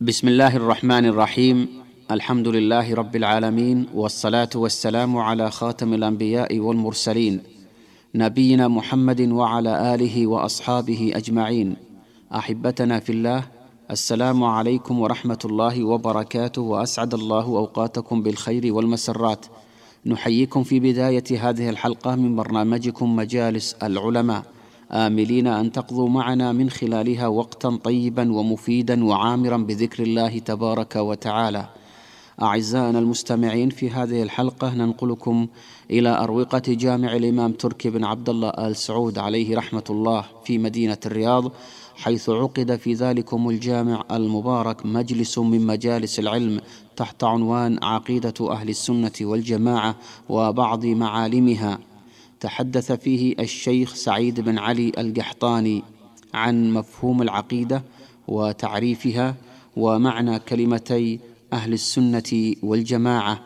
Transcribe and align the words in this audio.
بسم 0.00 0.28
الله 0.28 0.56
الرحمن 0.56 1.06
الرحيم 1.06 1.68
الحمد 2.10 2.48
لله 2.48 2.94
رب 2.94 3.16
العالمين 3.16 3.86
والصلاه 3.94 4.50
والسلام 4.54 5.16
على 5.16 5.50
خاتم 5.50 5.94
الانبياء 5.94 6.58
والمرسلين 6.58 7.42
نبينا 8.14 8.68
محمد 8.68 9.20
وعلى 9.20 9.94
اله 9.94 10.26
واصحابه 10.26 11.12
اجمعين 11.14 11.76
احبتنا 12.34 13.00
في 13.00 13.12
الله 13.12 13.44
السلام 13.90 14.44
عليكم 14.44 14.98
ورحمه 15.00 15.38
الله 15.44 15.84
وبركاته 15.84 16.62
واسعد 16.62 17.14
الله 17.14 17.44
اوقاتكم 17.44 18.22
بالخير 18.22 18.74
والمسرات 18.74 19.46
نحييكم 20.06 20.62
في 20.62 20.80
بدايه 20.80 21.48
هذه 21.48 21.70
الحلقة 21.70 22.14
من 22.14 22.36
برنامجكم 22.36 23.16
مجالس 23.16 23.72
العلماء 23.82 24.42
آملين 24.92 25.46
أن 25.46 25.72
تقضوا 25.72 26.08
معنا 26.08 26.52
من 26.52 26.70
خلالها 26.70 27.26
وقتا 27.26 27.78
طيبا 27.84 28.32
ومفيدا 28.32 29.04
وعامرا 29.04 29.56
بذكر 29.56 30.02
الله 30.02 30.38
تبارك 30.38 30.96
وتعالى. 30.96 31.68
أعزائنا 32.42 32.98
المستمعين 32.98 33.70
في 33.70 33.90
هذه 33.90 34.22
الحلقة 34.22 34.74
ننقلكم 34.74 35.46
إلى 35.90 36.08
أروقة 36.08 36.62
جامع 36.68 37.16
الإمام 37.16 37.52
تركي 37.52 37.90
بن 37.90 38.04
عبد 38.04 38.28
الله 38.28 38.48
آل 38.48 38.76
سعود 38.76 39.18
عليه 39.18 39.56
رحمة 39.56 39.84
الله 39.90 40.24
في 40.44 40.58
مدينة 40.58 40.98
الرياض 41.06 41.52
حيث 41.96 42.30
عقد 42.30 42.76
في 42.76 42.94
ذلكم 42.94 43.48
الجامع 43.48 44.04
المبارك 44.10 44.86
مجلس 44.86 45.38
من 45.38 45.66
مجالس 45.66 46.18
العلم 46.18 46.60
تحت 46.96 47.24
عنوان 47.24 47.78
عقيدة 47.84 48.34
أهل 48.40 48.68
السنة 48.68 49.12
والجماعة 49.20 49.94
وبعض 50.28 50.86
معالمها. 50.86 51.78
تحدث 52.40 52.92
فيه 52.92 53.34
الشيخ 53.40 53.94
سعيد 53.94 54.40
بن 54.40 54.58
علي 54.58 54.92
القحطاني 54.98 55.82
عن 56.34 56.72
مفهوم 56.72 57.22
العقيدة 57.22 57.82
وتعريفها 58.28 59.34
ومعنى 59.76 60.38
كلمتي 60.38 61.20
أهل 61.52 61.72
السنة 61.72 62.54
والجماعة 62.62 63.40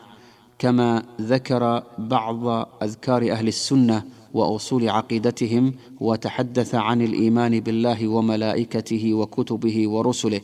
كما 0.59 1.03
ذكر 1.21 1.83
بعض 1.97 2.47
أذكار 2.83 3.31
أهل 3.31 3.47
السنة 3.47 4.03
وأصول 4.33 4.89
عقيدتهم 4.89 5.73
وتحدث 5.99 6.75
عن 6.75 7.01
الإيمان 7.01 7.59
بالله 7.59 8.07
وملائكته 8.07 9.13
وكتبه 9.13 9.87
ورسله 9.89 10.41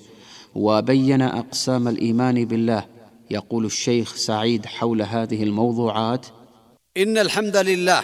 وبين 0.55 1.21
أقسام 1.21 1.87
الإيمان 1.87 2.45
بالله. 2.45 2.85
يقول 3.31 3.65
الشيخ 3.65 4.15
سعيد 4.15 4.65
حول 4.65 5.01
هذه 5.01 5.43
الموضوعات 5.43 6.25
إن 6.97 7.17
الحمد 7.17 7.57
لله 7.57 8.03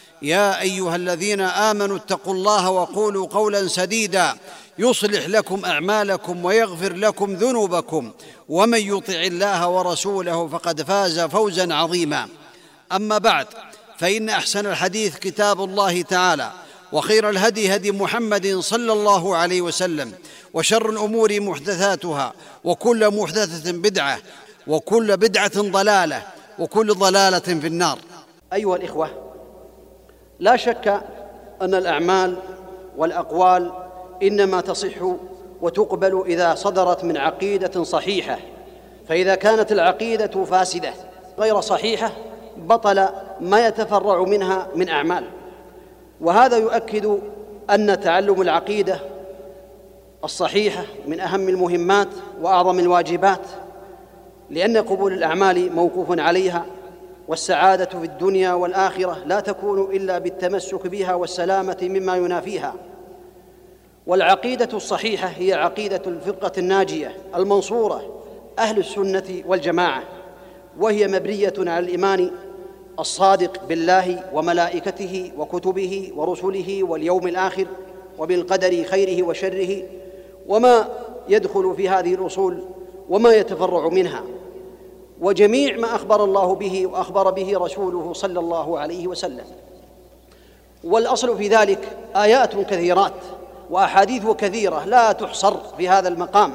يا 0.21 0.61
أيها 0.61 0.95
الذين 0.95 1.41
آمنوا 1.41 1.97
اتقوا 1.97 2.33
الله 2.33 2.69
وقولوا 2.69 3.27
قولا 3.27 3.67
سديدا. 3.67 4.35
يصلح 4.79 5.27
لكم 5.27 5.65
أعمالكم 5.65 6.45
ويغفر 6.45 6.93
لكم 6.93 7.33
ذنوبكم. 7.33 8.11
ومن 8.49 8.79
يطع 8.79 9.21
الله 9.21 9.67
ورسوله 9.67 10.47
فقد 10.47 10.81
فاز 10.81 11.19
فوزا 11.19 11.73
عظيما. 11.73 12.27
أما 12.91 13.17
بعد 13.17 13.47
فإن 13.97 14.29
أحسن 14.29 14.65
الحديث 14.65 15.17
كتاب 15.17 15.63
الله 15.63 16.01
تعالى 16.01 16.51
وخير 16.91 17.29
الهدي 17.29 17.75
هدي 17.75 17.91
محمد 17.91 18.59
صلى 18.59 18.93
الله 18.93 19.35
عليه 19.35 19.61
وسلم 19.61 20.13
وشر 20.53 20.89
الأمور 20.89 21.39
محدثاتها 21.39 22.33
وكل 22.63 23.09
محدثة 23.17 23.71
بدعة 23.71 24.19
وكل 24.67 25.17
بدعة 25.17 25.61
ضلالة 25.61 26.23
وكل 26.59 26.93
ضلالة 26.93 27.39
في 27.39 27.67
النار. 27.67 27.99
أيها 28.53 28.75
الإخوة 28.75 29.30
لا 30.41 30.55
شك 30.55 31.01
أن 31.61 31.75
الأعمال 31.75 32.35
والأقوال 32.97 33.71
إنما 34.23 34.61
تصح 34.61 34.95
وتقبل 35.61 36.23
إذا 36.27 36.55
صدرت 36.55 37.03
من 37.03 37.17
عقيدة 37.17 37.83
صحيحة 37.83 38.37
فإذا 39.07 39.35
كانت 39.35 39.71
العقيدة 39.71 40.43
فاسدة 40.43 40.93
غير 41.39 41.61
صحيحة 41.61 42.11
بطل 42.57 43.07
ما 43.41 43.67
يتفرع 43.67 44.23
منها 44.23 44.67
من 44.75 44.89
أعمال. 44.89 45.23
وهذا 46.21 46.57
يؤكد 46.57 47.19
أن 47.69 47.99
تعلم 47.99 48.41
العقيدة 48.41 48.99
الصحيحة 50.23 50.83
من 51.07 51.19
أهم 51.19 51.49
المهمات 51.49 52.07
وأعظم 52.41 52.79
الواجبات 52.79 53.47
لأن 54.49 54.77
قبول 54.77 55.13
الأعمال 55.13 55.75
موقوف 55.75 56.19
عليها 56.19 56.65
والسعادة 57.27 57.85
في 57.85 58.05
الدنيا 58.05 58.53
والآخرة 58.53 59.17
لا 59.25 59.39
تكون 59.39 59.95
إلا 59.95 60.17
بالتمسك 60.17 60.87
بها 60.87 61.13
والسلامة 61.13 61.77
مما 61.81 62.15
ينافيها. 62.15 62.75
والعقيدة 64.07 64.69
الصحيحة 64.73 65.27
هي 65.27 65.53
عقيدة 65.53 66.01
الفرقه 66.07 66.51
الناجية 66.57 67.17
المنصورة 67.35 68.23
أهل 68.59 68.77
السنة 68.77 69.43
والجماعة 69.47 70.03
وهي 70.79 71.07
مبنية 71.07 71.53
على 71.57 71.79
الإيمان 71.79 72.31
الصادق 72.99 73.65
بالله 73.65 74.23
وملائكته 74.33 75.31
وكتبه 75.37 76.11
ورسله 76.15 76.83
واليوم 76.83 77.27
الآخر 77.27 77.65
وبالقدر 78.19 78.83
خيره 78.83 79.23
وشره 79.23 79.83
وما 80.47 80.87
يدخل 81.29 81.73
في 81.77 81.89
هذه 81.89 82.13
الأصول 82.13 82.63
وما 83.09 83.33
يتفرع 83.33 83.87
منها. 83.87 84.23
وجميع 85.21 85.77
ما 85.77 85.95
أخبر 85.95 86.23
الله 86.23 86.55
به 86.55 86.87
وأخبر 86.87 87.31
به 87.31 87.57
رسوله 87.57 88.13
صلى 88.13 88.39
الله 88.39 88.79
عليه 88.79 89.07
وسلم. 89.07 89.45
والأصل 90.83 91.37
في 91.37 91.47
ذلك 91.47 91.97
آيات 92.15 92.55
كثيرات 92.55 93.13
وأحاديث 93.69 94.27
كثيرة 94.27 94.85
لا 94.85 95.11
تحصر 95.11 95.53
في 95.77 95.89
هذا 95.89 96.07
المقام 96.07 96.53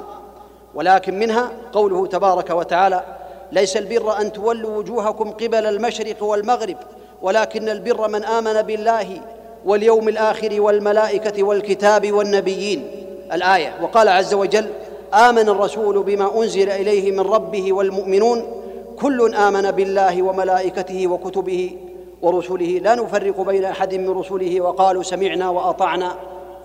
ولكن 0.74 1.18
منها 1.18 1.50
قوله 1.72 2.06
تبارك 2.06 2.50
وتعالى 2.50 3.04
ليس 3.52 3.76
البر 3.76 4.20
أن 4.20 4.32
تولوا 4.32 4.76
وجوهكم 4.78 5.30
قبل 5.30 5.66
المشرق 5.66 6.22
والمغرب 6.22 6.76
ولكن 7.22 7.68
البر 7.68 8.08
من 8.08 8.24
آمن 8.24 8.62
بالله 8.62 9.20
واليوم 9.64 10.08
الآخر 10.08 10.60
والملائكة 10.60 11.42
والكتاب 11.42 12.12
والنبيين. 12.12 12.90
الآية. 13.32 13.74
وقال 13.82 14.08
عز 14.08 14.34
وجل 14.34 14.70
آمن 15.14 15.48
الرسول 15.48 16.02
بما 16.02 16.42
أنزل 16.42 16.70
إليه 16.70 17.12
من 17.12 17.20
ربه 17.20 17.72
والمؤمنون 17.72 18.62
كل 18.98 19.34
آمن 19.34 19.70
بالله 19.70 20.22
وملائكته 20.22 21.06
وكتبه 21.06 21.76
ورسله. 22.22 22.66
لا 22.66 22.94
نفرق 22.94 23.40
بين 23.40 23.64
أحد 23.64 23.94
من 23.94 24.10
رسله 24.10 24.60
وقالوا 24.60 25.02
سمعنا 25.02 25.50
وأطعنا. 25.50 26.16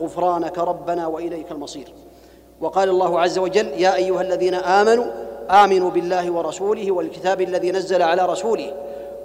غفرانك 0.02 0.58
ربنا 0.58 1.08
وإليك 1.08 1.52
المصير. 1.52 1.94
وقال 2.62 2.90
الله 2.90 3.20
عز 3.20 3.38
وجل 3.40 3.68
يا 3.68 3.96
أيها 3.96 4.22
الذين 4.22 4.54
آمنوا 4.54 5.06
آمنوا 5.50 5.90
بالله 5.90 6.32
ورسوله 6.32 6.92
والكتاب 6.92 7.42
الذي 7.42 7.72
نزل 7.72 8.02
على 8.02 8.26
رسوله 8.26 8.74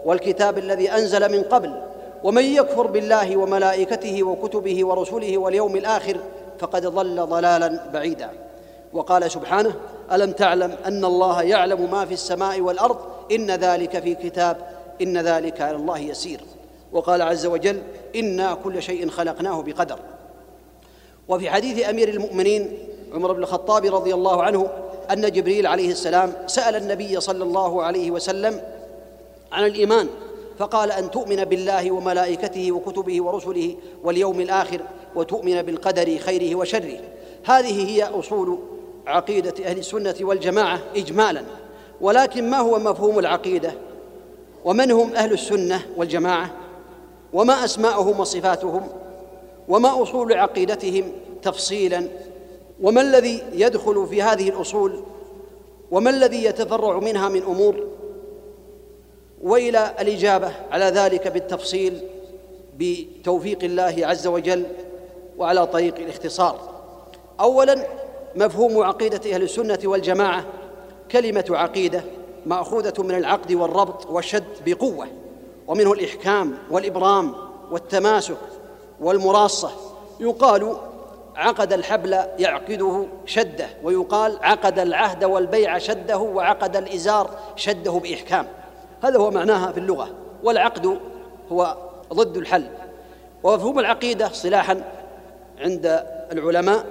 والكتاب 0.04 0.58
الذي 0.58 0.90
أنزل 0.90 1.32
من 1.32 1.42
قبل 1.42 1.82
ومن 2.24 2.44
يكفر 2.44 2.86
بالله 2.86 3.36
وملائكته 3.36 4.22
وكتبه 4.22 4.86
ورسله 4.86 5.38
واليوم 5.38 5.76
الآخر 5.76 6.16
فقد 6.58 6.86
ضل 6.86 7.26
ضلالا 7.26 7.80
بعيدا. 7.92 8.30
وقال 8.92 9.30
سبحانه 9.30 9.74
ألم 10.12 10.32
تعلم 10.32 10.76
أن 10.86 11.04
الله 11.04 11.42
يعلم 11.42 11.90
ما 11.90 12.04
في 12.04 12.14
السماء 12.14 12.60
والأرض؟ 12.60 12.98
إن 13.32 13.50
ذلك 13.50 14.02
في 14.02 14.14
كتاب 14.14 14.56
إن 15.02 15.18
ذلك 15.18 15.60
على 15.60 15.76
الله 15.76 15.98
يسير. 15.98 16.40
وقال 16.92 17.22
عز 17.22 17.46
وجل 17.46 17.82
إنا 18.16 18.54
كل 18.54 18.82
شيء 18.82 19.08
خلقناه 19.08 19.62
بقدر. 19.62 19.98
وفي 21.28 21.50
حديث 21.50 21.88
أمير 21.88 22.08
المؤمنين 22.08 22.78
عمر 23.14 23.32
بن 23.32 23.42
الخطاب 23.42 23.94
رضي 23.94 24.14
الله 24.14 24.42
عنه 24.42 24.68
أن 25.10 25.32
جبريل 25.32 25.66
عليه 25.66 25.90
السلام 25.90 26.32
سأل 26.46 26.76
النبي 26.76 27.20
صلى 27.20 27.44
الله 27.44 27.82
عليه 27.82 28.10
وسلم 28.10 28.60
عن 29.52 29.66
الإيمان 29.66 30.08
فقال 30.58 30.92
أن 30.92 31.10
تؤمن 31.10 31.44
بالله 31.44 31.90
وملائكته 31.90 32.72
وكتبه 32.72 33.22
ورسله 33.22 33.76
واليوم 34.04 34.40
الآخر 34.40 34.80
وتؤمن 35.14 35.62
بالقدر 35.62 36.18
خيره 36.18 36.54
وشره. 36.54 36.98
هذه 37.44 37.88
هي 37.88 38.02
أصول 38.02 38.58
عقيدة 39.06 39.54
أهل 39.64 39.78
السنة 39.78 40.14
والجماعة 40.20 40.80
اجمالا 40.96 41.44
ولكن 42.00 42.50
ما 42.50 42.58
هو 42.58 42.78
مفهوم 42.78 43.18
العقيدة؟ 43.18 43.72
ومن 44.64 44.90
هم 44.90 45.14
أهل 45.14 45.32
السنة 45.32 45.82
والجماعة؟ 45.96 46.50
وما 47.32 47.64
اسماءهم 47.64 48.20
وصفاتهم؟ 48.20 48.88
وما 49.68 50.02
أصول 50.02 50.32
عقيدتهم 50.32 51.12
تفصيلا؟ 51.42 52.06
وما 52.82 53.00
الذي 53.00 53.42
يدخل 53.52 54.06
في 54.06 54.22
هذه 54.22 54.48
الأصول؟ 54.48 55.02
وما 55.90 56.10
الذي 56.10 56.44
يتفرع 56.44 56.98
منها 56.98 57.28
من 57.28 57.42
أمور؟ 57.42 57.86
وإلى 59.42 59.94
الإجابة 60.00 60.52
على 60.70 60.84
ذلك 60.84 61.28
بالتفصيل 61.28 62.00
بتوفيق 62.78 63.64
الله 63.64 63.94
عز 63.98 64.26
وجل 64.26 64.66
وعلى 65.38 65.66
طريق 65.66 65.94
الاختصار. 65.98 66.60
اولا 67.40 67.86
مفهوم 68.36 68.82
عقيدة 68.82 69.34
أهل 69.34 69.42
السنة 69.42 69.78
والجماعة 69.84 70.44
كلمة 71.10 71.44
عقيدة 71.50 72.04
مأخوذة 72.46 73.02
من 73.02 73.14
العقد 73.14 73.52
والربط 73.52 74.06
والشد 74.06 74.44
بقوة 74.66 75.06
ومنه 75.66 75.92
الإحكام 75.92 76.58
والإبرام 76.70 77.34
والتماسك 77.70 78.36
والمراصة. 79.00 79.70
يقال 80.20 80.76
عقد 81.36 81.72
الحبل 81.72 82.12
يعقده 82.38 83.06
شده 83.26 83.66
ويقال 83.82 84.38
عقد 84.42 84.78
العهد 84.78 85.24
والبيع 85.24 85.78
شده 85.78 86.18
وعقد 86.18 86.76
الإزار 86.76 87.30
شده 87.56 87.92
بإحكام. 87.92 88.46
هذا 89.02 89.18
هو 89.18 89.30
معناها 89.30 89.72
في 89.72 89.80
اللغة 89.80 90.08
والعقد 90.42 90.98
هو 91.52 91.76
ضد 92.12 92.36
الحل. 92.36 92.66
ومفهوم 93.42 93.78
العقيدة 93.78 94.26
اصطلاحا 94.26 94.84
عند 95.60 96.04
العلماء 96.32 96.86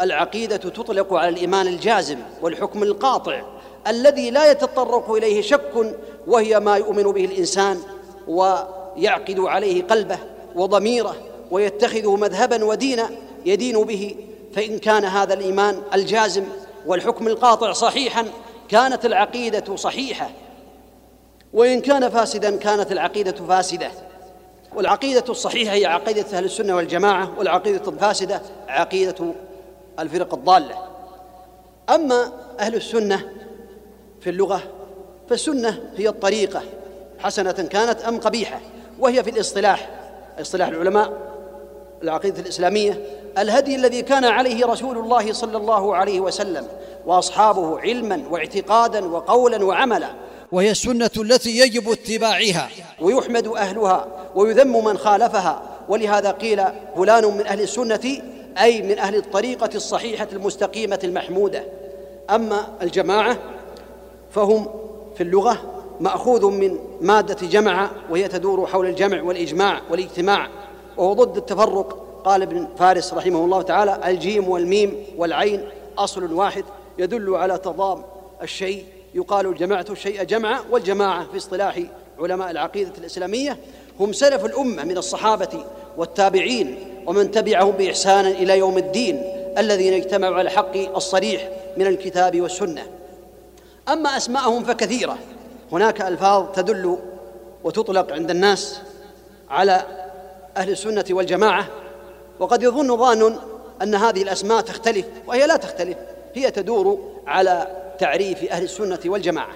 العقيدة 0.00 0.56
تطلق 0.56 1.14
على 1.14 1.28
الإيمان 1.28 1.66
الجازم 1.66 2.18
والحكم 2.42 2.82
القاطع 2.82 3.42
الذي 3.86 4.30
لا 4.30 4.50
يتطرق 4.50 5.10
إليه 5.10 5.42
شك 5.42 5.96
وهي 6.26 6.60
ما 6.60 6.76
يؤمن 6.76 7.02
به 7.02 7.24
الإنسان 7.24 7.80
ويعقد 8.28 9.40
عليه 9.40 9.82
قلبه 9.82 10.18
وضميره 10.54 11.16
ويتخذه 11.50 12.16
مذهبا 12.16 12.64
ودينا 12.64 13.10
يدين 13.46 13.84
به. 13.84 14.16
فإن 14.54 14.78
كان 14.78 15.04
هذا 15.04 15.34
الإيمان 15.34 15.82
الجازم 15.94 16.44
والحكم 16.86 17.28
القاطع 17.28 17.72
صحيحا 17.72 18.24
كانت 18.68 19.06
العقيدة 19.06 19.76
صحيحة. 19.76 20.30
وإن 21.52 21.80
كان 21.80 22.08
فاسدا 22.08 22.56
كانت 22.56 22.92
العقيدة 22.92 23.32
فاسدة. 23.32 23.90
والعقيدة 24.76 25.24
الصحيحة 25.28 25.72
هي 25.72 25.86
عقيدة 25.86 26.38
أهل 26.38 26.44
السنة 26.44 26.76
والجماعة 26.76 27.38
والعقيدة 27.38 27.90
الفاسدة 27.90 28.42
عقيدة 28.68 29.34
الفرق 29.98 30.34
الضالة. 30.34 30.74
أما 31.90 32.32
أهل 32.60 32.74
السنة 32.74 33.22
في 34.20 34.30
اللغة 34.30 34.62
فالسنة 35.28 35.80
هي 35.96 36.08
الطريقة. 36.08 36.62
حسنة 37.18 37.52
كانت 37.52 38.02
أم 38.02 38.20
قبيحة 38.20 38.60
وهي 38.98 39.24
في 39.24 39.30
الاصطلاح 39.30 39.90
اصطلاح 40.40 40.68
العلماء 40.68 41.12
العقيدة 42.02 42.40
الإسلامية. 42.40 43.04
الهدي 43.38 43.76
الذي 43.76 44.02
كان 44.02 44.24
عليه 44.24 44.66
رسول 44.66 44.98
الله 44.98 45.32
صلى 45.32 45.56
الله 45.56 45.96
عليه 45.96 46.20
وسلم 46.20 46.66
وأصحابه 47.06 47.80
علما 47.80 48.22
واعتقادا 48.30 49.04
وقولا 49.04 49.64
وعملا. 49.64 50.10
وهي 50.52 50.70
السنة 50.70 51.10
التي 51.16 51.58
يجب 51.58 51.90
اتباعها. 51.90 52.68
ويحمد 53.00 53.46
أهلها 53.46 54.06
ويذم 54.34 54.84
من 54.84 54.98
خالفها. 54.98 55.62
ولهذا 55.88 56.30
قيل 56.30 56.62
فلان 56.96 57.24
من 57.24 57.46
أهل 57.46 57.60
السنة 57.60 58.22
أي 58.58 58.82
من 58.82 58.98
أهل 58.98 59.16
الطريقة 59.16 59.70
الصحيحة 59.74 60.28
المستقيمة 60.32 60.98
المحمودة. 61.04 61.64
أما 62.30 62.66
الجماعة 62.82 63.38
فهم 64.30 64.66
في 65.16 65.22
اللغة 65.22 65.82
مأخوذ 66.00 66.50
من 66.50 66.78
مادة 67.00 67.46
جمع 67.46 67.90
وهي 68.10 68.28
تدور 68.28 68.66
حول 68.66 68.86
الجمع 68.86 69.22
والإجماع 69.22 69.80
والإجتماع. 69.90 70.48
وهو 70.96 71.12
ضد 71.12 71.36
التفرق. 71.36 72.00
قال 72.24 72.42
ابن 72.42 72.68
فارس 72.78 73.14
رحمه 73.14 73.44
الله 73.44 73.62
تعالى 73.62 74.00
الجيم 74.04 74.48
والميم 74.48 75.04
والعين 75.16 75.68
أصل 75.98 76.32
واحد 76.32 76.64
يدل 76.98 77.34
على 77.34 77.58
تضام 77.58 78.02
الشيء. 78.42 78.84
يقال 79.14 79.54
جمعت 79.54 79.90
الشيء 79.90 80.22
جمعا 80.22 80.60
والجماعة 80.70 81.26
في 81.30 81.36
اصطلاح 81.36 81.80
علماء 82.18 82.50
العقيدة 82.50 82.92
الإسلامية 82.98 83.58
هم 84.00 84.12
سلف 84.12 84.44
الأمة 84.44 84.84
من 84.84 84.98
الصحابة 84.98 85.64
والتابعين. 85.96 86.93
ومن 87.06 87.30
تبعهم 87.30 87.70
بإحسان 87.70 88.26
إلى 88.26 88.58
يوم 88.58 88.78
الدين 88.78 89.22
الذين 89.58 89.92
اجتمعوا 89.92 90.34
على 90.34 90.42
الحق 90.42 90.76
الصريح 90.76 91.48
من 91.76 91.86
الكتاب 91.86 92.40
والسنة. 92.40 92.82
أما 93.88 94.16
أسماءهم 94.16 94.64
فكثيرة. 94.64 95.18
هناك 95.72 96.00
ألفاظ 96.00 96.52
تدل 96.52 96.98
وتطلق 97.64 98.12
عند 98.12 98.30
الناس 98.30 98.80
على 99.50 99.82
أهل 100.56 100.70
السنة 100.70 101.04
والجماعة 101.10 101.66
وقد 102.38 102.62
يظن 102.62 102.96
ظان 102.96 103.38
أن 103.82 103.94
هذه 103.94 104.22
الأسماء 104.22 104.60
تختلف 104.60 105.06
وهي 105.26 105.46
لا 105.46 105.56
تختلف 105.56 105.96
هي 106.34 106.50
تدور 106.50 107.12
على 107.26 107.66
تعريف 107.98 108.50
أهل 108.50 108.62
السنة 108.62 108.98
والجماعة. 109.06 109.54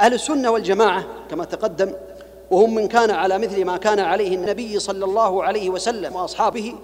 أهل 0.00 0.14
السنة 0.14 0.50
والجماعة 0.50 1.04
كما 1.30 1.44
تقدم 1.44 1.92
وهم 2.52 2.74
من 2.74 2.88
كان 2.88 3.10
على 3.10 3.38
مثل 3.38 3.64
ما 3.64 3.76
كان 3.76 4.00
عليه 4.00 4.34
النبي 4.34 4.78
صلى 4.78 5.04
الله 5.04 5.44
عليه 5.44 5.70
وسلم 5.70 6.16
وأصحابه 6.16 6.74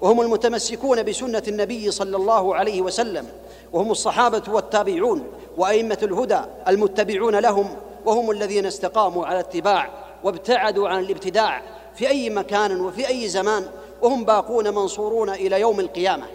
وهم 0.00 0.20
المتمسكون 0.20 1.02
بسنة 1.02 1.42
النبي 1.48 1.90
صلى 1.90 2.16
الله 2.16 2.54
عليه 2.54 2.82
وسلم 2.82 3.26
وهم 3.72 3.90
الصحابة 3.90 4.42
والتابعون 4.48 5.24
وأئمة 5.56 5.98
الهدى 6.02 6.40
المتبعون 6.68 7.36
لهم 7.36 7.76
وهم 8.04 8.30
الذين 8.30 8.66
استقاموا 8.66 9.26
على 9.26 9.40
اتباع 9.40 9.90
وابتعدوا 10.24 10.88
عن 10.88 10.98
الابتداع 10.98 11.62
في 11.94 12.08
أي 12.08 12.30
مكان 12.30 12.80
وفي 12.80 13.08
أي 13.08 13.28
زمان 13.28 13.64
وهم 14.02 14.24
باقون 14.24 14.74
منصورون 14.74 15.30
إلى 15.30 15.60
يوم 15.60 15.80
القيامة. 15.80 16.26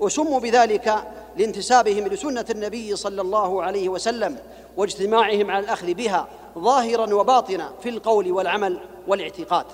وسموا 0.00 0.40
بذلك 0.40 0.94
لانتسابهم 1.36 2.08
لسنة 2.08 2.44
النبي 2.50 2.96
صلى 2.96 3.20
الله 3.20 3.62
عليه 3.62 3.88
وسلم 3.88 4.36
واجتماعهم 4.76 5.50
على 5.50 5.64
الأخذ 5.64 5.94
بها 5.94 6.28
ظاهرا 6.58 7.14
وباطنا 7.14 7.72
في 7.82 7.88
القول 7.88 8.32
والعمل 8.32 8.80
والاعتقاد. 9.08 9.66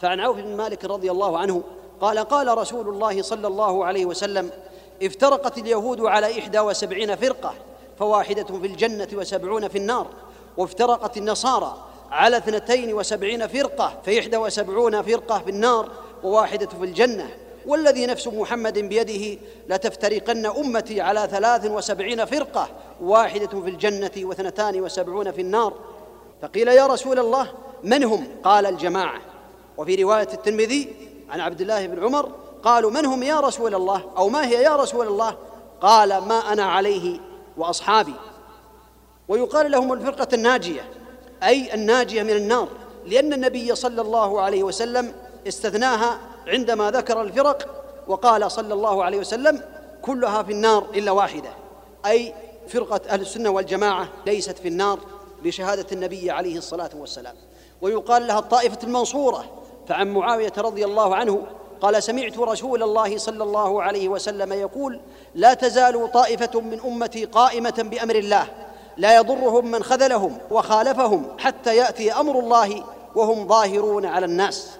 فعن 0.00 0.20
عوف 0.20 0.36
بن 0.36 0.56
مالك 0.56 0.84
رضي 0.84 1.10
الله 1.10 1.38
عنه 1.38 1.62
قال 2.00 2.18
قال 2.18 2.58
رسول 2.58 2.88
الله 2.88 3.22
صلى 3.22 3.46
الله 3.46 3.84
عليه 3.84 4.06
وسلم 4.06 4.50
افترقت 5.02 5.58
اليهود 5.58 6.00
على 6.00 6.38
إحدى 6.38 6.60
وسبعين 6.60 7.16
فرقة 7.16 7.54
فواحدة 7.98 8.44
في 8.44 8.66
الجنة 8.66 9.08
وسبعون 9.12 9.68
في 9.68 9.78
النار 9.78 10.06
وافترقت 10.56 11.16
النصارى 11.16 11.76
على 12.10 12.36
اثنتين 12.36 12.94
وسبعين 12.94 13.46
فرقة 13.46 13.92
فإحدى 14.06 14.36
وسبعون 14.36 15.02
فرقة 15.02 15.38
في 15.38 15.50
النار 15.50 15.88
وواحدة 16.22 16.66
في 16.66 16.84
الجنة. 16.84 17.30
والذي 17.66 18.06
نفس 18.06 18.28
محمد 18.28 18.78
بيده 18.78 19.40
لتفترقن 19.68 20.46
أمتي 20.46 21.00
على 21.00 21.28
ثلاث 21.30 21.66
وسبعين 21.66 22.24
فرقة 22.24 22.68
واحدة 23.02 23.60
في 23.60 23.70
الجنة 23.70 24.10
واثنتان 24.16 24.80
وسبعون 24.80 25.32
في 25.32 25.40
النار. 25.40 25.74
فقيل 26.42 26.68
يا 26.68 26.86
رسول 26.86 27.18
الله 27.18 27.52
من 27.84 28.04
هم؟ 28.04 28.26
قال 28.44 28.66
الجماعة. 28.66 29.20
وفي 29.76 30.02
رواية 30.02 30.28
الترمذي 30.32 30.88
عن 31.30 31.40
عبد 31.40 31.60
الله 31.60 31.86
بن 31.86 32.04
عمر 32.04 32.32
قالوا 32.62 32.90
من 32.90 33.06
هم 33.06 33.22
يا 33.22 33.40
رسول 33.40 33.74
الله؟ 33.74 34.10
أو 34.16 34.28
ما 34.28 34.46
هي 34.46 34.62
يا 34.62 34.76
رسول 34.76 35.06
الله؟ 35.06 35.36
قال 35.80 36.08
ما 36.18 36.52
أنا 36.52 36.64
عليه 36.64 37.20
وأصحابي. 37.56 38.14
ويقال 39.28 39.70
لهم 39.70 39.92
الفرقة 39.92 40.28
الناجية 40.32 40.88
أي 41.42 41.74
الناجية 41.74 42.22
من 42.22 42.30
النار 42.30 42.68
لأن 43.06 43.32
النبي 43.32 43.74
صلى 43.74 44.00
الله 44.00 44.40
عليه 44.40 44.62
وسلم 44.62 45.14
استثناها 45.48 46.18
عندما 46.46 46.90
ذكر 46.90 47.22
الفرق 47.22 47.84
وقال 48.08 48.50
صلى 48.50 48.74
الله 48.74 49.04
عليه 49.04 49.18
وسلم 49.18 49.62
كلها 50.02 50.42
في 50.42 50.52
النار 50.52 50.86
إلا 50.94 51.10
واحدة. 51.10 51.50
أي 52.06 52.34
فرقة 52.68 53.00
أهل 53.08 53.20
السنة 53.20 53.50
والجماعة 53.50 54.08
ليست 54.26 54.58
في 54.58 54.68
النار 54.68 54.98
بشهاده 55.44 55.86
النبي 55.92 56.30
عليه 56.30 56.58
الصلاة 56.58 56.90
والسلام. 56.94 57.34
ويقال 57.82 58.26
لها 58.26 58.38
الطائفة 58.38 58.78
المنصورة 58.84 59.44
فعن 59.88 60.14
معاوية 60.14 60.52
رضي 60.58 60.84
الله 60.84 61.16
عنه 61.16 61.46
قال 61.80 62.02
سمعت 62.02 62.38
رسول 62.38 62.82
الله 62.82 63.18
صلى 63.18 63.44
الله 63.44 63.82
عليه 63.82 64.08
وسلم 64.08 64.52
يقول 64.52 65.00
لا 65.34 65.54
تزال 65.54 66.12
طائفة 66.12 66.60
من 66.60 66.80
أمتي 66.80 67.24
قائمة 67.24 67.74
بأمر 67.90 68.14
الله 68.14 68.46
لا 68.96 69.16
يضرهم 69.16 69.70
من 69.70 69.82
خذلهم 69.82 70.38
وخالفهم 70.50 71.26
حتى 71.38 71.76
يأتي 71.76 72.12
أمر 72.12 72.38
الله 72.38 72.84
وهم 73.14 73.48
ظاهرون 73.48 74.06
على 74.06 74.26
الناس. 74.26 74.70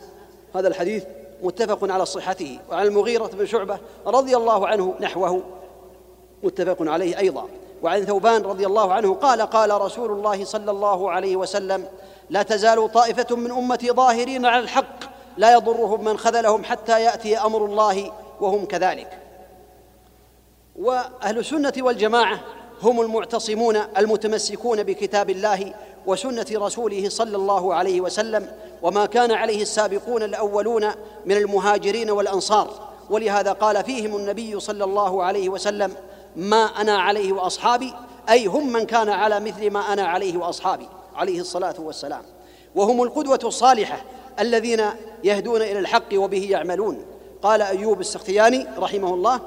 هذا 0.55 0.69
الحديث 0.69 1.05
متفق 1.43 1.93
على 1.93 2.07
صحته 2.07 2.59
وعن 2.71 2.87
المغيرة 2.87 3.27
بن 3.27 3.47
شعبة 3.47 3.79
رضي 4.07 4.37
الله 4.37 4.67
عنه 4.67 4.95
نحوه 5.01 5.43
متفق 6.43 6.77
عليه 6.81 7.19
أيضا. 7.19 7.49
وعن 7.83 8.05
ثوبان 8.05 8.43
رضي 8.43 8.67
الله 8.67 8.93
عنه 8.93 9.15
قال 9.15 9.43
قال 9.43 9.81
رسول 9.81 10.11
الله 10.11 10.45
صلى 10.45 10.71
الله 10.71 11.11
عليه 11.11 11.37
وسلم 11.37 11.89
لا 12.31 12.43
تزال 12.43 12.93
طائفة 12.93 13.37
من 13.37 13.51
أمتي 13.51 13.91
ظاهرين 13.91 14.47
على 14.47 14.63
الحق 14.63 15.13
لا 15.37 15.53
يضرهم 15.53 16.05
من 16.05 16.19
خذلهم 16.19 16.65
حتى 16.65 17.03
يأتي 17.03 17.39
أمر 17.39 17.65
الله 17.65 18.13
وهم 18.41 18.65
كذلك. 18.65 19.19
وأهل 20.77 21.39
السنة 21.39 21.73
والجماعة 21.79 22.41
هم 22.83 23.01
المعتصمون 23.01 23.77
المتمسكون 23.77 24.83
بكتاب 24.83 25.31
الله 25.31 25.75
وسنة 26.07 26.47
رسوله 26.53 27.09
صلى 27.09 27.37
الله 27.37 27.75
عليه 27.75 28.01
وسلم 28.01 28.49
وما 28.83 29.07
كان 29.07 29.33
عليه 29.33 29.63
السابقون 29.63 30.23
الأولون 30.23 30.91
من 31.27 31.37
المهاجرين 31.37 32.11
والأنصار. 32.11 32.93
ولهذا 33.11 33.53
قال 33.53 33.85
فيهم 33.85 34.17
النبي 34.17 34.61
صلى 34.61 34.85
الله 34.85 35.23
عليه 35.23 35.49
وسلم 35.49 35.95
ما 36.37 36.65
أنا 36.65 36.99
عليه 36.99 37.33
وأصحابي 37.33 37.95
أي 38.29 38.47
هم 38.47 38.73
من 38.73 38.87
كان 38.87 39.09
على 39.09 39.41
مثل 39.41 39.71
ما 39.71 39.93
أنا 39.93 40.03
عليه 40.03 40.37
وأصحابي. 40.37 40.89
عليه 41.17 41.41
الصلاة 41.41 41.75
والسلام. 41.79 42.23
وهم 42.75 43.03
القدوة 43.03 43.41
الصالحة 43.45 44.05
الذين 44.41 44.85
يهدون 45.25 45.63
إلى 45.63 45.79
الحق 45.79 46.15
وبه 46.15 46.49
يعملون. 46.51 47.05
قال 47.43 47.63
أيوب 47.63 48.01
السختياني 48.01 48.67
رحمه 48.79 49.15
الله 49.15 49.41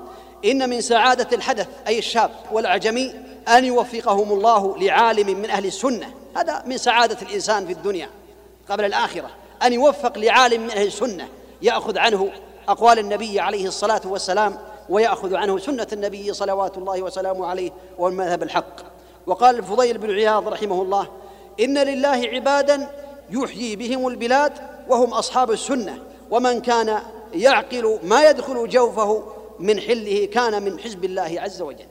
إن 0.45 0.69
من 0.69 0.81
سعادة 0.81 1.27
الحدث 1.33 1.67
أي 1.87 1.99
الشاب 1.99 2.31
والاعجمي 2.51 3.13
أن 3.47 3.65
يوفقهم 3.65 4.31
الله 4.31 4.77
لعالم 4.77 5.39
من 5.39 5.49
أهل 5.49 5.65
السنة. 5.65 6.13
هذا 6.35 6.63
من 6.65 6.77
سعادة 6.77 7.17
الإنسان 7.21 7.65
في 7.65 7.73
الدنيا 7.73 8.09
قبل 8.69 8.85
الآخرة. 8.85 9.29
أن 9.63 9.73
يوفق 9.73 10.17
لعالم 10.17 10.61
من 10.61 10.71
أهل 10.71 10.87
السنة 10.87 11.27
يأخذ 11.61 11.97
عنه 11.97 12.31
أقوال 12.67 12.99
النبي 12.99 13.39
عليه 13.39 13.67
الصلاة 13.67 14.01
والسلام 14.05 14.57
ويأخذ 14.89 15.35
عنه 15.35 15.57
سنة 15.57 15.87
النبي 15.93 16.33
صلوات 16.33 16.77
الله 16.77 17.01
وسلامه 17.01 17.47
عليه 17.47 17.71
والمذهب 17.97 18.43
الحق. 18.43 18.75
وقال 19.27 19.57
الفضيل 19.57 19.97
بن 19.97 20.11
عياض 20.11 20.47
رحمه 20.47 20.81
الله 20.81 21.07
إن 21.59 21.77
لله 21.77 22.29
عبادا 22.33 22.91
يحيي 23.29 23.75
بهم 23.75 24.07
البلاد 24.07 24.53
وهم 24.89 25.13
أصحاب 25.13 25.51
السنة 25.51 26.03
ومن 26.31 26.61
كان 26.61 26.99
يعقل 27.33 27.99
ما 28.03 28.29
يدخل 28.29 28.69
جوفه 28.69 29.23
من 29.59 29.79
حله 29.79 30.25
كان 30.25 30.63
من 30.63 30.79
حزب 30.79 31.05
الله 31.05 31.35
عز 31.37 31.61
وجل. 31.61 31.87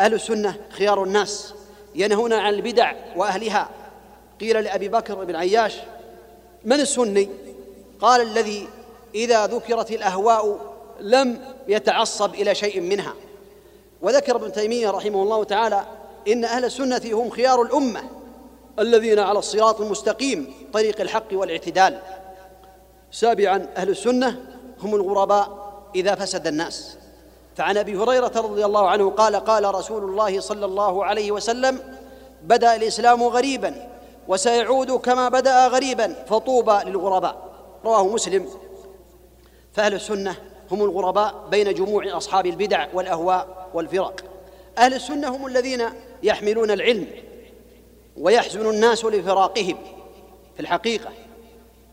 أهل 0.00 0.14
السنة 0.14 0.56
خيار 0.70 1.04
الناس. 1.04 1.54
ينهون 1.94 2.32
عن 2.32 2.54
البدع 2.54 2.92
وأهلها. 3.16 3.68
قيل 4.40 4.64
لأبي 4.64 4.88
بكر 4.88 5.24
بن 5.24 5.36
عياش 5.36 5.76
من 6.64 6.80
السني؟ 6.80 7.28
قال 8.00 8.20
الذي 8.20 8.68
إذا 9.14 9.46
ذكرت 9.46 9.90
الأهواء 9.90 10.74
لم 11.00 11.40
يتعصب 11.68 12.34
إلى 12.34 12.54
شيء 12.54 12.80
منها. 12.80 13.14
وذكر 14.02 14.36
ابن 14.36 14.52
تيمية 14.52 14.90
رحمه 14.90 15.22
الله 15.22 15.44
تعالى 15.44 15.84
إن 16.28 16.44
أهل 16.44 16.64
السنة 16.64 17.02
هم 17.12 17.30
خيار 17.30 17.62
الأمة 17.62 18.02
الذين 18.78 19.18
على 19.18 19.38
الصراط 19.38 19.80
المستقيم 19.80 20.54
طريق 20.72 21.00
الحق 21.00 21.26
والاعتدال. 21.32 22.00
سابعا 23.10 23.66
أهل 23.76 23.88
السنة 23.88 24.40
هم 24.80 24.94
الغرباء 24.94 25.72
إذا 25.94 26.14
فسد 26.14 26.46
الناس. 26.46 26.96
فعن 27.56 27.76
أبي 27.76 27.96
هريرة 27.96 28.32
رضي 28.36 28.64
الله 28.64 28.88
عنه 28.88 29.10
قال 29.10 29.36
قال 29.36 29.74
رسول 29.74 30.04
الله 30.04 30.40
صلى 30.40 30.66
الله 30.66 31.04
عليه 31.04 31.32
وسلم 31.32 31.98
بدأ 32.42 32.76
الإسلام 32.76 33.22
غريبا 33.22 33.88
وسيعود 34.28 34.90
كما 34.90 35.28
بدأ 35.28 35.68
غريبا 35.68 36.24
فطوبى 36.28 36.78
للغرباء. 36.84 37.50
رواه 37.84 38.06
مسلم. 38.06 38.48
فأهل 39.72 39.94
السنة 39.94 40.36
هم 40.70 40.84
الغرباء 40.84 41.34
بين 41.50 41.74
جموع 41.74 42.16
أصحاب 42.16 42.46
البدع 42.46 42.86
والأهواء 42.94 43.68
والفرق. 43.74 44.24
أهل 44.78 44.94
السنة 44.94 45.36
هم 45.36 45.46
الذين 45.46 45.82
يحملون 46.22 46.70
العلم 46.70 47.06
ويحزن 48.16 48.70
الناس 48.70 49.04
لفراقهم. 49.04 49.76
في 50.54 50.60
الحقيقة 50.60 51.10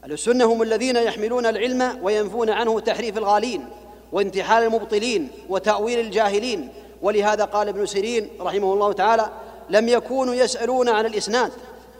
أهل 0.03 0.11
السنة 0.11 0.45
هم 0.45 0.61
الذين 0.61 0.95
يحملون 0.95 1.45
العلم 1.45 1.99
وينفون 2.03 2.49
عنه 2.49 2.79
تحريف 2.79 3.17
الغالين. 3.17 3.69
وانتحال 4.11 4.63
المبطلين 4.63 5.31
وتأويل 5.49 5.99
الجاهلين. 5.99 6.69
ولهذا 7.01 7.45
قال 7.45 7.67
ابن 7.67 7.85
سيرين 7.85 8.29
رحمه 8.41 8.73
الله 8.73 8.93
تعالى 8.93 9.29
لم 9.69 9.89
يكونوا 9.89 10.33
يسألون 10.33 10.89
عن 10.89 11.05
الإسناد 11.05 11.51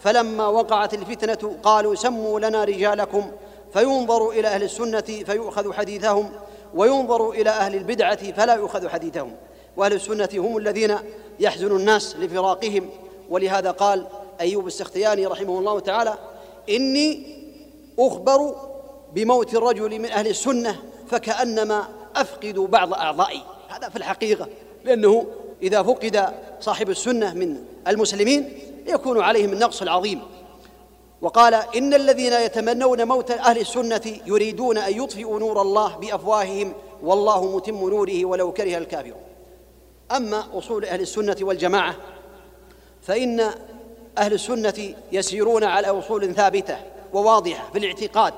فلما 0.02 0.48
وقعت 0.48 0.94
الفتنة 0.94 1.56
قالوا 1.64 1.96
سموا 1.96 2.40
لنا 2.40 2.64
رجالكم 2.64 3.32
فينظر 3.74 4.30
إلى 4.30 4.48
أهل 4.48 4.64
السنة 4.64 5.02
فيؤخذ 5.02 5.74
حديثهم 5.74 6.30
وينظر 6.76 7.30
إلى 7.30 7.50
أهل 7.50 7.76
البدعة 7.76 8.32
فلا 8.32 8.56
يؤخذ 8.56 8.90
حديثهم. 8.90 9.36
وأهل 9.78 9.94
السنة 9.94 10.30
هم 10.34 10.58
الذين 10.58 10.96
يحزن 11.40 11.76
الناس 11.76 12.16
لفراقهم. 12.16 12.90
ولهذا 13.30 13.72
قال 13.72 14.08
أيوب 14.42 14.68
السختياني 14.68 15.26
رحمه 15.26 15.60
الله 15.60 15.80
تعالى 15.80 16.14
إني 16.70 17.38
أخبر 18.00 18.56
بموت 19.14 19.54
الرجل 19.54 20.00
من 20.00 20.06
أهل 20.06 20.28
السنة 20.28 20.76
فكأنما 21.10 21.88
أفقد 22.22 22.60
بعض 22.60 22.94
أعضائي. 22.94 23.42
هذا 23.70 23.90
في 23.90 23.96
الحقيقة. 23.96 24.48
لأنه 24.86 25.26
إذا 25.62 25.84
فقد 25.84 26.34
صاحب 26.60 26.90
السنة 26.90 27.34
من 27.34 27.58
المسلمين 27.88 28.60
يكون 28.88 29.22
عليهم 29.22 29.54
النقص 29.54 29.82
العظيم. 29.82 30.22
وقال 31.22 31.54
إن 31.54 31.94
الذين 31.94 32.34
يتمنون 32.34 33.08
موت 33.08 33.32
أهل 33.32 33.58
السنة 33.58 34.20
يريدون 34.26 34.78
أن 34.78 35.04
يطفئوا 35.04 35.40
نور 35.40 35.62
الله 35.62 35.96
بأفواههم 35.96 36.74
والله 37.04 37.56
متم 37.56 37.90
نوره 37.90 38.26
ولو 38.26 38.52
كره 38.52 38.78
الكافرون. 38.78 39.22
أما 40.12 40.44
أصول 40.54 40.86
أهل 40.86 41.02
السنة 41.02 41.36
والجماعة 41.42 41.96
فإن 43.02 43.52
أهل 44.18 44.34
السنة 44.34 44.96
يسيرون 45.12 45.64
على 45.64 45.88
أصول 45.88 46.36
ثابتة 46.36 46.78
وواضحة 47.14 47.72
في 47.72 47.80
الاعتقاد 47.80 48.34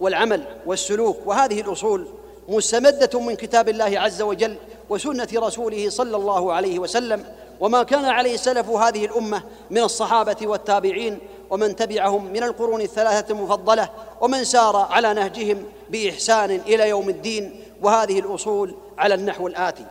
والعمل 0.00 0.44
والسلوك 0.66 1.16
وهذه 1.26 1.60
الأصول 1.60 2.06
مستمدة 2.48 3.20
من 3.20 3.34
كتاب 3.36 3.68
الله 3.68 4.00
عز 4.00 4.22
وجل 4.22 4.56
وسنة 4.90 5.28
رسوله 5.34 5.90
صلى 5.90 6.16
الله 6.16 6.52
عليه 6.52 6.78
وسلم 6.78 7.24
وما 7.60 7.82
كان 7.82 8.04
عليه 8.04 8.36
سلف 8.36 8.70
هذه 8.70 9.04
الأمة 9.04 9.42
من 9.70 9.82
الصحابة 9.82 10.36
والتابعين 10.42 11.18
ومن 11.50 11.76
تبعهم 11.76 12.24
من 12.24 12.42
القرون 12.42 12.80
الثلاثة 12.80 13.32
المفضلة 13.32 13.88
ومن 14.20 14.44
سار 14.44 14.76
على 14.76 15.14
نهجهم 15.14 15.64
بإحسان 15.90 16.50
إلى 16.50 16.88
يوم 16.88 17.08
الدين 17.08 17.62
وهذه 17.82 18.18
الأصول 18.18 18.74
على 18.98 19.14
النحو 19.14 19.46
الآتي. 19.46 19.86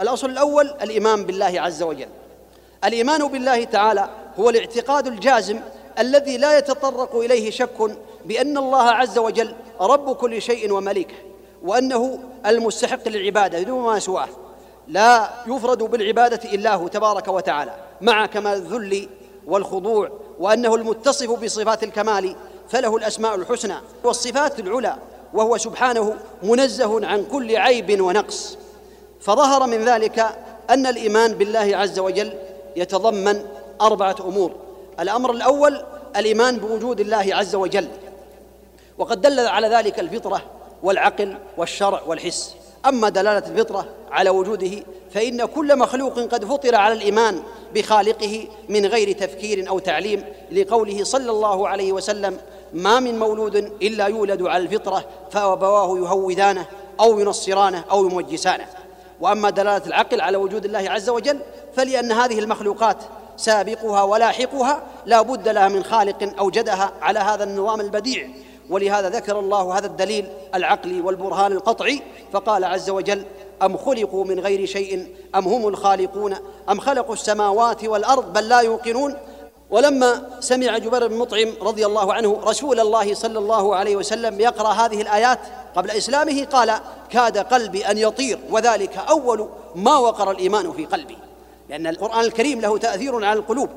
الأصل 0.00 0.30
الأول 0.30 0.74
الإيمان 0.82 1.24
بالله 1.24 1.60
عز 1.60 1.82
وجل. 1.82 2.08
الإيمان 2.84 3.28
بالله 3.28 3.64
تعالى 3.64 4.08
هو 4.38 4.50
الاعتقاد 4.50 5.06
الجازم 5.06 5.60
الذي 5.98 6.36
لا 6.36 6.58
يتطرق 6.58 7.16
إليه 7.16 7.50
شك 7.50 7.96
بأن 8.24 8.58
الله 8.58 8.82
عز 8.82 9.18
وجل 9.18 9.54
رب 9.80 10.16
كل 10.16 10.42
شيء 10.42 10.72
ومليكه. 10.72 11.29
وأنه 11.64 12.18
المستحق 12.46 13.08
للعبادة 13.08 13.62
دون 13.62 13.82
ما 13.82 13.98
سواه. 13.98 14.28
لا 14.88 15.30
يفرد 15.46 15.82
بالعبادة 15.82 16.52
إلا 16.52 16.74
هو 16.74 16.88
تبارك 16.88 17.28
وتعالى 17.28 17.74
مع 18.00 18.26
كمال 18.26 18.52
الذل 18.52 19.08
والخضوع 19.46 20.10
وأنه 20.38 20.74
المتصف 20.74 21.30
بصفات 21.30 21.82
الكمال 21.82 22.36
فله 22.68 22.96
الأسماء 22.96 23.34
الحسنى 23.34 23.74
والصفات 24.04 24.60
العلى 24.60 24.96
وهو 25.34 25.56
سبحانه 25.56 26.14
منزه 26.42 27.06
عن 27.06 27.24
كل 27.24 27.56
عيب 27.56 28.00
ونقص. 28.00 28.58
فظهر 29.20 29.66
من 29.66 29.84
ذلك 29.84 30.26
أن 30.70 30.86
الإيمان 30.86 31.32
بالله 31.32 31.76
عز 31.76 31.98
وجل 31.98 32.32
يتضمن 32.76 33.44
أربعة 33.80 34.16
أمور. 34.20 34.52
الأمر 35.00 35.30
الأول 35.32 35.84
الإيمان 36.16 36.56
بوجود 36.56 37.00
الله 37.00 37.26
عز 37.30 37.54
وجل. 37.54 37.88
وقد 38.98 39.20
دل 39.20 39.40
على 39.40 39.68
ذلك 39.68 40.00
الفطرة 40.00 40.42
والعقل 40.82 41.36
والشرع 41.56 42.02
والحس. 42.06 42.54
أما 42.86 43.08
دلالة 43.08 43.48
الفطرة 43.48 43.88
على 44.10 44.30
وجوده 44.30 44.70
فإن 45.14 45.44
كل 45.44 45.78
مخلوق 45.78 46.18
قد 46.20 46.44
فطر 46.44 46.74
على 46.74 46.94
الإيمان 46.94 47.42
بخالقه 47.74 48.48
من 48.68 48.86
غير 48.86 49.12
تفكير 49.12 49.68
أو 49.68 49.78
تعليم 49.78 50.24
لقوله 50.52 51.04
صلى 51.04 51.30
الله 51.30 51.68
عليه 51.68 51.92
وسلم 51.92 52.38
ما 52.72 53.00
من 53.00 53.18
مولود 53.18 53.56
إلا 53.56 54.06
يولد 54.06 54.42
على 54.42 54.62
الفطرة 54.62 55.04
فأبواه 55.30 55.98
يهودانه 55.98 56.66
أو 57.00 57.20
ينصرانه 57.20 57.84
أو 57.90 58.06
يمجسانه. 58.06 58.66
وأما 59.20 59.50
دلالة 59.50 59.86
العقل 59.86 60.20
على 60.20 60.36
وجود 60.36 60.64
الله 60.64 60.90
عز 60.90 61.08
وجل 61.08 61.38
فلأن 61.76 62.12
هذه 62.12 62.38
المخلوقات 62.38 62.96
سابقها 63.36 64.02
ولاحقها 64.02 64.82
لا 65.06 65.22
بد 65.22 65.48
لها 65.48 65.68
من 65.68 65.84
خالق 65.84 66.34
أوجدها 66.38 66.92
على 67.02 67.18
هذا 67.18 67.44
النظام 67.44 67.80
البديع 67.80 68.28
ولهذا 68.70 69.08
ذكر 69.08 69.38
الله 69.38 69.78
هذا 69.78 69.86
الدليل 69.86 70.26
العقلي 70.54 71.00
والبرهان 71.00 71.52
القطعي 71.52 72.02
فقال 72.32 72.64
عز 72.64 72.90
وجل 72.90 73.24
أم 73.62 73.76
خلقوا 73.76 74.24
من 74.24 74.40
غير 74.40 74.66
شيء؟ 74.66 75.14
أم 75.34 75.48
هم 75.48 75.68
الخالقون؟ 75.68 76.36
أم 76.70 76.80
خلقوا 76.80 77.14
السماوات 77.14 77.84
والأرض 77.84 78.32
بل 78.32 78.48
لا 78.48 78.60
يوقنون؟ 78.60 79.14
ولما 79.70 80.22
سمع 80.40 80.78
جبير 80.78 81.06
بن 81.06 81.16
مطعم 81.16 81.52
رضي 81.62 81.86
الله 81.86 82.12
عنه 82.12 82.40
رسول 82.44 82.80
الله 82.80 83.14
صلى 83.14 83.38
الله 83.38 83.76
عليه 83.76 83.96
وسلم 83.96 84.40
يقرأ 84.40 84.72
هذه 84.72 85.02
الآيات 85.02 85.38
قبل 85.76 85.90
إسلامه 85.90 86.44
قال 86.44 86.72
كاد 87.10 87.38
قلبي 87.38 87.86
أن 87.86 87.98
يطير 87.98 88.38
وذلك 88.50 88.96
أول 88.96 89.48
ما 89.74 89.98
وقر 89.98 90.30
الإيمان 90.30 90.72
في 90.72 90.86
قلبي 90.86 91.18
لأن 91.68 91.86
القرآن 91.86 92.20
الكريم 92.20 92.60
له 92.60 92.78
تأثير 92.78 93.24
على 93.24 93.38
القلوب. 93.38 93.68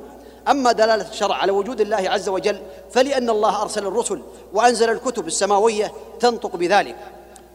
أما 0.47 0.71
دلالة 0.71 1.09
الشرع 1.09 1.35
على 1.35 1.51
وجود 1.51 1.81
الله 1.81 2.09
عز 2.09 2.29
وجل 2.29 2.61
فلأن 2.91 3.29
الله 3.29 3.61
أرسل 3.61 3.87
الرسل 3.87 4.21
وأنزل 4.53 4.89
الكتب 4.89 5.27
السماوية 5.27 5.91
تنطق 6.19 6.55
بذلك. 6.55 6.95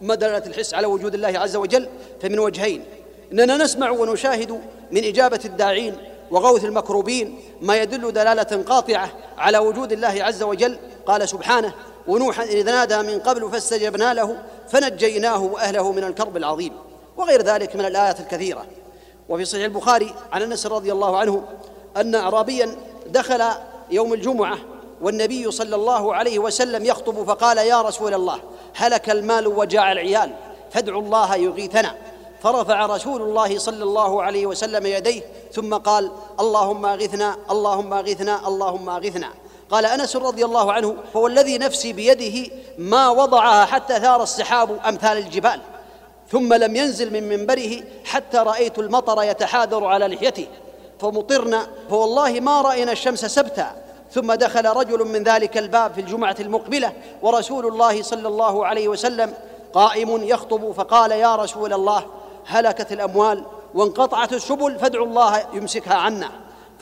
أما 0.03 0.15
دلالة 0.15 0.47
الحس 0.47 0.75
على 0.75 0.87
وجود 0.87 1.15
الله 1.15 1.39
عز 1.39 1.57
وجل؟ 1.57 1.89
فمن 2.23 2.39
وجهين. 2.39 2.85
إننا 3.33 3.57
نسمع 3.57 3.91
ونشاهد 3.91 4.61
من 4.91 5.05
إجابة 5.05 5.41
الداعين 5.45 5.97
وغوث 6.31 6.65
المكروبين 6.65 7.41
ما 7.61 7.77
يدل 7.77 8.13
دلالة 8.13 8.63
قاطعة 8.63 9.11
على 9.39 9.59
وجود 9.59 9.93
الله 9.93 10.25
عز 10.25 10.43
وجل. 10.43 10.79
قال 11.07 11.29
سبحانه 11.29 11.75
ونوحا 12.09 12.45
إذ 12.45 12.65
نادى 12.65 12.99
من 12.99 13.19
قبل 13.19 13.51
فاستجبنا 13.51 14.15
له 14.15 14.43
فنجيناه 14.69 15.43
وأهله 15.43 15.93
من 15.93 16.05
الكرب 16.05 16.37
العظيم. 16.37 16.73
وغير 17.17 17.43
ذلك 17.43 17.77
من 17.77 17.85
الآيات 17.85 18.21
الكثيرة. 18.21 18.67
وفي 19.29 19.45
صحيح 19.45 19.65
البخاري 19.65 20.15
عن 20.33 20.43
أنس 20.43 20.67
رضي 20.67 20.93
الله 20.93 21.17
عنه 21.19 21.45
أن 22.01 22.15
اعرابيا 22.15 22.77
دخل 23.07 23.45
يوم 23.91 24.13
الجمعة 24.13 24.59
والنبي 25.01 25.51
صلى 25.51 25.77
الله 25.77 26.15
عليه 26.15 26.39
وسلم 26.39 26.85
يخطب 26.85 27.25
فقال 27.25 27.59
يا 27.59 27.83
رسول 27.83 28.15
الله 28.15 28.41
هلك 28.75 29.11
المال 29.11 29.47
وجاع 29.47 29.93
العيال 29.93 30.35
فادعوا 30.71 31.03
الله 31.03 31.37
يغيثنا. 31.37 31.95
فرفع 32.43 32.87
رسول 32.87 33.23
الله 33.23 33.59
صلى 33.59 33.85
الله 33.85 34.23
عليه 34.23 34.47
وسلم 34.47 34.87
يديه 34.87 35.23
ثم 35.53 35.75
قال 35.75 36.11
اللهم 36.41 36.87
أغثنا 36.87 37.37
اللهم 37.51 37.93
أغثنا 37.93 38.49
اللهم 38.49 38.89
أغثنا. 38.89 39.29
قال 39.71 39.87
أنس 39.87 40.17
رضي 40.17 40.45
الله 40.45 40.73
عنه 40.73 40.97
هو 41.17 41.27
الذي 41.27 41.59
نفسي 41.59 41.93
بيده 41.93 42.51
ما 42.79 43.09
وضعها 43.09 43.65
حتى 43.65 44.01
ثار 44.01 44.23
السحاب 44.23 44.79
أمثال 44.87 45.19
الجبال 45.19 45.61
ثم 46.31 46.55
لم 46.55 46.77
ينزل 46.77 47.13
من 47.13 47.29
منبره 47.29 47.81
حتى 48.05 48.39
رأيت 48.39 48.79
المطر 48.79 49.23
يتحاذر 49.23 49.85
على 49.85 50.07
لحيته. 50.07 50.47
فمطرنا 51.01 51.67
فوالله 51.91 52.41
ما 52.41 52.61
رأينا 52.61 52.93
الشمس 52.93 53.25
سبتا. 53.25 53.73
ثم 54.13 54.33
دخل 54.33 54.67
رجل 54.67 55.05
من 55.05 55.23
ذلك 55.23 55.59
الباب 55.59 55.93
في 55.93 56.01
الجمعة 56.01 56.37
المقبلة 56.41 56.93
ورسول 57.23 57.67
الله 57.67 58.03
صلى 58.03 58.29
الله 58.29 58.67
عليه 58.67 58.89
وسلم 58.89 59.35
قائم 59.75 60.23
يخطب 60.23 60.73
فقال 60.73 61.11
يا 61.11 61.37
رسول 61.37 61.73
الله 61.73 62.07
هلكت 62.47 62.93
الأموال 62.93 63.45
وانقطعت 63.75 64.33
السبل 64.33 64.79
فادعوا 64.79 65.07
الله 65.07 65.45
يمسكها 65.53 65.95
عنا. 65.95 66.31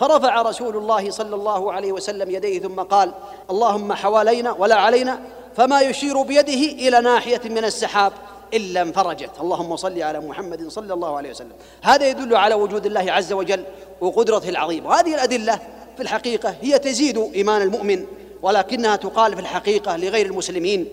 فرفع 0.01 0.43
رسول 0.43 0.77
الله 0.77 1.11
صلى 1.11 1.35
الله 1.35 1.73
عليه 1.73 1.93
وسلم 1.93 2.31
يديه 2.31 2.61
ثم 2.61 2.81
قال 2.81 3.13
اللهم 3.51 3.93
حوالينا 3.93 4.53
ولا 4.53 4.75
علينا 4.75 5.21
فما 5.57 5.81
يشير 5.81 6.23
بيده 6.23 6.89
إلى 6.89 7.01
ناحية 7.01 7.41
من 7.45 7.65
السحاب. 7.65 8.13
إلا 8.55 8.83
انفرجت. 8.83 9.31
اللهم 9.41 9.77
صل 9.77 10.03
على 10.03 10.21
محمد 10.21 10.69
صلى 10.69 10.95
الله 10.95 11.17
عليه 11.17 11.31
وسلم. 11.31 11.53
هذا 11.83 12.09
يدل 12.09 12.37
على 12.37 12.55
وجود 12.55 12.87
الله 12.87 13.13
عز 13.13 13.33
وجل 13.33 13.65
وقدرته 14.01 14.49
العظيمة. 14.49 14.89
وهذه 14.89 15.15
الأدلة 15.15 15.61
في 15.97 16.03
الحقيقة 16.03 16.55
هي 16.63 16.79
تزيد 16.79 17.19
إيمان 17.35 17.63
المؤمن 17.63 18.07
ولكنها 18.43 18.97
تقال 18.97 19.35
في 19.35 19.41
الحقيقة 19.41 19.97
لغير 19.97 20.27
المسلمين. 20.27 20.87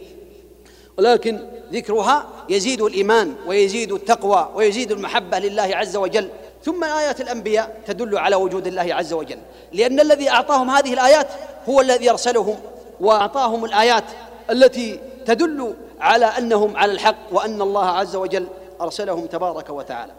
ولكن 0.98 1.40
ذكرها 1.74 2.26
يزيد 2.50 2.82
الإيمان 2.82 3.36
ويزيد 3.48 3.92
التقوى 3.92 4.50
ويزيد 4.56 4.92
المحبة 4.92 5.40
لله 5.40 5.70
عز 5.74 5.96
وجل. 5.96 6.30
ثم 6.66 6.84
آيات 6.84 7.22
الأنبياء 7.22 7.82
تدل 7.88 8.18
على 8.18 8.36
وجود 8.36 8.68
الله 8.68 8.94
عز 8.94 9.14
وجل. 9.14 9.38
لأن 9.72 10.00
الذي 10.00 10.30
أعطاهم 10.30 10.70
هذه 10.70 10.94
الآيات 10.94 11.28
هو 11.70 11.82
الذي 11.82 12.10
أرسلهم 12.10 12.56
وأعطاهم 13.00 13.66
الآيات 13.66 14.04
التي 14.50 15.00
تدل 15.26 15.74
على 16.00 16.26
أنهم 16.26 16.78
على 16.78 16.92
الحق 16.92 17.18
وأن 17.32 17.62
الله 17.62 17.86
عز 17.86 18.16
وجل 18.16 18.48
أرسلهم 18.82 19.26
تبارك 19.26 19.70
وتعالى. 19.70 20.12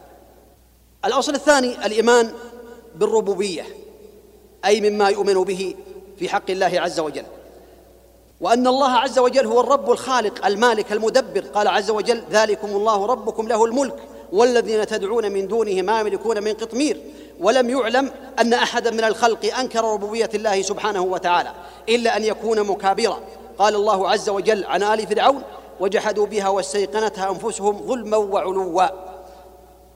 الأصل 1.05 1.35
الثاني 1.35 1.87
الإيمان 1.87 2.33
بالربوبية 2.95 3.65
أي 4.65 4.91
مما 4.91 5.09
يؤمن 5.09 5.35
به 5.45 5.75
في 6.19 6.29
حق 6.29 6.51
الله 6.51 6.81
عز 6.81 7.01
وجل. 7.01 7.25
وأن 8.41 8.67
الله 8.67 8.91
عز 8.91 9.19
وجل 9.19 9.47
هو 9.47 9.61
الرب 9.61 9.91
الخالق 9.91 10.47
المالك 10.47 10.93
المدبر. 10.93 11.41
قال 11.41 11.69
عز 11.69 11.91
وجل 11.91 12.23
ذلكم 12.31 12.69
الله 12.69 13.07
ربكم 13.07 13.49
له 13.49 13.65
الملك 13.65 13.97
والذين 14.33 14.87
تدعون 14.87 15.33
من 15.33 15.49
دونه 15.49 15.83
ما 15.83 16.01
يملكون 16.01 16.43
من 16.43 16.53
قطمير. 16.53 17.01
ولم 17.41 17.71
يعلم 17.71 18.11
أن 18.39 18.53
أحدا 18.53 18.91
من 18.91 19.05
الخلق 19.05 19.55
أنكر 19.59 19.85
ربوبية 19.85 20.31
الله 20.35 20.63
سبحانه 20.63 21.03
وتعالى 21.03 21.53
إلا 21.89 22.17
أن 22.17 22.25
يكون 22.25 22.63
مكابرا. 22.63 23.21
قال 23.59 23.75
الله 23.75 24.11
عز 24.11 24.29
وجل 24.29 24.65
عن 24.65 24.83
آل 24.83 25.07
فرعون 25.07 25.43
وجحدوا 25.81 26.27
بها 26.27 26.49
واستيقنتها 26.49 27.31
أنفسهم 27.31 27.87
ظلما 27.87 28.17
وعلوا. 28.17 28.89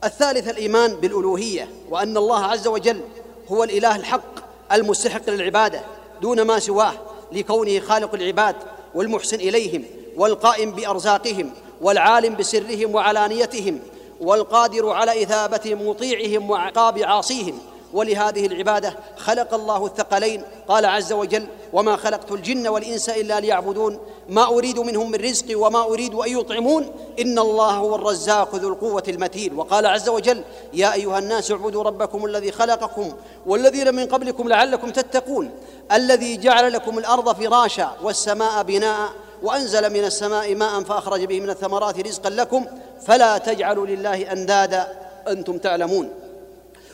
الثالث 0.04 0.48
الإيمان 0.48 0.94
بالألوهية 0.94 1.68
وأن 1.90 2.16
الله 2.16 2.44
عز 2.44 2.66
وجل 2.66 3.00
هو 3.48 3.64
الإله 3.64 3.96
الحق 3.96 4.48
المستحق 4.72 5.30
للعبادة 5.30 5.80
دون 6.22 6.42
ما 6.42 6.58
سواه 6.58 6.92
لكونه 7.32 7.80
خالق 7.80 8.14
العباد 8.14 8.56
والمحسن 8.94 9.36
إليهم 9.36 9.84
والقائم 10.16 10.70
بأرزاقهم 10.72 11.50
والعالم 11.80 12.36
بسرهم 12.36 12.94
وعلانيتهم 12.94 13.80
والقادر 14.20 14.90
على 14.90 15.22
إثابة 15.22 15.74
مطيعهم 15.74 16.50
وعقاب 16.50 16.98
عاصيهم. 16.98 17.58
ولهذه 17.92 18.46
العبادة 18.46 18.96
خلق 19.16 19.54
الله 19.54 19.86
الثقلين. 19.86 20.42
قال 20.68 20.86
عز 20.86 21.12
وجل 21.12 21.46
وما 21.72 21.96
خلقت 21.96 22.32
الجن 22.32 22.68
والإنس 22.68 23.08
إلا 23.08 23.40
ليعبدون 23.40 23.98
ما 24.28 24.46
أريد 24.46 24.78
منهم 24.78 25.10
من 25.10 25.18
رزق 25.18 25.58
وما 25.58 25.82
أريد 25.82 26.14
أن 26.14 26.38
يطعمون 26.38 26.90
إن 27.20 27.38
الله 27.38 27.70
هو 27.70 27.94
الرزاق 27.94 28.54
ذو 28.54 28.68
القوة 28.68 29.02
المتين. 29.08 29.58
وقال 29.58 29.86
عز 29.86 30.08
وجل 30.08 30.42
يا 30.72 30.94
أيها 30.94 31.18
الناس 31.18 31.50
اعبدوا 31.50 31.82
ربكم 31.82 32.24
الذي 32.24 32.52
خلقكم 32.52 33.12
والذين 33.46 33.94
من 33.94 34.06
قبلكم 34.06 34.48
لعلكم 34.48 34.90
تتقون 34.90 35.50
الذي 35.92 36.36
جعل 36.36 36.72
لكم 36.72 36.98
الأرض 36.98 37.34
فراشا 37.34 37.96
والسماء 38.02 38.62
بناء 38.62 39.08
وأنزل 39.42 39.90
من 39.92 40.04
السماء 40.04 40.54
ماء 40.54 40.82
فأخرج 40.82 41.24
به 41.24 41.40
من 41.40 41.50
الثمرات 41.50 42.06
رزقا 42.06 42.30
لكم 42.30 42.66
فلا 43.06 43.38
تجعلوا 43.38 43.86
لله 43.86 44.32
أندادا 44.32 44.88
أنتم 45.28 45.58
تعلمون. 45.58 46.10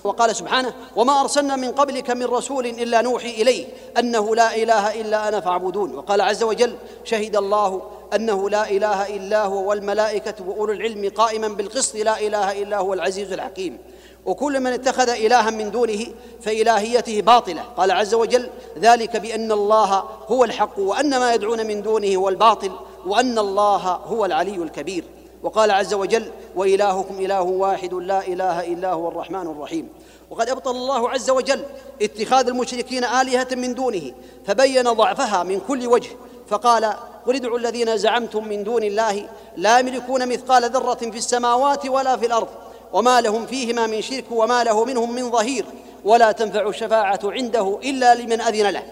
وقال 0.04 0.36
سبحانه 0.36 0.74
وما 0.96 1.20
أرسلنا 1.20 1.56
من 1.56 1.72
قبلك 1.72 2.10
من 2.10 2.24
رسول 2.24 2.66
إلا 2.66 3.02
نوحي 3.02 3.30
إليه 3.30 3.66
أنه 3.98 4.34
لا 4.34 4.56
إله 4.56 5.00
إلا 5.00 5.28
أنا 5.28 5.40
فاعبدون. 5.40 5.94
وقال 5.94 6.20
عز 6.20 6.42
وجل 6.42 6.76
شهد 7.04 7.36
الله 7.36 7.82
أنه 8.14 8.50
لا 8.50 8.70
إله 8.70 9.16
إلا 9.16 9.44
هو 9.44 9.68
والملائكة 9.68 10.34
وأولو 10.48 10.72
العلم 10.72 11.10
قائما 11.16 11.48
بالقسط 11.48 11.96
لا 11.96 12.20
إله 12.20 12.62
إلا 12.62 12.78
هو 12.78 12.94
العزيز 12.94 13.32
الحكيم. 13.32 13.78
وكل 14.26 14.60
من 14.60 14.72
اتخذ 14.72 15.08
إلها 15.08 15.50
من 15.50 15.70
دونه 15.70 16.06
فإلهيته 16.40 17.20
باطلة. 17.20 17.62
قال 17.76 17.90
عز 17.90 18.14
وجل 18.14 18.50
ذلك 18.78 19.16
بأن 19.16 19.52
الله 19.52 20.04
هو 20.28 20.44
الحق 20.44 20.78
وأن 20.78 21.18
ما 21.18 21.34
يدعون 21.34 21.66
من 21.66 21.82
دونه 21.82 22.16
هو 22.16 22.28
الباطل 22.28 22.72
وأن 23.06 23.38
الله 23.38 24.00
هو 24.04 24.24
العلي 24.24 24.56
الكبير. 24.56 25.04
وقال 25.44 25.70
عز 25.70 25.94
وجل 25.94 26.30
وإلهكم 26.57 27.18
إله 27.18 27.42
واحد 27.42 27.94
لا 27.94 28.26
إله 28.26 28.72
إلا 28.72 28.92
هو 28.92 29.09
الرحمن 29.09 29.46
الرحيم. 29.46 29.88
وقد 30.30 30.48
أبطل 30.48 30.70
الله 30.70 31.11
عز 31.11 31.30
وجل 31.30 31.62
اتخاذ 32.02 32.48
المشركين 32.48 33.04
آلهة 33.04 33.48
من 33.52 33.74
دونه 33.74 34.12
فبين 34.46 34.92
ضعفها 34.92 35.42
من 35.42 35.61
كل 35.61 35.87
وجه 35.87 36.11
فقال 36.48 36.85
قل 37.26 37.35
ادعوا 37.35 37.59
الذين 37.59 37.96
زعمتم 37.96 38.48
من 38.48 38.64
دون 38.64 38.85
الله 38.85 39.28
لا 39.57 39.78
يملكون 39.78 40.28
مثقال 40.28 40.70
ذرة 40.70 40.94
في 40.94 41.18
السماوات 41.18 41.87
ولا 41.87 42.16
في 42.16 42.26
الأرض 42.26 42.48
وما 42.92 43.20
لهم 43.20 43.46
فيهما 43.46 43.87
من 43.87 44.02
شرك 44.02 44.24
وما 44.30 44.64
له 44.64 44.85
منهم 44.85 45.14
من 45.14 45.30
ظهير 45.30 45.64
ولا 46.04 46.33
تنفع 46.33 46.68
الشفاعة 46.68 47.20
عنده 47.24 47.78
إلا 47.85 48.14
لمن 48.14 48.40
أذن 48.40 48.70
له. 48.70 48.83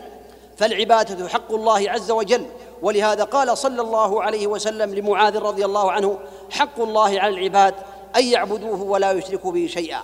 فالعبادة 0.57 1.29
حق 1.29 1.53
الله 1.53 1.91
عز 1.91 2.11
وجل. 2.11 2.47
ولهذا 2.83 3.25
قال 3.25 3.59
صلى 3.59 3.83
الله 3.83 4.23
عليه 4.23 4.47
وسلم 4.47 4.95
لمعاذ 4.95 5.39
رضي 5.39 5.65
الله 5.65 5.93
عنه 5.93 6.19
حق 6.53 6.81
الله 6.81 7.21
على 7.21 7.35
العباد 7.35 7.75
أن 8.17 8.25
يعبدوه 8.25 8.83
ولا 8.83 9.13
يشركوا 9.13 9.53
به 9.53 9.67
شيئا. 9.67 10.01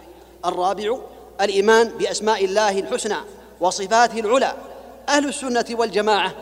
الرابع 0.46 0.98
الإيمان 1.40 1.88
بأسماء 1.88 2.44
الله 2.44 2.78
الحسنى 2.78 3.16
وصفاته 3.60 4.20
العلى. 4.20 4.54
أهل 5.08 5.28
السنة 5.28 5.64
والجماعة 5.70 6.32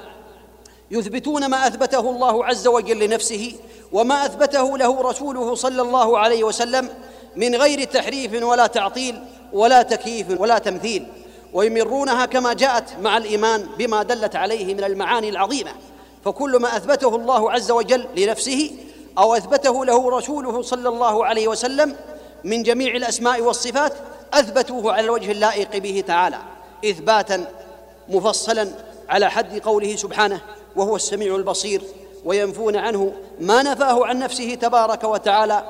يثبتون 0.90 1.47
ما 1.47 1.66
أثبته 1.66 2.11
الله 2.11 2.45
عز 2.45 2.66
وجل 2.66 2.99
لنفسه 2.99 3.55
وما 3.92 4.27
أثبته 4.27 4.79
له 4.79 5.01
رسوله 5.01 5.55
صلى 5.55 5.83
الله 5.83 6.19
عليه 6.19 6.45
وسلم 6.45 6.88
من 7.37 7.55
غير 7.55 7.85
تحريف 7.85 8.42
ولا 8.42 8.66
تعطيل 8.66 9.23
ولا 9.53 9.83
تكييف 9.83 10.40
ولا 10.40 10.59
تمثيل. 10.59 11.07
ويمرونها 11.53 12.27
كما 12.27 12.53
جاءت 12.53 12.85
مع 13.03 13.16
الإيمان 13.16 13.66
بما 13.79 14.03
دلت 14.03 14.37
عليه 14.37 14.75
من 14.75 14.85
المعاني 14.85 15.29
العظيمة. 15.29 15.71
فكل 16.25 16.57
ما 16.57 16.77
أثبته 16.77 17.16
الله 17.16 17.53
عز 17.53 17.71
وجل 17.71 18.07
لنفسه 18.16 18.71
أو 19.18 19.35
أثبته 19.35 19.85
له 19.85 20.11
رسوله 20.11 20.62
صلى 20.62 20.88
الله 20.88 21.26
عليه 21.26 21.48
وسلم 21.48 21.96
من 22.44 22.62
جميع 22.62 22.96
الأسماء 22.96 23.40
والصفات 23.40 23.92
أثبتوه 24.35 24.92
على 24.92 25.05
الوجه 25.05 25.31
اللائق 25.31 25.76
به 25.76 26.05
تعالى 26.07 26.38
إثباتا 26.85 27.44
مفصلا 28.09 28.68
على 29.09 29.31
حد 29.31 29.59
قوله 29.59 29.96
سبحانه 29.96 30.40
وهو 30.76 30.96
السميع 30.96 31.37
البصير 31.37 31.83
وينفون 32.24 32.76
عنه 32.76 33.12
ما 33.40 33.62
نفاه 33.62 34.07
عن 34.07 34.18
نفسه 34.18 34.55
تبارك 34.55 35.05
وتعالى 35.05 35.64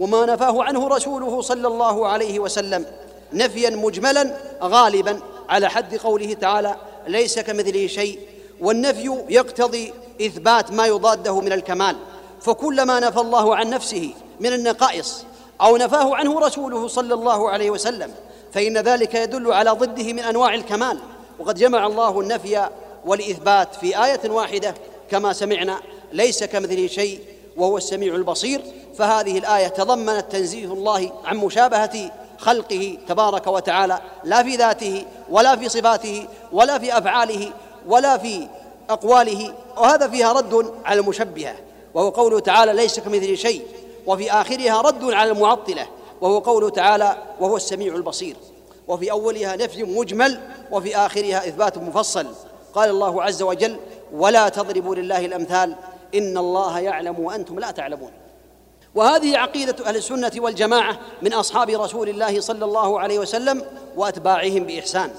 وما 0.00 0.26
نفاه 0.26 0.62
عنه 0.62 0.88
رسوله 0.88 1.40
صلى 1.40 1.68
الله 1.68 2.06
عليه 2.08 2.38
وسلم 2.38 2.86
نفيا 3.32 3.70
مجملا 3.70 4.36
غالبا 4.62 5.20
على 5.48 5.68
حد 5.68 5.94
قوله 5.94 6.34
تعالى 6.34 6.76
ليس 7.06 7.38
كمثله 7.38 7.86
شيء 7.86 8.18
والنفي 8.60 9.24
يقتضي 9.28 9.92
إثبات 10.20 10.72
ما 10.72 10.86
يضاده 10.86 11.40
من 11.40 11.52
الكمال. 11.52 11.96
فكلما 12.42 13.00
نفى 13.00 13.20
الله 13.20 13.56
عن 13.56 13.70
نفسه 13.70 14.14
من 14.40 14.52
النقائص 14.52 15.24
أو 15.60 15.76
نفاه 15.76 16.16
عنه 16.16 16.40
رسوله 16.40 16.88
صلى 16.88 17.14
الله 17.14 17.50
عليه 17.50 17.70
وسلم 17.70 18.10
فإن 18.52 18.78
ذلك 18.78 19.14
يدل 19.14 19.52
على 19.52 19.70
ضده 19.70 20.12
من 20.12 20.18
أنواع 20.18 20.54
الكمال. 20.54 20.98
وقد 21.38 21.54
جمع 21.54 21.86
الله 21.86 22.20
النفي 22.20 22.68
والإثبات 23.04 23.74
في 23.74 24.04
آية 24.04 24.30
واحدة 24.30 24.74
كما 25.10 25.32
سمعنا 25.32 25.80
ليس 26.12 26.44
كمثله 26.44 26.86
شيء 26.86 27.20
وهو 27.56 27.76
السميع 27.76 28.14
البصير. 28.14 28.62
فهذه 28.98 29.38
الآية 29.38 29.68
تضمنت 29.68 30.32
تنزيه 30.32 30.72
الله 30.72 31.12
عن 31.24 31.36
مشابهة 31.36 32.10
خلقه 32.38 32.98
تبارك 33.08 33.46
وتعالى 33.46 34.00
لا 34.24 34.42
في 34.42 34.56
ذاته 34.56 35.04
ولا 35.30 35.56
في 35.56 35.68
صفاته 35.68 36.28
ولا 36.52 36.78
في 36.78 36.98
أفعاله 36.98 37.52
ولا 37.86 38.18
في 38.18 38.48
أقواله 38.90 39.54
وهذا 39.76 40.08
فيها 40.08 40.32
رد 40.32 40.74
على 40.84 41.00
المشبهة. 41.00 41.54
وهو 41.94 42.08
قوله 42.08 42.40
تعالى 42.40 42.72
ليس 42.72 43.00
كمثله 43.00 43.34
شيء 43.34 43.62
وفي 44.06 44.32
آخرها 44.32 44.80
رد 44.80 45.04
على 45.04 45.30
المعطلة 45.30 45.86
وهو 46.20 46.38
قوله 46.38 46.68
تعالى 46.68 47.16
وهو 47.40 47.56
السميع 47.56 47.94
البصير. 47.94 48.36
وفي 48.88 49.10
أولها 49.10 49.56
نفي 49.56 49.82
مجمل 49.82 50.40
وفي 50.70 50.96
آخرها 50.96 51.48
إثبات 51.48 51.78
مفصل. 51.78 52.26
قال 52.74 52.90
الله 52.90 53.22
عز 53.22 53.42
وجل 53.42 53.76
ولا 54.14 54.48
تضربوا 54.48 54.94
لله 54.94 55.26
الأمثال 55.26 55.74
إن 56.14 56.38
الله 56.38 56.80
يعلم 56.80 57.20
وأنتم 57.20 57.58
لا 57.58 57.70
تعلمون. 57.70 58.10
وهذه 58.94 59.38
عقيدة 59.38 59.86
أهل 59.86 59.96
السنة 59.96 60.32
والجماعة 60.36 60.98
من 61.22 61.32
أصحاب 61.32 61.70
رسول 61.70 62.08
الله 62.08 62.40
صلى 62.40 62.64
الله 62.64 63.00
عليه 63.00 63.18
وسلم 63.18 63.64
وأتباعهم 63.96 64.64
بإحسان. 64.64 65.10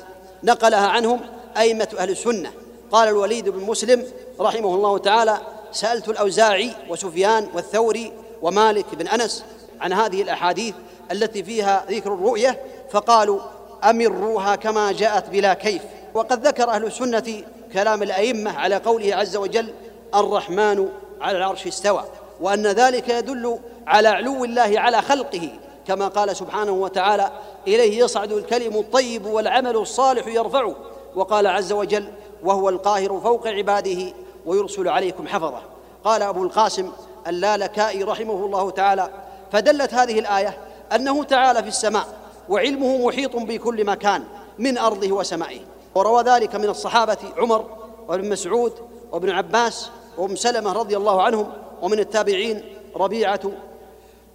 نقلها 0.43 0.87
عنهم 0.87 1.19
أئمة 1.57 1.87
أهل 1.97 2.09
السنة. 2.09 2.51
قال 2.91 3.09
الوليد 3.09 3.49
بن 3.49 3.59
مسلم 3.59 4.05
رحمه 4.39 4.75
الله 4.75 4.97
تعالى 4.97 5.37
سألت 5.73 6.09
الأوزاعي 6.09 6.71
وسفيان 6.89 7.47
والثوري 7.53 8.11
ومالك 8.41 8.95
بن 8.95 9.07
أنس 9.07 9.45
عن 9.81 9.93
هذه 9.93 10.21
الأحاديث 10.21 10.75
التي 11.11 11.43
فيها 11.43 11.85
ذكر 11.89 12.13
الرؤية 12.13 12.59
فقالوا 12.91 13.39
أمروها 13.83 14.55
كما 14.55 14.91
جاءت 14.91 15.29
بلا 15.29 15.53
كيف. 15.53 15.81
وقد 16.13 16.47
ذكر 16.47 16.69
أهل 16.69 16.85
السنة 16.85 17.43
كلام 17.73 18.03
الأئمة 18.03 18.59
على 18.59 18.75
قوله 18.75 19.15
عز 19.15 19.35
وجل 19.35 19.73
الرحمن 20.15 20.89
على 21.21 21.37
العرش 21.37 21.67
استوى 21.67 22.03
وأن 22.41 22.67
ذلك 22.67 23.09
يدل 23.09 23.59
على 23.87 24.07
علو 24.07 24.45
الله 24.45 24.73
على 24.75 25.01
خلقه 25.01 25.49
كما 25.87 26.07
قال 26.07 26.35
سبحانه 26.35 26.71
وتعالى 26.71 27.31
إليه 27.67 27.99
يصعد 28.03 28.31
الكلم 28.31 28.77
الطيب 28.77 29.25
والعمل 29.25 29.75
الصالح 29.75 30.27
يرفعه. 30.27 30.75
وقال 31.15 31.47
عز 31.47 31.71
وجل 31.71 32.07
وهو 32.43 32.69
القاهر 32.69 33.19
فوق 33.23 33.47
عباده. 33.47 34.13
ويرسل 34.45 34.87
عليكم 34.87 35.27
حفظه. 35.27 35.61
قال 36.03 36.21
أبو 36.21 36.43
القاسم 36.43 36.91
اللالكائي 37.27 38.03
رحمه 38.03 38.45
الله 38.45 38.69
تعالى 38.69 39.09
فدلت 39.51 39.93
هذه 39.93 40.19
الآية 40.19 40.57
أنه 40.95 41.23
تعالى 41.23 41.63
في 41.63 41.69
السماء 41.69 42.07
وعلمه 42.49 43.07
محيط 43.07 43.35
بكل 43.35 43.85
مكان 43.85 44.23
من 44.59 44.77
أرضه 44.77 45.11
وسمائه. 45.11 45.59
وروى 45.95 46.23
ذلك 46.23 46.55
من 46.55 46.69
الصحابة 46.69 47.17
عمر 47.37 47.65
وابن 48.07 48.29
مسعود 48.29 48.73
وابن 49.11 49.29
عباس 49.29 49.89
وأم 50.17 50.35
سلمة 50.35 50.73
رضي 50.73 50.97
الله 50.97 51.21
عنهم 51.21 51.51
ومن 51.81 51.99
التابعين 51.99 52.63
ربيعة 52.95 53.39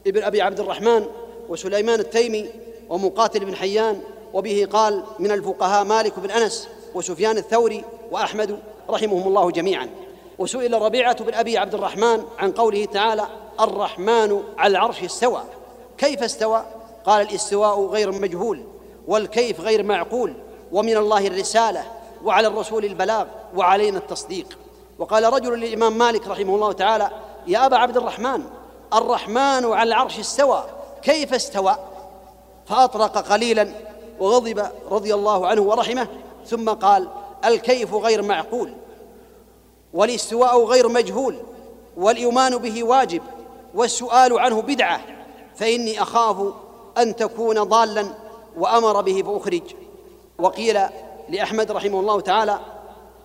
ابن 0.07 0.23
أبي 0.23 0.43
عبد 0.43 0.61
الرحمن 0.61 1.07
وسليمان 1.49 2.01
التيمي 2.01 2.49
ومقاتل 2.89 3.45
بن 3.45 3.55
حيان 3.55 4.01
وبه 4.35 4.69
قال 4.73 5.03
من 5.19 5.31
الفقهاء 5.31 5.85
مالك 5.85 6.19
بن 6.19 6.31
أنس 6.31 6.69
وسفيان 6.95 7.37
الثوري 7.37 7.85
وأحمد 8.11 8.59
رحمهم 8.91 9.29
الله 9.29 9.51
جميعا. 9.51 9.89
وسئل 10.39 10.83
ربيعة 10.83 11.25
بن 11.25 11.35
أبي 11.35 11.59
عبد 11.59 11.75
الرحمن 11.75 12.25
عن 12.39 12.53
قوله 12.53 12.85
تعالى 12.85 13.27
الرحمن 13.61 14.43
على 14.59 14.71
العرش 14.71 15.03
استوى. 15.03 15.43
كيف 15.99 16.23
استوى؟ 16.23 16.65
قال 17.07 17.29
الاستواء 17.29 17.87
غير 17.87 18.13
مجهول 18.13 18.63
والكيف 19.07 19.61
غير 19.61 19.83
معقول 19.83 20.35
ومن 20.73 20.97
الله 20.97 21.27
الرسالة 21.27 21.85
وعلى 22.25 22.49
الرسول 22.49 22.85
البلاغ 22.85 23.27
وعلينا 23.57 23.99
التصديق. 23.99 24.59
وقال 24.99 25.33
رجل 25.33 25.61
للإمام 25.61 25.99
مالك 25.99 26.29
رحمه 26.29 26.55
الله 26.55 26.73
تعالى 26.73 27.11
يا 27.47 27.67
أبا 27.67 27.77
عبد 27.77 27.97
الرحمن 27.97 28.43
الرحمن 28.95 29.73
على 29.73 29.89
العرش 29.89 30.19
استوى. 30.19 30.65
كيف 31.03 31.35
استوى؟ 31.35 31.77
فأطرق 32.67 33.19
قليلا 33.19 33.69
وغضب 34.21 34.63
رضي 34.91 35.15
الله 35.15 35.47
عنه 35.47 35.63
ورحمه 35.63 36.07
ثم 36.47 36.71
قال 36.71 37.09
الكيف 37.45 37.95
غير 37.95 38.23
معقول 38.23 38.73
والاستواء 39.95 40.65
غير 40.65 40.89
مجهول 40.89 41.37
والإيمان 41.97 42.57
به 42.57 42.85
واجب 42.85 43.23
والسؤال 43.75 44.39
عنه 44.39 44.63
بدعة 44.63 45.01
فإني 45.57 46.03
أخاف 46.03 46.53
أن 46.99 47.17
تكون 47.17 47.63
ضالا 47.63 48.07
وأمر 48.57 49.01
به 49.01 49.23
فأخرج. 49.23 49.63
وقيل 50.39 50.81
لأحمد 51.29 51.71
رحمه 51.73 52.01
الله 52.01 52.21
تعالى 52.21 52.59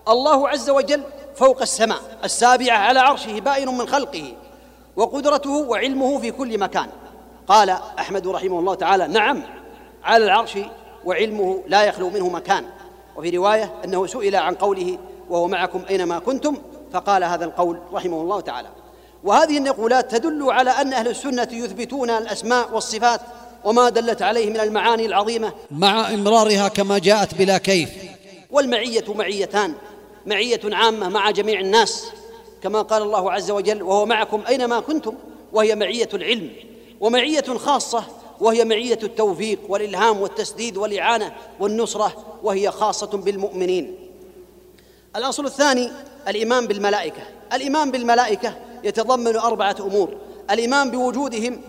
الله 0.07 0.49
عز 0.49 0.69
وجل 0.69 1.03
فوق 1.35 1.61
السماء 1.61 1.99
السابعة 2.23 2.77
على 2.77 2.99
عرشه 2.99 3.39
بائن 3.39 3.77
من 3.77 3.87
خلقه 3.87 4.33
وقدرته 4.95 5.51
وعلمه 5.51 6.19
في 6.19 6.31
كل 6.31 6.59
مكان. 6.59 6.89
قال 7.47 7.69
أحمد 7.99 8.27
رحمه 8.27 8.59
الله 8.59 8.75
تعالى 8.75 9.07
نعم 9.07 9.43
على 10.03 10.25
العرش 10.25 10.57
وعلمه 11.05 11.63
لا 11.67 11.83
يخلو 11.83 12.09
منه 12.09 12.29
مكان. 12.29 12.65
وفي 13.17 13.29
رواية 13.29 13.73
أنه 13.85 14.07
سئل 14.07 14.35
عن 14.35 14.55
قوله 14.55 14.97
وهو 15.29 15.47
معكم 15.47 15.81
أينما 15.89 16.19
كنتم؟ 16.19 16.57
فقال 16.93 17.23
هذا 17.23 17.45
القول 17.45 17.79
رحمه 17.93 18.21
الله 18.21 18.41
تعالى. 18.41 18.69
وهذه 19.23 19.57
النقولات 19.57 20.11
تدل 20.15 20.51
على 20.51 20.69
أن 20.69 20.93
أهل 20.93 21.07
السنة 21.07 21.47
يثبتون 21.51 22.09
الأسماء 22.09 22.73
والصفات 22.73 23.21
وما 23.63 23.89
دلت 23.89 24.21
عليه 24.21 24.49
من 24.49 24.59
المعاني 24.59 25.05
العظيمة. 25.05 25.53
مع 25.71 26.13
إمرارها 26.13 26.67
كما 26.67 26.97
جاءت 26.97 27.35
بلا 27.35 27.57
كيف. 27.57 27.89
والمعية 28.51 29.05
معيتان 29.07 29.73
معية 30.25 30.61
عامة 30.63 31.09
مع 31.09 31.31
جميع 31.31 31.59
الناس. 31.59 32.05
كما 32.63 32.81
قال 32.81 33.01
الله 33.01 33.31
عز 33.31 33.51
وجل 33.51 33.83
وهو 33.83 34.05
معكم 34.05 34.41
أينما 34.47 34.79
كنتم 34.79 35.13
وهي 35.53 35.75
معية 35.75 36.09
العلم. 36.13 36.49
ومعية 36.99 37.57
خاصة 37.57 38.03
وهي 38.43 38.65
معية 38.65 38.99
التوفيق 39.03 39.59
والإلهام 39.69 40.21
والتسديد 40.21 40.77
والإعانة 40.77 41.33
والنصرة 41.59 42.39
وهي 42.43 42.71
خاصة 42.71 43.07
بالمؤمنين. 43.07 43.95
الأصل 45.15 45.45
الثاني 45.45 45.91
الإيمان 46.27 46.67
بالملائكة. 46.67 47.21
الإيمان 47.53 47.91
بالملائكة 47.91 48.55
يتضمن 48.83 49.35
أربعة 49.35 49.75
أمور 49.79 50.17
الإيمان 50.51 50.91
بوجودهم 50.91 51.61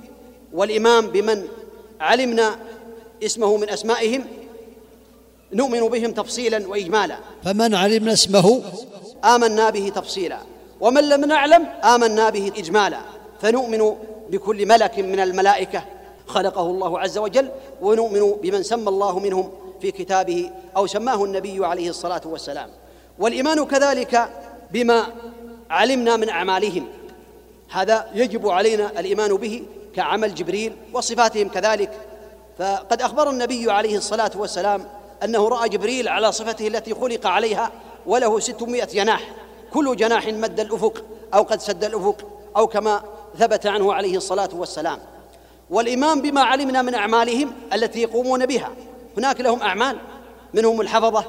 والإيمان 0.53 1.07
بمن 1.07 1.45
علمنا 2.01 2.57
اسمه 3.23 3.57
من 3.57 3.71
أسمائهم. 3.71 4.25
نؤمن 5.53 5.81
بهم 5.81 6.13
تفصيلا 6.13 6.69
واجمالا. 6.69 7.19
فمن 7.45 7.75
علمنا 7.75 8.13
اسمه؟ 8.13 8.63
آمنا 9.25 9.71
به 9.71 9.89
تفصيلا. 9.89 10.39
ومن 10.81 11.09
لم 11.09 11.25
نعلم؟ 11.25 11.67
آمنا 11.85 12.31
به 12.31 12.53
اجمالا. 12.57 13.01
فنؤمن 13.43 13.95
بكل 14.31 14.67
ملك 14.67 14.99
من 14.99 15.21
الملائكة 15.21 15.85
خلقه 16.27 16.67
الله 16.67 17.01
عز 17.01 17.19
وجل 17.19 17.49
ونؤمن 17.83 18.33
بمن 18.43 18.63
سمى 18.63 18.89
الله 18.89 19.19
منهم 19.19 19.51
في 19.81 19.91
كتابه 19.91 20.51
أو 20.77 20.87
سماه 20.87 21.25
النبي 21.25 21.67
عليه 21.67 21.89
الصلاة 21.91 22.21
والسلام. 22.25 22.71
والإيمان 23.19 23.65
كذلك 23.65 24.29
بما 24.71 25.07
علمنا 25.71 26.17
من 26.17 26.29
أعمالهم. 26.29 26.87
هذا 27.71 28.11
يجب 28.15 28.49
علينا 28.49 29.01
الإيمان 29.01 29.37
به 29.37 29.63
كعمل 29.95 30.35
جبريل 30.35 30.77
وصفاتهم 30.93 31.49
كذلك. 31.49 31.91
فقد 32.59 33.03
أخبر 33.03 33.31
النبي 33.31 33.71
عليه 33.71 33.97
الصلاة 33.97 34.31
والسلام 34.37 34.85
أنه 35.25 35.49
رأى 35.49 35.69
جبريل 35.69 36.09
على 36.09 36.33
صفته 36.33 36.67
التي 36.67 36.95
خلق 36.95 37.27
عليها 37.27 37.73
وله 38.07 38.41
ستمائة 38.41 38.85
جناح. 38.85 39.31
كل 39.73 39.97
جناح 39.97 40.27
مد 40.27 40.61
الأفق 40.61 41.05
أو 41.35 41.43
قد 41.43 41.61
سد 41.61 41.85
الأفق 41.85 42.17
أو 42.57 42.67
كما 42.67 43.03
ثبت 43.39 43.67
عنه 43.67 43.95
عليه 43.95 44.17
الصلاة 44.17 44.51
والسلام. 44.53 44.99
والايمان 45.71 46.23
بما 46.23 46.43
علمنا 46.43 46.83
من 46.83 46.95
أعمالهم 46.95 47.53
التي 47.73 48.03
يقومون 48.03 48.47
بها. 48.47 48.71
هناك 49.17 49.41
لهم 49.41 49.63
أعمال 49.63 49.99
منهم 50.55 50.81
الحفظة 50.81 51.25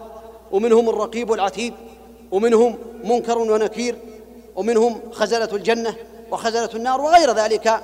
ومنهم 0.51 0.89
الرقيب 0.89 1.29
والعتيد 1.29 1.73
ومنهم 2.31 2.77
منكر 3.03 3.37
ونكير 3.37 3.97
ومنهم 4.55 4.99
خزنة 5.11 5.49
الجنة 5.53 5.95
وخزنة 6.31 6.69
النار 6.75 7.01
وغير 7.01 7.31
ذلك. 7.31 7.81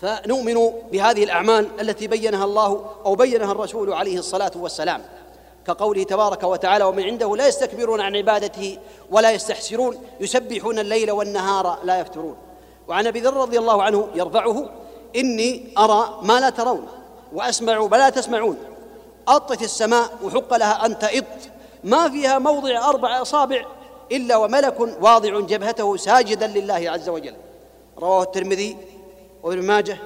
فنؤمن 0.00 0.70
بهذه 0.92 1.24
الأعمال 1.24 1.68
التي 1.80 2.06
بينها 2.06 2.44
الله 2.44 2.86
أو 3.04 3.14
بينها 3.14 3.52
الرسول 3.52 3.92
عليه 3.92 4.18
الصلاة 4.18 4.52
والسلام. 4.56 5.02
كقوله 5.66 6.02
تبارك 6.02 6.42
وتعالى 6.42 6.84
ومن 6.84 7.02
عنده 7.02 7.36
لا 7.36 7.48
يستكبرون 7.48 8.00
عن 8.00 8.16
عبادته 8.16 8.78
ولا 9.10 9.30
يستحسرون 9.30 9.96
يسبحون 10.20 10.78
الليل 10.78 11.10
والنهار 11.10 11.78
لا 11.84 12.00
يفترون. 12.00 12.36
وعن 12.88 13.06
أبي 13.06 13.20
ذر 13.20 13.34
رضي 13.34 13.58
الله 13.58 13.82
عنه 13.82 14.08
يرفعه 14.14 14.70
إني 15.16 15.74
أرى 15.78 16.18
ما 16.22 16.40
لا 16.40 16.50
ترون 16.50 16.86
وأسمع 17.32 17.86
ما 17.86 17.96
لا 17.96 18.10
تسمعون. 18.10 18.56
اطت 19.28 19.62
السماء 19.62 20.10
وحق 20.22 20.54
لها 20.54 20.86
أن 20.86 20.98
تئط. 20.98 21.24
ما 21.84 22.10
فيها 22.10 22.38
موضع 22.38 22.88
أربع 22.88 23.22
أصابع 23.22 23.64
إلا 24.12 24.36
وملك 24.36 24.80
واضع 25.00 25.40
جبهته 25.40 25.96
ساجدا 25.96 26.46
لله 26.46 26.90
عز 26.90 27.08
وجل. 27.08 27.34
رواه 27.98 28.22
الترمذي 28.22 28.76
وابن 29.42 29.62
ماجه. 29.62 29.98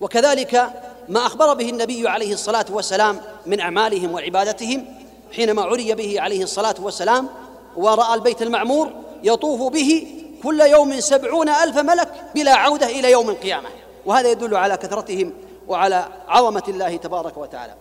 وكذلك 0.00 0.70
ما 1.08 1.26
أخبر 1.26 1.54
به 1.54 1.70
النبي 1.70 2.08
عليه 2.08 2.32
الصلاة 2.32 2.66
والسلام 2.70 3.20
من 3.46 3.60
أعمالهم 3.60 4.12
وعبادتهم 4.14 4.86
حينما 5.32 5.62
عري 5.62 5.94
به 5.94 6.20
عليه 6.20 6.42
الصلاة 6.42 6.74
والسلام 6.80 7.28
ورأى 7.76 8.14
البيت 8.14 8.42
المعمور 8.42 8.90
يطوف 9.22 9.72
به 9.72 10.06
كل 10.42 10.60
يوم 10.60 11.00
سبعون 11.00 11.48
ألف 11.48 11.78
ملك 11.78 12.08
بلا 12.34 12.54
عودة 12.54 12.86
إلى 12.86 13.10
يوم 13.10 13.30
القيامة. 13.30 13.68
وهذا 14.06 14.30
يدل 14.30 14.56
على 14.56 14.76
كثرتهم 14.76 15.32
وعلى 15.68 16.08
عظمة 16.28 16.62
الله 16.68 16.96
تبارك 16.96 17.36
وتعالى. 17.36 17.74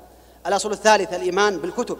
الأصل 0.47 0.71
الثالث 0.71 1.13
الإيمان 1.13 1.57
بالكتب. 1.57 1.97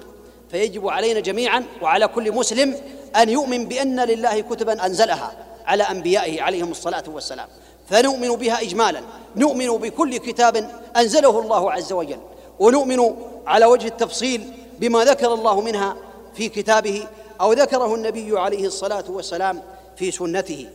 فيجب 0.52 0.88
علينا 0.88 1.20
جميعا 1.20 1.66
وعلى 1.82 2.08
كل 2.08 2.32
مسلم 2.32 2.76
أن 3.16 3.30
يؤمن 3.30 3.66
بأن 3.66 4.00
لله 4.00 4.40
كتبا 4.40 4.86
أنزلها 4.86 5.32
على 5.66 5.84
أنبيائه 5.84 6.42
عليهم 6.42 6.72
الصلاة 6.72 7.04
والسلام. 7.08 7.48
فنؤمن 7.90 8.36
بها 8.36 8.62
إجمالا. 8.62 9.02
نؤمن 9.36 9.68
بكل 9.68 10.18
كتاب 10.18 10.72
أنزله 10.98 11.40
الله 11.40 11.72
عز 11.72 11.94
وجل. 11.94 12.20
ونؤمن 12.60 13.16
على 13.48 13.66
وجه 13.66 13.88
التفصيل 13.88 14.54
بما 14.80 15.04
ذكر 15.04 15.34
الله 15.34 15.62
منها 15.62 15.96
في 16.34 16.50
كتابه 16.50 17.08
أو 17.42 17.54
ذكره 17.54 17.96
النبي 17.96 18.40
عليه 18.40 18.68
الصلاة 18.68 19.04
والسلام 19.10 19.62
في 19.96 20.12
سنته. 20.12 20.70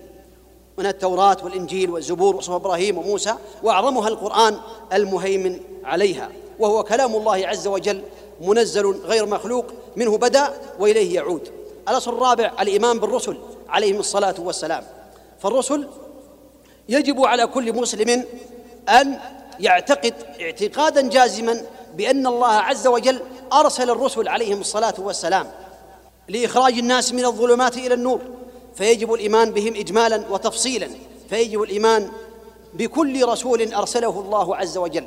من 0.79 0.87
التوراة 0.87 1.37
والإنجيل 1.43 1.91
والزبور 1.91 2.37
وصف 2.37 2.53
إبراهيم 2.53 2.99
وموسى 2.99 3.35
وأعظمها 3.63 4.09
القرآن 4.09 4.59
المهيمن 4.93 5.61
عليها 5.85 6.31
وهو 6.59 6.85
كلام 6.85 7.17
الله 7.17 7.47
عز 7.47 7.67
وجل 7.67 8.03
منزل 8.41 8.87
غير 8.87 9.27
مخلوق 9.27 9.65
منه 9.97 10.19
بدأ 10.19 10.55
وإليه 10.79 11.15
يعود. 11.15 11.51
الأصل 11.89 12.15
الرابع 12.15 12.53
الإيمان 12.61 12.99
بالرسل 12.99 13.37
عليهم 13.69 14.01
الصلاة 14.01 14.35
والسلام. 14.39 14.85
فالرسل 15.41 15.89
يجب 16.89 17.25
على 17.25 17.47
كل 17.47 17.73
مسلم 17.73 18.25
أن 18.89 19.19
يعتقد 19.61 20.15
اعتقادا 20.41 21.09
جازما 21.09 21.63
بأن 21.97 22.27
الله 22.27 22.53
عز 22.53 22.87
وجل 22.87 23.21
أرسل 23.53 23.91
الرسل 23.91 24.29
عليهم 24.29 24.61
الصلاة 24.61 24.95
والسلام 24.99 25.51
لإخراج 26.29 26.79
الناس 26.79 27.13
من 27.13 27.25
الظلمات 27.25 27.77
إلى 27.77 27.95
النور. 27.95 28.21
فيجب 28.75 29.13
الإيمان 29.13 29.51
بهم 29.51 29.75
إجمالا 29.75 30.25
وتفصيلا. 30.31 30.89
فيجب 31.31 31.63
الإيمان 31.63 32.09
بكل 32.75 33.29
رسول 33.29 33.75
أرسله 33.75 34.21
الله 34.21 34.57
عز 34.57 34.79
وجل. 34.79 35.05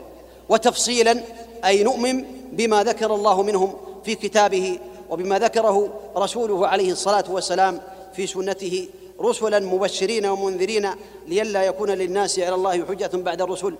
وتفصيلا 0.50 1.24
أي 1.66 1.84
نؤمن 1.84 2.26
بما 2.52 2.84
ذكر 2.84 3.16
الله 3.16 3.44
منهم 3.44 3.74
في 4.06 4.16
كتابه 4.16 4.80
وبما 5.10 5.40
ذكره 5.40 5.94
رسوله 6.18 6.68
عليه 6.68 6.92
الصلاة 6.92 7.26
والسلام 7.30 7.82
في 8.14 8.28
سنته. 8.28 8.88
رسلا 9.22 9.60
مبشرين 9.60 10.26
ومنذرين 10.26 10.90
لئلا 11.28 11.64
يكون 11.64 11.90
للناس 11.90 12.40
على 12.40 12.56
الله 12.56 12.86
حجة 12.86 13.12
بعد 13.14 13.42
الرسل. 13.42 13.76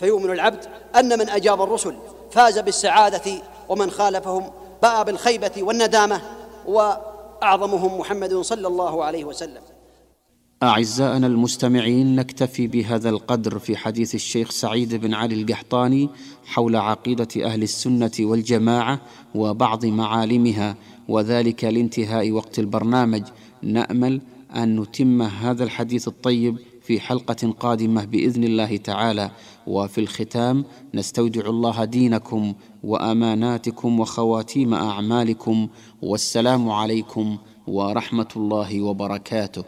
فيؤمن 0.00 0.30
العبد 0.30 0.64
أن 0.96 1.18
من 1.18 1.28
أجاب 1.28 1.62
الرسل 1.62 1.96
فاز 2.30 2.58
بالسعادة 2.58 3.32
ومن 3.68 3.90
خالفهم 3.90 4.50
باء 4.82 5.04
بالخيبة 5.04 5.50
والندامة 5.58 6.20
وأعظمهم 7.42 8.00
محمد 8.00 8.34
صلى 8.34 8.68
الله 8.68 9.04
عليه 9.04 9.24
وسلم. 9.24 9.62
أعزائنا 10.62 11.26
المستمعين 11.26 12.16
نكتفي 12.16 12.66
بهذا 12.66 13.10
القدر 13.10 13.58
في 13.58 13.76
حديث 13.76 14.14
الشيخ 14.14 14.50
سعيد 14.50 14.94
بن 14.94 15.14
علي 15.14 15.34
القحطاني 15.34 16.08
حول 16.44 16.76
عقيدة 16.76 17.28
أهل 17.44 17.62
السنة 17.62 18.10
والجماعة 18.20 19.00
وبعض 19.34 19.86
معالمها 19.86 20.76
وذلك 21.08 21.64
لانتهاء 21.64 22.30
وقت 22.30 22.58
البرنامج. 22.58 23.22
نأمل 23.62 24.20
أن 24.56 24.80
نتم 24.80 25.22
هذا 25.22 25.64
الحديث 25.64 26.08
الطيب 26.08 26.58
في 26.82 27.00
حلقة 27.00 27.54
قادمة 27.60 28.04
بإذن 28.04 28.44
الله 28.44 28.76
تعالى. 28.76 29.30
وفي 29.66 30.00
الختام 30.00 30.64
نستودع 30.94 31.46
الله 31.46 31.84
دينكم 31.84 32.54
وأماناتكم 32.84 34.00
وخواتيم 34.00 34.74
أعمالكم 34.74 35.68
والسلام 36.02 36.70
عليكم 36.70 37.38
ورحمة 37.66 38.28
الله 38.36 38.80
وبركاته. 38.80 39.64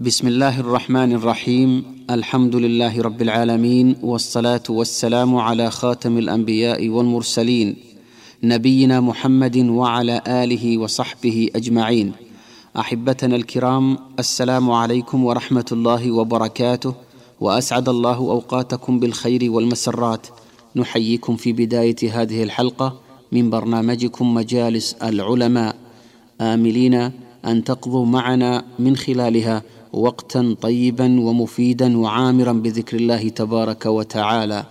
بسم 0.00 0.26
الله 0.28 0.60
الرحمن 0.60 1.12
الرحيم. 1.12 1.70
الحمد 2.10 2.56
لله 2.56 3.02
رب 3.02 3.22
العالمين 3.22 3.96
والصلاة 4.02 4.62
والسلام 4.68 5.36
على 5.36 5.70
خاتم 5.70 6.18
الأنبياء 6.18 6.88
والمرسلين 6.88 7.76
نبينا 8.42 9.00
محمد 9.00 9.56
وعلى 9.56 10.22
آله 10.26 10.78
وصحبه 10.78 11.50
أجمعين. 11.56 12.12
أحبتنا 12.78 13.36
الكرام 13.36 13.98
السلام 14.18 14.70
عليكم 14.70 15.24
ورحمة 15.24 15.68
الله 15.72 16.10
وبركاته. 16.10 17.09
وأسعد 17.40 17.88
الله 17.88 18.16
أوقاتكم 18.16 19.00
بالخير 19.00 19.50
والمسرات. 19.50 20.26
نحييكم 20.76 21.36
في 21.36 21.52
بداية 21.52 21.96
هذه 22.12 22.42
الحلقة 22.42 23.00
من 23.32 23.50
برنامجكم 23.50 24.34
مجالس 24.34 24.92
العلماء. 24.92 25.76
آملين 26.40 26.94
أن 27.44 27.64
تقضوا 27.64 28.06
معنا 28.06 28.64
من 28.78 28.96
خلالها 28.96 29.62
وقتا 29.92 30.56
طيبا 30.60 31.20
ومفيدا 31.20 31.98
وعامرا 31.98 32.52
بذكر 32.52 32.96
الله 32.96 33.28
تبارك 33.28 33.86
وتعالى. 33.86 34.64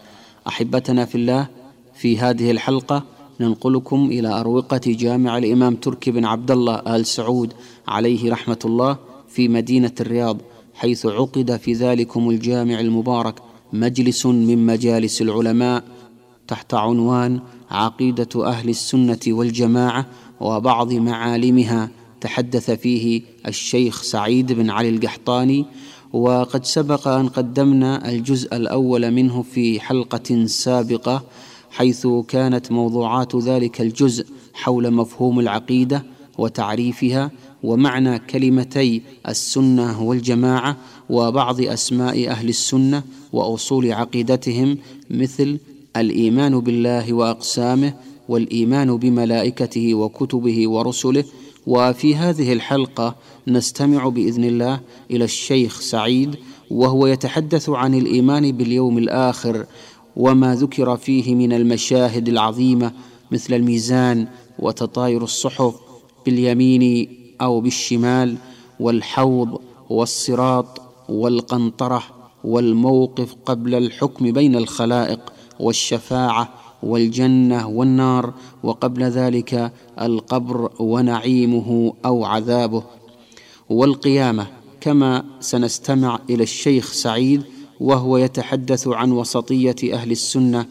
أحبتنا 0.47 1.05
في 1.05 1.15
الله 1.15 1.47
في 1.95 2.17
هذه 2.17 2.51
الحلقة 2.51 3.03
ننقلكم 3.39 4.05
إلى 4.05 4.27
أروقة 4.27 4.81
جامع 4.85 5.37
الإمام 5.37 5.75
تركي 5.75 6.11
بن 6.11 6.25
عبد 6.25 6.51
الله 6.51 6.75
آل 6.75 7.05
سعود 7.05 7.53
عليه 7.87 8.31
رحمة 8.31 8.59
الله 8.65 8.97
في 9.29 9.47
مدينة 9.47 9.91
الرياض. 10.01 10.37
حيث 10.79 11.05
عقد 11.05 11.57
في 11.57 11.73
ذلكم 11.73 12.29
الجامع 12.29 12.79
المبارك 12.79 13.35
مجلس 13.73 14.25
من 14.25 14.65
مجالس 14.65 15.21
العلماء 15.21 15.83
تحت 16.47 16.73
عنوان 16.73 17.39
عقيدة 17.71 18.45
أهل 18.47 18.69
السنة 18.69 19.19
والجماعة 19.27 20.05
وبعض 20.39 20.93
معالمها 20.93 21.89
تحدث 22.21 22.71
فيه 22.71 23.21
الشيخ 23.47 24.01
سعيد 24.01 24.53
بن 24.53 24.69
علي 24.69 24.89
القحطاني 24.89 25.65
وقد 26.13 26.65
سبق 26.65 27.07
أن 27.07 27.27
قدمنا 27.27 28.09
الجزء 28.09 28.55
الأول 28.55 29.11
منه 29.11 29.41
في 29.41 29.79
حلقة 29.79 30.45
سابقة 30.45 31.23
حيث 31.71 32.07
كانت 32.27 32.71
موضوعات 32.71 33.35
ذلك 33.35 33.81
الجزء 33.81 34.25
حول 34.53 34.91
مفهوم 34.91 35.39
العقيدة 35.39 36.03
وتعريفها 36.37 37.31
ومعنى 37.63 38.19
كلمتي 38.19 39.01
السنة 39.27 40.03
والجماعة 40.03 40.77
وبعض 41.09 41.61
أسماء 41.61 42.29
أهل 42.29 42.49
السنة 42.49 43.03
وأصول 43.33 43.91
عقيدتهم 43.91 44.77
مثل 45.09 45.59
الإيمان 45.97 46.59
بالله 46.59 47.13
وأقسامه 47.13 47.93
والإيمان 48.29 48.97
بملائكته 48.97 49.95
وكتبه 49.95 50.69
ورسله. 50.69 51.23
وفي 51.67 52.15
هذه 52.15 52.53
الحلقة 52.53 53.15
نستمع 53.47 54.09
بإذن 54.09 54.43
الله 54.43 54.79
إلى 55.11 55.23
الشيخ 55.23 55.79
سعيد 55.79 56.35
وهو 56.71 57.07
يتحدث 57.07 57.69
عن 57.69 57.93
الإيمان 57.93 58.51
باليوم 58.51 58.97
الآخر 58.97 59.65
وما 60.15 60.55
ذكر 60.55 60.97
فيه 60.97 61.35
من 61.35 61.53
المشاهد 61.53 62.29
العظيمة 62.29 62.91
مثل 63.31 63.53
الميزان 63.53 64.27
وتطاير 64.59 65.23
الصحف 65.23 65.75
باليمين 66.25 67.09
أو 67.41 67.61
بالشمال 67.61 68.37
والحوض 68.79 69.61
والصراط 69.89 70.81
والقنطرة 71.09 72.03
والموقف 72.43 73.35
قبل 73.45 73.75
الحكم 73.75 74.31
بين 74.31 74.55
الخلائق 74.55 75.19
والشفاعة 75.59 76.49
والجنة 76.83 77.67
والنار 77.67 78.33
وقبل 78.63 79.03
ذلك 79.03 79.71
القبر 80.01 80.71
ونعيمه 80.79 81.93
أو 82.05 82.25
عذابه. 82.25 82.83
والقيامة 83.69 84.47
كما 84.81 85.25
سنستمع 85.39 86.19
إلى 86.29 86.43
الشيخ 86.43 86.91
سعيد 86.91 87.43
وهو 87.79 88.17
يتحدث 88.17 88.87
عن 88.87 89.11
وسطية 89.11 89.75
أهل 89.93 90.11
السنة 90.11 90.65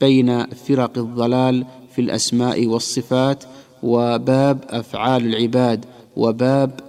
بين 0.00 0.46
فرق 0.46 0.98
الضلال 0.98 1.66
في 1.94 2.00
الأسماء 2.00 2.66
والصفات 2.66 3.44
وباب 3.82 4.64
أفعال 4.68 5.26
العباد 5.26 5.84
وباب 6.16 6.80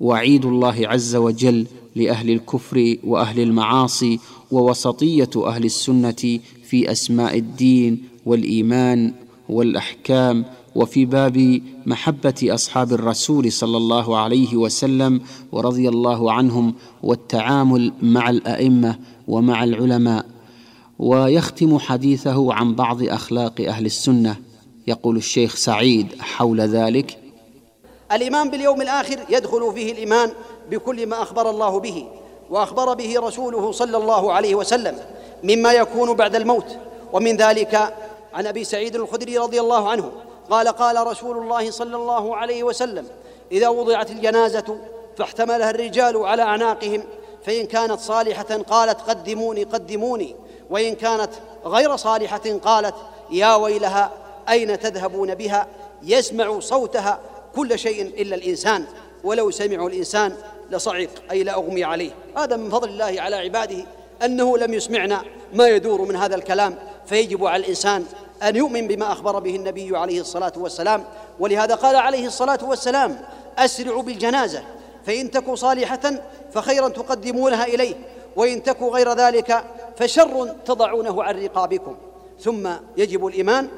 وعيد 0.00 0.44
الله 0.44 0.76
عز 0.88 1.16
وجل 1.16 1.66
لأهل 1.96 2.30
الكفر 2.30 2.96
وأهل 3.04 3.40
المعاصي 3.40 4.20
ووسطية 4.50 5.30
أهل 5.36 5.64
السنة 5.64 6.40
في 6.64 6.92
أسماء 6.92 7.38
الدين 7.38 8.02
والإيمان 8.26 9.12
والأحكام 9.48 10.44
وفي 10.74 11.04
باب 11.04 11.60
محبة 11.86 12.34
أصحاب 12.42 12.92
الرسول 12.92 13.52
صلى 13.52 13.76
الله 13.76 14.16
عليه 14.16 14.56
وسلم 14.56 15.20
ورضي 15.52 15.88
الله 15.88 16.32
عنهم 16.32 16.74
والتعامل 17.02 17.92
مع 18.02 18.30
الأئمة 18.30 18.98
ومع 19.28 19.64
العلماء. 19.64 20.26
ويختم 20.98 21.78
حديثه 21.78 22.52
عن 22.52 22.74
بعض 22.74 23.02
أخلاق 23.02 23.60
أهل 23.60 23.86
السنة. 23.86 24.36
يقول 24.86 25.16
الشيخ 25.16 25.56
سعيد 25.56 26.06
حول 26.20 26.60
ذلك 26.60 27.23
الإيمان 28.14 28.50
باليوم 28.50 28.82
الآخر 28.82 29.18
يدخل 29.28 29.72
فيه 29.74 29.92
الإيمان 29.92 30.32
بكل 30.70 31.06
ما 31.06 31.22
أخبر 31.22 31.50
الله 31.50 31.80
به 31.80 32.06
وأخبر 32.50 32.94
به 32.94 33.14
رسوله 33.18 33.72
صلى 33.72 33.96
الله 33.96 34.32
عليه 34.32 34.54
وسلم 34.54 34.98
مما 35.42 35.72
يكون 35.72 36.14
بعد 36.14 36.36
الموت. 36.36 36.76
ومن 37.12 37.36
ذلك 37.36 37.94
عن 38.34 38.46
أبي 38.46 38.64
سعيد 38.64 38.96
الخدري 38.96 39.38
رضي 39.38 39.60
الله 39.60 39.88
عنه 39.88 40.12
قال 40.50 40.68
قال 40.68 41.06
رسول 41.06 41.38
الله 41.38 41.70
صلى 41.70 41.96
الله 41.96 42.36
عليه 42.36 42.62
وسلم 42.62 43.06
إذا 43.52 43.68
وضعت 43.68 44.10
الجنازة 44.10 44.78
فاحتملها 45.16 45.70
الرجال 45.70 46.16
على 46.16 46.42
أعناقهم 46.42 47.04
فإن 47.46 47.66
كانت 47.66 48.00
صالحة 48.00 48.62
قالت 48.70 49.00
قدموني 49.00 49.64
قدموني. 49.64 50.36
وإن 50.70 50.94
كانت 50.94 51.30
غير 51.64 51.96
صالحة 51.96 52.58
قالت 52.64 52.94
يا 53.30 53.54
ويلها 53.54 54.10
أين 54.48 54.78
تذهبون 54.78 55.34
بها؟ 55.34 55.66
يسمع 56.02 56.60
صوتها 56.60 57.20
كل 57.56 57.78
شيء 57.78 58.02
إلا 58.02 58.36
الإنسان. 58.36 58.84
ولو 59.24 59.50
سمعوا 59.50 59.88
الإنسان 59.88 60.36
لصعق 60.70 61.08
أي 61.30 61.42
لاغمي 61.42 61.84
عليه. 61.84 62.10
هذا 62.36 62.56
من 62.56 62.70
فضل 62.70 62.88
الله 62.88 63.14
على 63.18 63.36
عباده 63.36 63.86
أنه 64.24 64.58
لم 64.58 64.74
يسمعنا 64.74 65.22
ما 65.52 65.68
يدور 65.68 66.02
من 66.02 66.16
هذا 66.16 66.34
الكلام. 66.34 66.78
فيجب 67.06 67.44
على 67.44 67.64
الإنسان 67.64 68.04
أن 68.42 68.56
يؤمن 68.56 68.88
بما 68.88 69.12
أخبر 69.12 69.38
به 69.38 69.56
النبي 69.56 69.96
عليه 69.96 70.20
الصلاة 70.20 70.52
والسلام. 70.56 71.04
ولهذا 71.40 71.74
قال 71.74 71.96
عليه 71.96 72.26
الصلاة 72.26 72.58
والسلام 72.62 73.18
أسرعوا 73.58 74.02
بالجنازة 74.02 74.62
فإن 75.06 75.30
تك 75.30 75.54
صالحة 75.54 76.22
فخيرا 76.52 76.88
تقدمونها 76.88 77.64
إليه 77.64 77.94
وإن 78.36 78.62
تك 78.62 78.82
غير 78.82 79.12
ذلك 79.12 79.64
فشر 79.96 80.54
تضعونه 80.66 81.22
عن 81.22 81.44
رقابكم. 81.44 81.96
ثم 82.40 82.68
يجب 82.96 83.26
الإيمان 83.26 83.68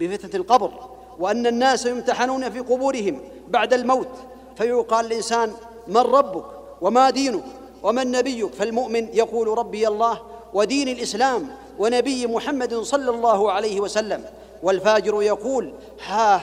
بفتنة 0.00 0.40
القبر. 0.40 0.91
وأن 1.18 1.46
الناس 1.46 1.86
يمتحنون 1.86 2.50
في 2.50 2.58
قبورهم 2.58 3.20
بعد 3.48 3.74
الموت 3.74 4.08
فيقال 4.56 5.06
الانسان 5.06 5.52
من 5.88 5.96
ربك 5.96 6.44
وما 6.80 7.10
دينك 7.10 7.44
ومن 7.82 8.10
نبيك؟ 8.10 8.54
فالمؤمن 8.54 9.08
يقول 9.14 9.58
ربي 9.58 9.88
الله 9.88 10.20
ودين 10.54 10.88
الإسلام 10.88 11.48
ونبي 11.78 12.26
محمد 12.26 12.74
صلى 12.74 13.10
الله 13.10 13.52
عليه 13.52 13.80
وسلم. 13.80 14.24
والفاجر 14.62 15.22
يقول 15.22 15.72
ها 16.06 16.42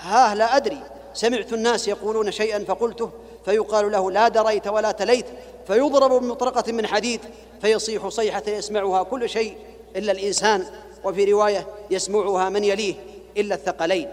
ها 0.00 0.34
لا 0.34 0.56
أدري. 0.56 0.82
سمعت 1.14 1.52
الناس 1.52 1.88
يقولون 1.88 2.30
شيئا 2.30 2.64
فقلته 2.64 3.10
فيقال 3.44 3.92
له 3.92 4.10
لا 4.10 4.28
دريت 4.28 4.66
ولا 4.66 4.92
تليت. 4.92 5.26
فيضرب 5.66 6.22
بمطرقة 6.22 6.72
من 6.72 6.86
حديد 6.86 7.20
فيصيح 7.62 8.08
صيحة 8.08 8.42
يسمعها 8.46 9.02
كل 9.02 9.28
شيء 9.28 9.56
إلا 9.96 10.12
الإنسان. 10.12 10.66
وفي 11.04 11.32
رواية 11.32 11.66
يسمعها 11.90 12.48
من 12.48 12.64
يليه. 12.64 12.94
إلا 13.36 13.54
الثقلين. 13.54 14.08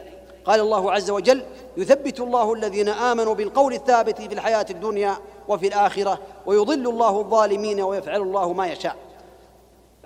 قال 0.46 0.60
الله 0.60 0.92
عز 0.92 1.10
وجل 1.10 1.44
يثبت 1.78 2.20
الله 2.20 2.54
الذين 2.54 2.90
آمنوا 2.90 3.36
بالقول 3.36 3.74
الثابت 3.74 4.22
في 4.22 4.34
الحياة 4.34 4.66
الدنيا 4.70 5.18
وفي 5.48 5.68
الآخرة 5.68 6.20
ويضل 6.46 6.90
الله 6.90 7.20
الظالمين 7.20 7.82
ويفعل 7.82 8.22
الله 8.22 8.54
ما 8.54 8.68
يشاء. 8.68 8.96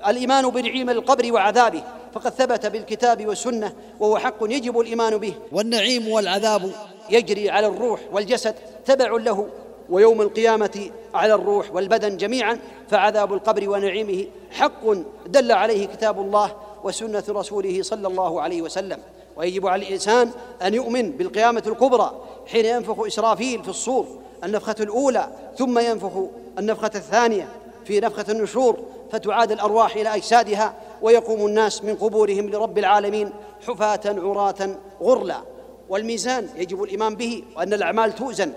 الإيمان 0.08 0.50
بنعيم 0.50 0.90
القبر 0.90 1.34
وعذابه 1.34 1.84
فقد 2.14 2.32
ثبت 2.32 2.66
بالكتاب 2.66 3.28
والسنة 3.28 3.74
وهو 4.00 4.18
حق 4.18 4.38
يجب 4.42 4.80
الإيمان 4.80 5.18
به. 5.18 5.34
والنعيم 5.52 6.08
والعذاب. 6.08 6.72
يجري 7.10 7.50
على 7.50 7.68
الروح 7.68 8.00
والجسد 8.12 8.56
تبع 8.86 9.12
له 9.12 9.48
ويوم 9.90 10.22
القيامة 10.22 10.90
على 11.14 11.34
الروح 11.34 11.76
والبدن 11.76 12.18
جميعا 12.18 12.60
فعذاب 12.90 13.34
القبر 13.34 13.70
ونعيمه 13.70 14.26
حق 14.52 14.94
دل 15.26 15.52
عليه 15.52 15.88
كتاب 15.88 16.20
الله 16.20 16.56
وسنة 16.84 17.24
رسوله 17.30 17.84
صلى 17.84 18.08
الله 18.08 18.42
عليه 18.42 18.62
وسلم. 18.62 19.00
ويجب 19.38 19.68
على 19.68 19.88
الإنسان 19.88 20.32
أن 20.62 20.74
يؤمن 20.74 21.12
بالقيامة 21.12 21.64
الكبرى 21.68 22.22
حين 22.48 22.66
ينفخ 22.66 23.06
إسرافيل 23.06 23.64
في 23.64 23.70
الصور 23.70 24.06
النفخة 24.44 24.76
الأولى 24.80 25.28
ثم 25.58 25.80
ينفخ 25.80 26.12
النفخة 26.60 26.92
الثانية 26.96 27.50
في 27.86 28.00
نفخة 28.00 28.26
النشور 28.30 28.80
فتعاد 29.12 29.52
الأرواح 29.52 29.96
إلى 29.96 30.16
أجسادها 30.16 30.74
ويقوم 31.02 31.46
الناس 31.46 31.84
من 31.84 31.96
قبورهم 31.96 32.50
لرب 32.50 32.78
العالمين 32.78 33.32
حفاة 33.68 34.02
عراة 34.06 34.76
غرلا. 35.02 35.42
والميزان 35.90 36.50
يجب 36.56 36.84
الإيمان 36.84 37.16
به 37.16 37.44
وأن 37.58 37.74
الأعمال 37.74 38.16
توزن 38.16 38.54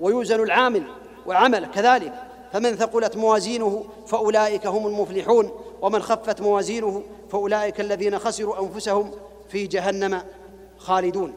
ويوزن 0.00 0.42
العامل 0.42 0.82
وعمل 1.26 1.66
كذلك. 1.66 2.12
فمن 2.52 2.76
ثقلت 2.76 3.16
موازينه 3.16 3.84
فأولئك 4.06 4.66
هم 4.66 4.86
المفلحون. 4.86 5.50
ومن 5.86 6.02
خفت 6.02 6.40
موازينه 6.40 7.02
فأولئك 7.30 7.80
الذين 7.80 8.18
خسروا 8.18 8.60
أنفسهم 8.60 9.10
في 9.48 9.66
جهنم 9.66 10.22
خالدون. 10.78 11.32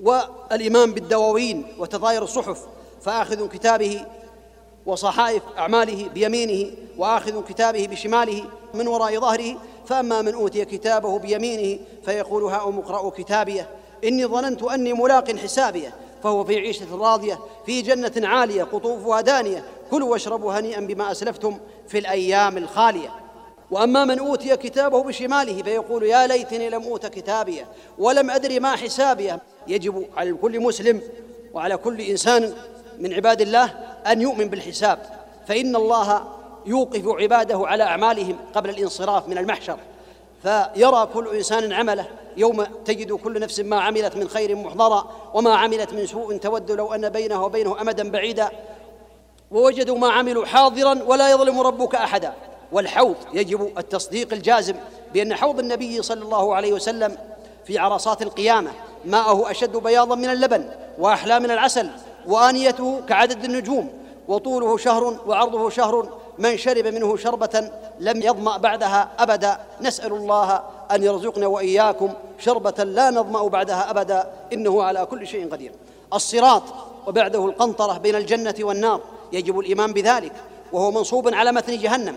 والايمان 0.00 0.92
بالدواوين 0.92 1.66
وتطاير 1.78 2.22
الصحف 2.22 2.66
فآخذ 3.00 3.48
كتابه 3.48 4.06
وصحائف 4.86 5.42
أعماله 5.58 6.08
بيمينه 6.08 6.70
وآخذ 6.98 7.44
كتابه 7.44 7.86
بشماله 7.86 8.44
من 8.74 8.88
وراء 8.88 9.20
ظهره 9.20 9.56
فأما 9.86 10.22
من 10.22 10.34
أوتي 10.34 10.64
كتابه 10.64 11.18
بيمينه 11.18 11.78
فيقول 12.04 12.44
هاؤم 12.44 12.78
اقرأوا 12.78 13.10
كتابيه. 13.10 13.68
إني 14.04 14.26
ظننت 14.26 14.62
أني 14.62 14.92
ملاق 14.92 15.36
حسابيه 15.36 15.94
فهو 16.22 16.44
في 16.44 16.56
عيشة 16.56 16.96
راضية 16.96 17.38
في 17.66 17.82
جنة 17.82 18.28
عالية 18.28 18.64
قطوفها 18.64 19.20
دانية 19.20 19.64
كلوا 19.90 20.10
واشربوا 20.10 20.52
هنيئا 20.52 20.80
بما 20.80 21.10
أسلفتم 21.12 21.58
في 21.88 21.98
الأيام 21.98 22.58
الخالية. 22.58 23.27
وأما 23.70 24.04
من 24.04 24.18
أوتي 24.18 24.56
كتابه 24.56 25.02
بشماله 25.02 25.62
فيقول 25.62 26.02
يا 26.02 26.26
ليتني 26.26 26.68
لم 26.70 26.82
أوت 26.82 27.06
كتابيه 27.06 27.66
ولم 27.98 28.30
أدري 28.30 28.60
ما 28.60 28.76
حسابيه. 28.76 29.40
يجب 29.66 30.06
على 30.16 30.32
كل 30.32 30.60
مسلم 30.60 31.02
وعلى 31.54 31.76
كل 31.76 32.00
إنسان 32.00 32.52
من 32.98 33.14
عباد 33.14 33.40
الله 33.40 33.64
أن 34.06 34.20
يؤمن 34.20 34.48
بالحساب. 34.48 34.98
فإن 35.48 35.76
الله 35.76 36.24
يوقف 36.66 37.02
عباده 37.06 37.66
على 37.66 37.84
أعمالهم 37.84 38.36
قبل 38.54 38.70
الانصراف 38.70 39.28
من 39.28 39.38
المحشر. 39.38 39.78
فيرى 40.42 41.08
كل 41.14 41.36
إنسان 41.36 41.72
عمله. 41.72 42.06
يوم 42.36 42.64
تجد 42.84 43.12
كل 43.12 43.40
نفس 43.40 43.60
ما 43.60 43.80
عملت 43.80 44.16
من 44.16 44.28
خير 44.28 44.56
محضرا 44.56 45.10
وما 45.34 45.54
عملت 45.54 45.92
من 45.92 46.06
سوء 46.06 46.36
تود 46.36 46.70
لو 46.70 46.94
أن 46.94 47.08
بينه 47.08 47.44
وبينه 47.44 47.80
أمدا 47.80 48.10
بعيدا. 48.10 48.50
ووجدوا 49.50 49.98
ما 49.98 50.12
عملوا 50.12 50.46
حاضرا 50.46 51.02
ولا 51.02 51.30
يظلم 51.30 51.60
ربك 51.60 51.94
أحدا. 51.94 52.32
والحوض 52.72 53.16
يجب 53.32 53.78
التصديق 53.78 54.32
الجازم 54.32 54.74
بأن 55.14 55.34
حوض 55.34 55.58
النبي 55.58 56.02
صلى 56.02 56.22
الله 56.22 56.54
عليه 56.54 56.72
وسلم 56.72 57.16
في 57.64 57.78
عرصات 57.78 58.22
القيامة 58.22 58.70
ماءه 59.04 59.50
أشد 59.50 59.76
بياضا 59.76 60.14
من 60.14 60.30
اللبن 60.30 60.68
وأحلى 60.98 61.40
من 61.40 61.50
العسل 61.50 61.90
وآنيته 62.26 63.00
كعدد 63.08 63.44
النجوم 63.44 63.90
وطوله 64.28 64.76
شهر 64.76 65.16
وعرضه 65.26 65.70
شهر 65.70 66.08
من 66.38 66.56
شرب 66.56 66.86
منه 66.86 67.16
شربة 67.16 67.70
لم 68.00 68.22
يظمأ 68.22 68.56
بعدها 68.56 69.08
أبدا. 69.18 69.58
نسأل 69.80 70.12
الله 70.12 70.62
أن 70.90 71.02
يرزقنا 71.02 71.46
وإياكم 71.46 72.12
شربة 72.38 72.84
لا 72.84 73.10
نظمأ 73.10 73.48
بعدها 73.48 73.90
أبدا. 73.90 74.30
إنه 74.52 74.82
على 74.82 75.06
كل 75.06 75.26
شيء 75.26 75.48
قدير. 75.48 75.72
الصراط 76.14 76.62
وبعده 77.06 77.46
القنطرة 77.46 77.98
بين 77.98 78.14
الجنة 78.14 78.54
والنار. 78.60 79.00
يجب 79.32 79.58
الإيمان 79.58 79.92
بذلك 79.92 80.32
وهو 80.72 80.90
منصوب 80.90 81.34
على 81.34 81.52
متن 81.52 81.78
جهنم. 81.78 82.14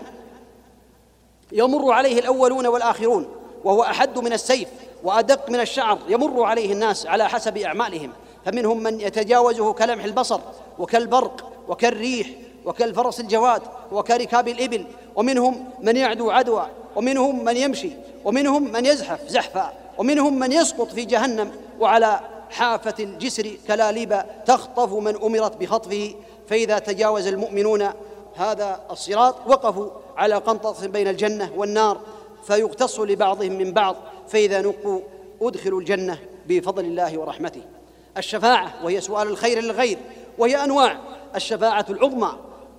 يمر 1.52 1.92
عليه 1.92 2.18
الأولون 2.18 2.66
والآخرون 2.66 3.26
وهو 3.64 3.82
أحد 3.82 4.18
من 4.18 4.32
السيف 4.32 4.68
وأدق 5.04 5.50
من 5.50 5.60
الشعر 5.60 5.98
يمر 6.08 6.42
عليه 6.42 6.72
الناس 6.72 7.06
على 7.06 7.28
حسب 7.28 7.58
أعمالهم. 7.58 8.12
فمنهم 8.44 8.82
من 8.82 9.00
يتجاوزه 9.00 9.72
كلمح 9.72 10.04
البصر 10.04 10.40
وكالبرق 10.78 11.52
وكالريح 11.68 12.26
وكالفرس 12.64 13.20
الجواد 13.20 13.62
وكركاب 13.92 14.48
الإبل 14.48 14.84
ومنهم 15.16 15.64
من 15.80 15.96
يعدو 15.96 16.30
عدوى 16.30 16.66
ومنهم 16.96 17.44
من 17.44 17.56
يمشي 17.56 17.90
ومنهم 18.24 18.72
من 18.72 18.86
يزحف 18.86 19.28
زحفا 19.28 19.72
ومنهم 19.98 20.38
من 20.38 20.52
يسقط 20.52 20.92
في 20.92 21.04
جهنم 21.04 21.50
وعلى 21.80 22.20
حافة 22.50 22.94
الجسر 23.00 23.50
كلاليب 23.68 24.22
تخطف 24.46 24.92
من 24.92 25.16
أمرت 25.22 25.56
بخطفه. 25.56 26.14
فإذا 26.48 26.78
تجاوز 26.78 27.26
المؤمنون 27.26 27.88
هذا 28.36 28.80
الصراط 28.90 29.34
وقفوا 29.46 29.90
على 30.16 30.34
قنطرة 30.34 30.86
بين 30.86 31.08
الجنة 31.08 31.52
والنار 31.56 32.00
فيقتص 32.44 33.00
لبعضهم 33.00 33.52
من 33.52 33.72
بعض 33.72 33.96
فإذا 34.28 34.60
نقوا 34.60 35.00
أدخلوا 35.42 35.80
الجنة 35.80 36.18
بفضل 36.46 36.84
الله 36.84 37.18
ورحمته. 37.18 37.62
الشفاعة 38.16 38.74
وهي 38.84 39.00
سؤال 39.00 39.28
الخير 39.28 39.60
للغير 39.60 39.98
وهي 40.38 40.64
أنواع. 40.64 40.98
الشفاعة 41.36 41.86
العظمى 41.90 42.32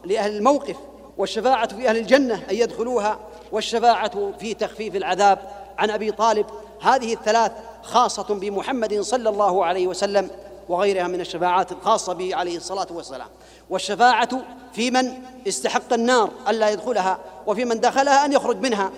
لأهل 0.06 0.38
الموقف 0.38 0.76
والشفاعة 1.18 1.68
في 1.68 1.90
أهل 1.90 1.98
الجنة 1.98 2.44
أن 2.52 2.56
يدخلوها 2.56 3.20
والشفاعة 3.52 4.32
في 4.40 4.54
تخفيف 4.54 4.96
العذاب. 4.96 5.40
عن 5.78 5.90
أبي 5.90 6.12
طالب 6.12 6.46
هذه 6.82 7.14
الثلاث 7.14 7.52
خاصة 7.84 8.36
بمحمد 8.36 9.02
صلى 9.02 9.30
الله 9.30 9.66
عليه 9.66 9.88
وسلم 9.88 10.30
وغيرها 10.70 11.08
من 11.08 11.22
الشفاعات 11.22 11.72
الخاصة 11.72 12.14
به 12.14 12.36
عليه 12.36 12.58
الصلاة 12.58 12.88
والسلام. 12.92 13.28
والشفاعة 13.70 14.30
في 14.74 14.92
من 14.92 15.14
استحق 15.48 15.94
النار 15.94 16.30
ألا 16.48 16.70
يدخلها 16.70 17.20
وفي 17.48 17.66
من 17.66 17.80
دخلها 17.80 18.26
أن 18.26 18.34
يخرج 18.34 18.58
منها. 18.58 18.92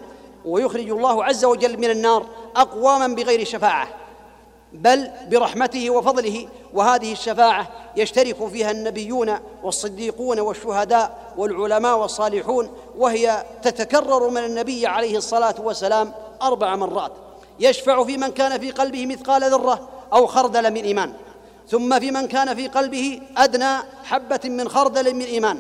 ويخرج 0.46 0.90
الله 0.90 1.24
عز 1.24 1.46
وجل 1.46 1.78
من 1.78 1.90
النار 1.90 2.26
أقواما 2.56 3.08
بغير 3.08 3.46
شفاعة 3.46 3.88
بل 4.74 5.10
برحمته 5.32 5.90
وفضله. 5.90 6.48
وهذه 6.74 7.12
الشفاعة 7.12 7.68
يشترك 7.96 8.48
فيها 8.48 8.72
النبيون 8.72 9.36
والصديقون 9.64 10.40
والشهداء 10.40 11.34
والعلماء 11.38 11.98
والصالحون 11.98 12.70
وهي 12.98 13.46
تتكرر 13.64 14.30
من 14.30 14.44
النبي 14.44 14.88
عليه 14.88 15.18
الصلاة 15.18 15.56
والسلام 15.60 16.12
أربع 16.42 16.76
مرات. 16.76 17.12
يشفع 17.60 18.04
في 18.04 18.18
من 18.18 18.28
كان 18.28 18.60
في 18.60 18.72
قلبه 18.72 19.06
مثقال 19.06 19.44
ذرة 19.44 19.90
أو 20.14 20.28
خردل 20.28 20.72
من 20.72 20.84
إيمان. 20.84 21.14
ثم 21.70 22.00
في 22.00 22.12
من 22.12 22.28
كان 22.28 22.56
في 22.56 22.68
قلبه 22.68 23.22
أدنى 23.38 23.78
حبة 24.04 24.40
من 24.46 24.70
خردل 24.70 25.14
من 25.14 25.22
إيمان. 25.22 25.60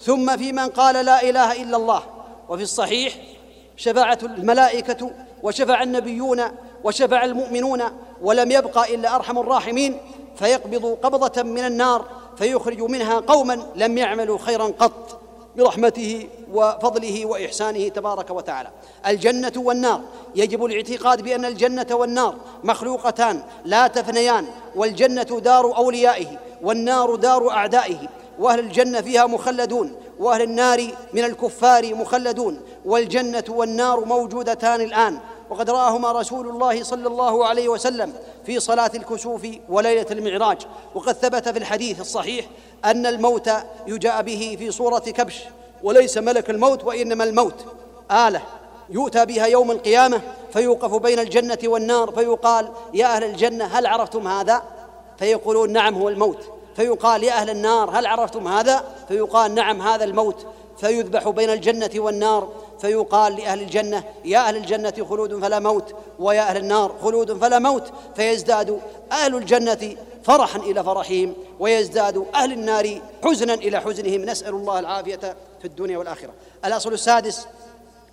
ثم 0.00 0.36
في 0.36 0.52
من 0.52 0.68
قال 0.68 1.04
لا 1.04 1.22
إله 1.30 1.62
إلا 1.62 1.76
الله. 1.76 2.02
وفي 2.48 2.62
الصحيح 2.62 3.14
شفاعة 3.76 4.18
الملائكة 4.22 5.10
وشفع 5.42 5.82
النبيون 5.82 6.42
وشفع 6.84 7.24
المؤمنون 7.24 7.82
ولم 8.22 8.50
يبقى 8.50 8.94
إلا 8.94 9.16
أرحم 9.16 9.38
الراحمين. 9.38 9.98
فيقبض 10.36 10.98
قبضة 11.02 11.42
من 11.42 11.66
النار 11.66 12.04
فيخرج 12.36 12.82
منها 12.82 13.18
قوما 13.18 13.66
لم 13.76 13.98
يعملوا 13.98 14.38
خيرا 14.38 14.64
قط. 14.64 15.23
برحمته 15.56 16.28
وفضله 16.52 17.26
وإحسانه 17.26 17.88
تبارك 17.88 18.30
وتعالى. 18.30 18.70
الجنة 19.06 19.52
والنار. 19.56 20.00
يجب 20.36 20.64
الاعتقاد 20.64 21.22
بأن 21.22 21.44
الجنة 21.44 21.86
والنار 21.90 22.34
مخلوقتان 22.64 23.42
لا 23.64 23.86
تفنيان. 23.86 24.46
والجنة 24.76 25.40
دار 25.40 25.76
أوليائه 25.76 26.38
والنار 26.62 27.14
دار 27.14 27.50
أعدائه. 27.50 28.08
وأهل 28.38 28.58
الجنة 28.58 29.00
فيها 29.00 29.26
مخلدون 29.26 29.96
وأهل 30.18 30.42
النار 30.42 30.86
من 31.12 31.24
الكفار 31.24 31.94
مخلدون. 31.94 32.60
والجنة 32.84 33.44
والنار 33.48 34.04
موجودتان 34.04 34.80
الآن. 34.80 35.18
وقد 35.50 35.70
رآهما 35.70 36.12
رسول 36.12 36.48
الله 36.48 36.82
صلى 36.82 37.08
الله 37.08 37.46
عليه 37.46 37.68
وسلم 37.68 38.12
في 38.46 38.60
صلاة 38.60 38.90
الكسوف 38.94 39.46
وليلة 39.68 40.06
المعراج. 40.10 40.58
وقد 40.94 41.12
ثبت 41.12 41.48
في 41.48 41.58
الحديث 41.58 42.00
الصحيح 42.00 42.46
أن 42.84 43.06
الموت 43.06 43.50
يجاء 43.86 44.22
به 44.22 44.56
في 44.58 44.70
صورة 44.70 44.98
كبش 44.98 45.40
وليس 45.82 46.18
ملك 46.18 46.50
الموت 46.50 46.84
وإنما 46.84 47.24
الموت. 47.24 47.64
آلة 48.10 48.42
يؤتى 48.90 49.26
بها 49.26 49.46
يوم 49.46 49.70
القيامة 49.70 50.20
فيوقف 50.52 50.94
بين 50.94 51.18
الجنة 51.18 51.58
والنار 51.64 52.10
فيقال 52.10 52.68
يا 52.94 53.06
أهل 53.06 53.24
الجنة 53.24 53.64
هل 53.64 53.86
عرفتم 53.86 54.28
هذا؟ 54.28 54.62
فيقولون 55.18 55.72
نعم 55.72 55.94
هو 55.94 56.08
الموت. 56.08 56.48
فيقال 56.76 57.24
يا 57.24 57.32
أهل 57.32 57.50
النار 57.50 57.90
هل 57.90 58.06
عرفتم 58.06 58.48
هذا؟ 58.48 58.84
فيقال 59.08 59.54
نعم 59.54 59.82
هذا 59.82 60.04
الموت. 60.04 60.46
فيذبح 60.76 61.28
بين 61.28 61.50
الجنة 61.50 61.90
والنار 61.96 62.48
فيقال 62.80 63.36
لأهل 63.36 63.60
الجنة 63.60 64.04
يا 64.24 64.38
أهل 64.38 64.56
الجنة 64.56 65.06
خلود 65.08 65.40
فلا 65.40 65.58
موت. 65.58 65.94
ويا 66.18 66.42
أهل 66.42 66.56
النار 66.56 66.94
خلود 67.02 67.38
فلا 67.38 67.58
موت. 67.58 67.92
فيزداد 68.16 68.80
أهل 69.12 69.36
الجنة 69.36 69.96
فرحا 70.24 70.58
إلى 70.58 70.84
فرحهم 70.84 71.34
ويزداد 71.60 72.26
أهل 72.34 72.52
النار 72.52 73.00
حزنا 73.24 73.54
إلى 73.54 73.80
حزنهم. 73.80 74.20
نسأل 74.20 74.54
الله 74.54 74.78
العافية 74.78 75.36
في 75.60 75.64
الدنيا 75.64 75.98
والآخرة. 75.98 76.30
الأصل 76.64 76.92
السادس 76.92 77.46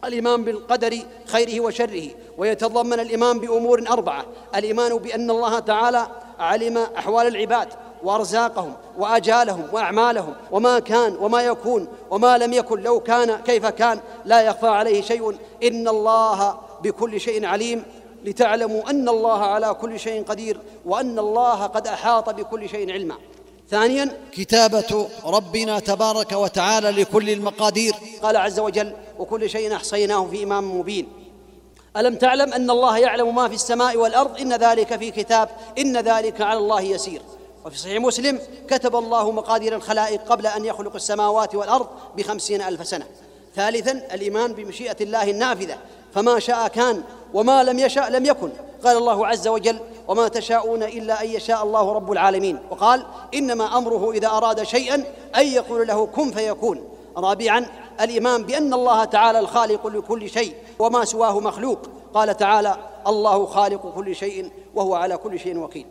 الإيمان 0.05 0.43
بالقدر 0.43 0.99
خيره 1.25 1.59
وشره 1.59 2.09
ويتضمن 2.37 2.99
الإيمان 2.99 3.39
بأمور 3.39 3.87
أربعة. 3.89 4.25
الإيمان 4.55 4.97
بأن 4.97 5.31
الله 5.31 5.59
تعالى 5.59 6.07
علم 6.39 6.77
أحوال 6.77 7.27
العباد 7.27 7.67
وأرزاقهم 8.03 8.73
وأجالهم 8.97 9.67
وأعمالهم 9.73 10.33
وما 10.51 10.79
كان 10.79 11.15
وما 11.15 11.41
يكون 11.41 11.87
وما 12.09 12.37
لم 12.37 12.53
يكن. 12.53 12.81
لو 12.81 12.99
كان 12.99 13.35
كيف 13.35 13.65
كان 13.65 13.99
لا 14.25 14.41
يخفى 14.41 14.67
عليه 14.67 15.01
شيء. 15.01 15.35
إن 15.63 15.87
الله 15.87 16.57
بكل 16.83 17.19
شيء 17.19 17.45
عليم. 17.45 17.83
لتعلموا 18.25 18.89
أن 18.89 19.09
الله 19.09 19.39
على 19.39 19.73
كل 19.73 19.99
شيء 19.99 20.23
قدير 20.23 20.59
وأن 20.85 21.19
الله 21.19 21.65
قد 21.65 21.87
أحاط 21.87 22.29
بكل 22.29 22.69
شيء 22.69 22.91
علما. 22.91 23.15
ثانيا 23.69 24.17
كتابة 24.31 25.07
ربنا 25.25 25.79
تبارك 25.79 26.31
وتعالى 26.31 26.89
لكل 26.91 27.29
المقادير. 27.29 27.93
قال 28.23 28.37
عز 28.37 28.59
وجل 28.59 28.93
وكل 29.19 29.49
شيء 29.49 29.75
أحصيناه 29.75 30.25
في 30.25 30.43
إمام 30.43 30.79
مبين. 30.79 31.07
ألم 31.97 32.15
تعلم 32.15 32.53
أن 32.53 32.69
الله 32.69 32.97
يعلم 32.97 33.35
ما 33.35 33.47
في 33.47 33.55
السماء 33.55 33.97
والأرض؟ 33.97 34.39
إن 34.39 34.53
ذلك 34.53 34.99
في 34.99 35.11
كتاب 35.11 35.49
إن 35.77 35.97
ذلك 35.97 36.41
على 36.41 36.59
الله 36.59 36.81
يسير. 36.81 37.21
وفي 37.65 37.77
صحيح 37.77 38.01
مسلم 38.01 38.39
كتب 38.67 38.95
الله 38.95 39.31
مقادير 39.31 39.75
الخلائق 39.75 40.21
قبل 40.21 40.47
أن 40.47 40.65
يخلق 40.65 40.95
السماوات 40.95 41.55
والأرض 41.55 41.87
بخمسين 42.17 42.61
ألف 42.61 42.87
سنة. 42.87 43.05
ثالثا 43.55 43.91
الإيمان 43.91 44.53
بمشيئة 44.53 44.97
الله 45.01 45.31
النافذة. 45.31 45.77
فما 46.13 46.39
شاء 46.39 46.67
كان 46.67 47.03
وما 47.33 47.63
لم 47.63 47.79
يشاء 47.79 48.09
لم 48.09 48.25
يكن. 48.25 48.51
قال 48.83 48.97
الله 48.97 49.27
عز 49.27 49.47
وجل 49.47 49.79
وما 50.07 50.27
تشاءون 50.27 50.83
إلا 50.83 51.23
أن 51.23 51.29
يشاء 51.29 51.63
الله 51.63 51.93
رب 51.93 52.11
العالمين 52.11 52.59
وقال 52.69 53.05
إنما 53.33 53.77
أمره 53.77 54.11
إذا 54.11 54.27
أراد 54.27 54.63
شيئا 54.63 55.03
أن 55.35 55.47
يقول 55.47 55.87
له 55.87 56.05
كن 56.05 56.31
فيكون 56.31 56.89
رابعا 57.17 57.65
الإيمان 58.01 58.43
بأن 58.43 58.73
الله 58.73 59.03
تعالى 59.03 59.39
الخالق 59.39 59.87
لكل 59.87 60.29
شيء 60.29 60.55
وما 60.79 61.05
سواه 61.05 61.39
مخلوق. 61.39 61.79
قال 62.13 62.37
تعالى 62.37 62.77
الله 63.07 63.45
خالق 63.45 63.93
كل 63.95 64.15
شيء 64.15 64.51
وهو 64.75 64.95
على 64.95 65.17
كل 65.17 65.39
شيء 65.39 65.57
وكيل 65.57 65.85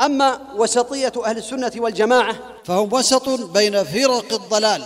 أما 0.00 0.38
وسطية 0.56 1.12
أهل 1.24 1.38
السنة 1.38 1.72
والجماعة 1.76 2.36
فهم 2.64 2.92
وسط 2.92 3.28
بين 3.28 3.84
فرق 3.84 4.32
الضلال. 4.32 4.82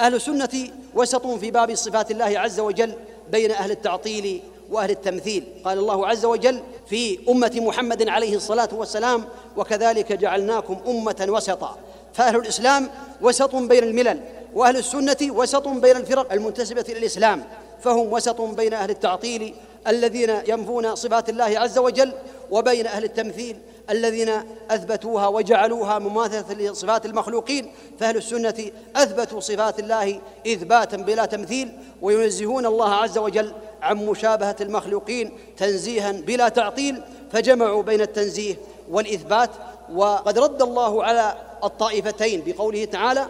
أهل 0.00 0.14
السنة 0.14 0.68
وسط 0.94 1.26
في 1.26 1.50
باب 1.50 1.74
صفات 1.74 2.10
الله 2.10 2.38
عز 2.38 2.60
وجل 2.60 2.92
بين 3.32 3.50
أهل 3.50 3.70
التعطيل 3.70 4.42
وأهل 4.70 4.90
التمثيل. 4.90 5.44
قال 5.64 5.78
الله 5.78 6.06
عز 6.06 6.24
وجل 6.24 6.60
في 6.86 7.18
أمة 7.28 7.52
محمد 7.56 8.08
عليه 8.08 8.36
الصلاة 8.36 8.68
والسلام 8.72 9.24
وكذلك 9.56 10.12
جعلناكم 10.12 10.76
أمة 10.86 11.26
وسطا 11.28 11.78
فأهل 12.14 12.36
الإسلام 12.36 12.90
وسط 13.22 13.56
بين 13.56 13.84
الملل 13.84 14.20
وأهل 14.54 14.76
السنة 14.76 15.16
وسط 15.22 15.68
بين 15.68 15.96
الفرق 15.96 16.32
المنتسبة 16.32 16.84
إلى 16.88 16.98
الإسلام 16.98 17.44
فهم 17.80 18.12
وسط 18.12 18.40
بين 18.40 18.74
أهل 18.74 18.90
التعطيل 18.90 19.54
الذين 19.88 20.30
ينفون 20.48 20.94
صفات 20.94 21.28
الله 21.28 21.44
عز 21.58 21.78
وجل 21.78 22.12
وبين 22.50 22.86
أهل 22.86 23.04
التمثيل 23.04 23.56
الذين 23.90 24.30
أثبتوها 24.70 25.28
وجعلوها 25.28 25.98
مماثلة 25.98 26.54
لصفات 26.54 27.06
المخلوقين 27.06 27.72
فأهل 28.00 28.16
السنة 28.16 28.70
أثبتوا 28.96 29.40
صفات 29.40 29.78
الله 29.78 30.20
إثباتا 30.46 30.96
بلا 30.96 31.24
تمثيل 31.24 31.72
وينزهون 32.02 32.66
الله 32.66 32.94
عز 32.94 33.18
وجل 33.18 33.52
عن 33.82 33.96
مشابهة 33.96 34.56
المخلوقين 34.60 35.32
تنزيها 35.56 36.12
بلا 36.12 36.48
تعطيل 36.48 37.02
فجمعوا 37.32 37.82
بين 37.82 38.00
التنزيه 38.00 38.56
والإثبات 38.90 39.50
وقد 39.92 40.38
رد 40.38 40.62
الله 40.62 41.04
على 41.04 41.34
الطائفتين 41.64 42.42
بقوله 42.46 42.84
تعالى 42.84 43.26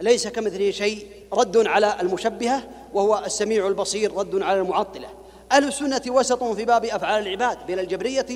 ليس 0.00 0.28
كمثله 0.28 0.70
شيء 0.70 1.06
رد 1.32 1.66
على 1.66 1.96
المشبهة 2.00 2.62
وهو 2.94 3.22
السميع 3.26 3.66
البصير 3.66 4.14
رد 4.14 4.42
على 4.42 4.60
المعطلة 4.60 5.08
أهل 5.52 5.68
السنة 5.68 6.02
وسط 6.08 6.44
في 6.44 6.64
باب 6.64 6.84
أفعال 6.84 7.26
العباد 7.26 7.66
بين 7.66 7.78
الجبرية 7.78 8.26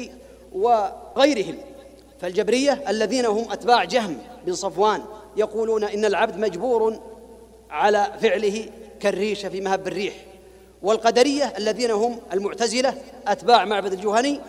وغيرهم. 0.56 1.54
فالجبرية 2.20 2.84
الذين 2.88 3.26
هم 3.26 3.52
أتباع 3.52 3.84
جهم 3.84 4.18
بن 4.46 4.54
صفوان 4.54 5.02
يقولون 5.36 5.84
إن 5.84 6.04
العبد 6.04 6.38
مجبور 6.38 7.00
على 7.70 8.12
فعله 8.22 8.68
كالريشه 9.00 9.48
في 9.48 9.60
مهب 9.60 9.88
الريح. 9.88 10.14
والقدرية 10.82 11.52
الذين 11.58 11.90
هم 11.90 12.18
المعتزلة 12.32 12.94
أتباع 13.26 13.64
معبد 13.64 13.92
الجهني 13.92 14.40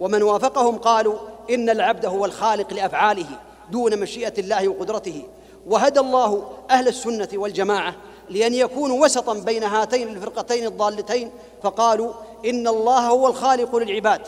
ومن 0.00 0.22
وافقهم 0.22 0.78
قالوا 0.78 1.18
إن 1.50 1.70
العبد 1.70 2.06
هو 2.06 2.24
الخالق 2.24 2.74
لأفعاله 2.74 3.26
دون 3.70 3.98
مشيئة 3.98 4.34
الله 4.38 4.68
وقدرته. 4.68 5.22
وهدى 5.66 6.00
الله 6.00 6.52
أهل 6.70 6.88
السنة 6.88 7.28
والجماعة 7.34 7.94
لأن 8.30 8.54
يكونوا 8.54 9.04
وسطا 9.04 9.34
بين 9.34 9.62
هاتين 9.62 10.08
الفرقتين 10.08 10.66
الضالتين 10.66 11.30
فقالوا 11.62 12.12
إن 12.46 12.68
الله 12.68 13.08
هو 13.08 13.26
الخالق 13.26 13.76
للعباد. 13.76 14.20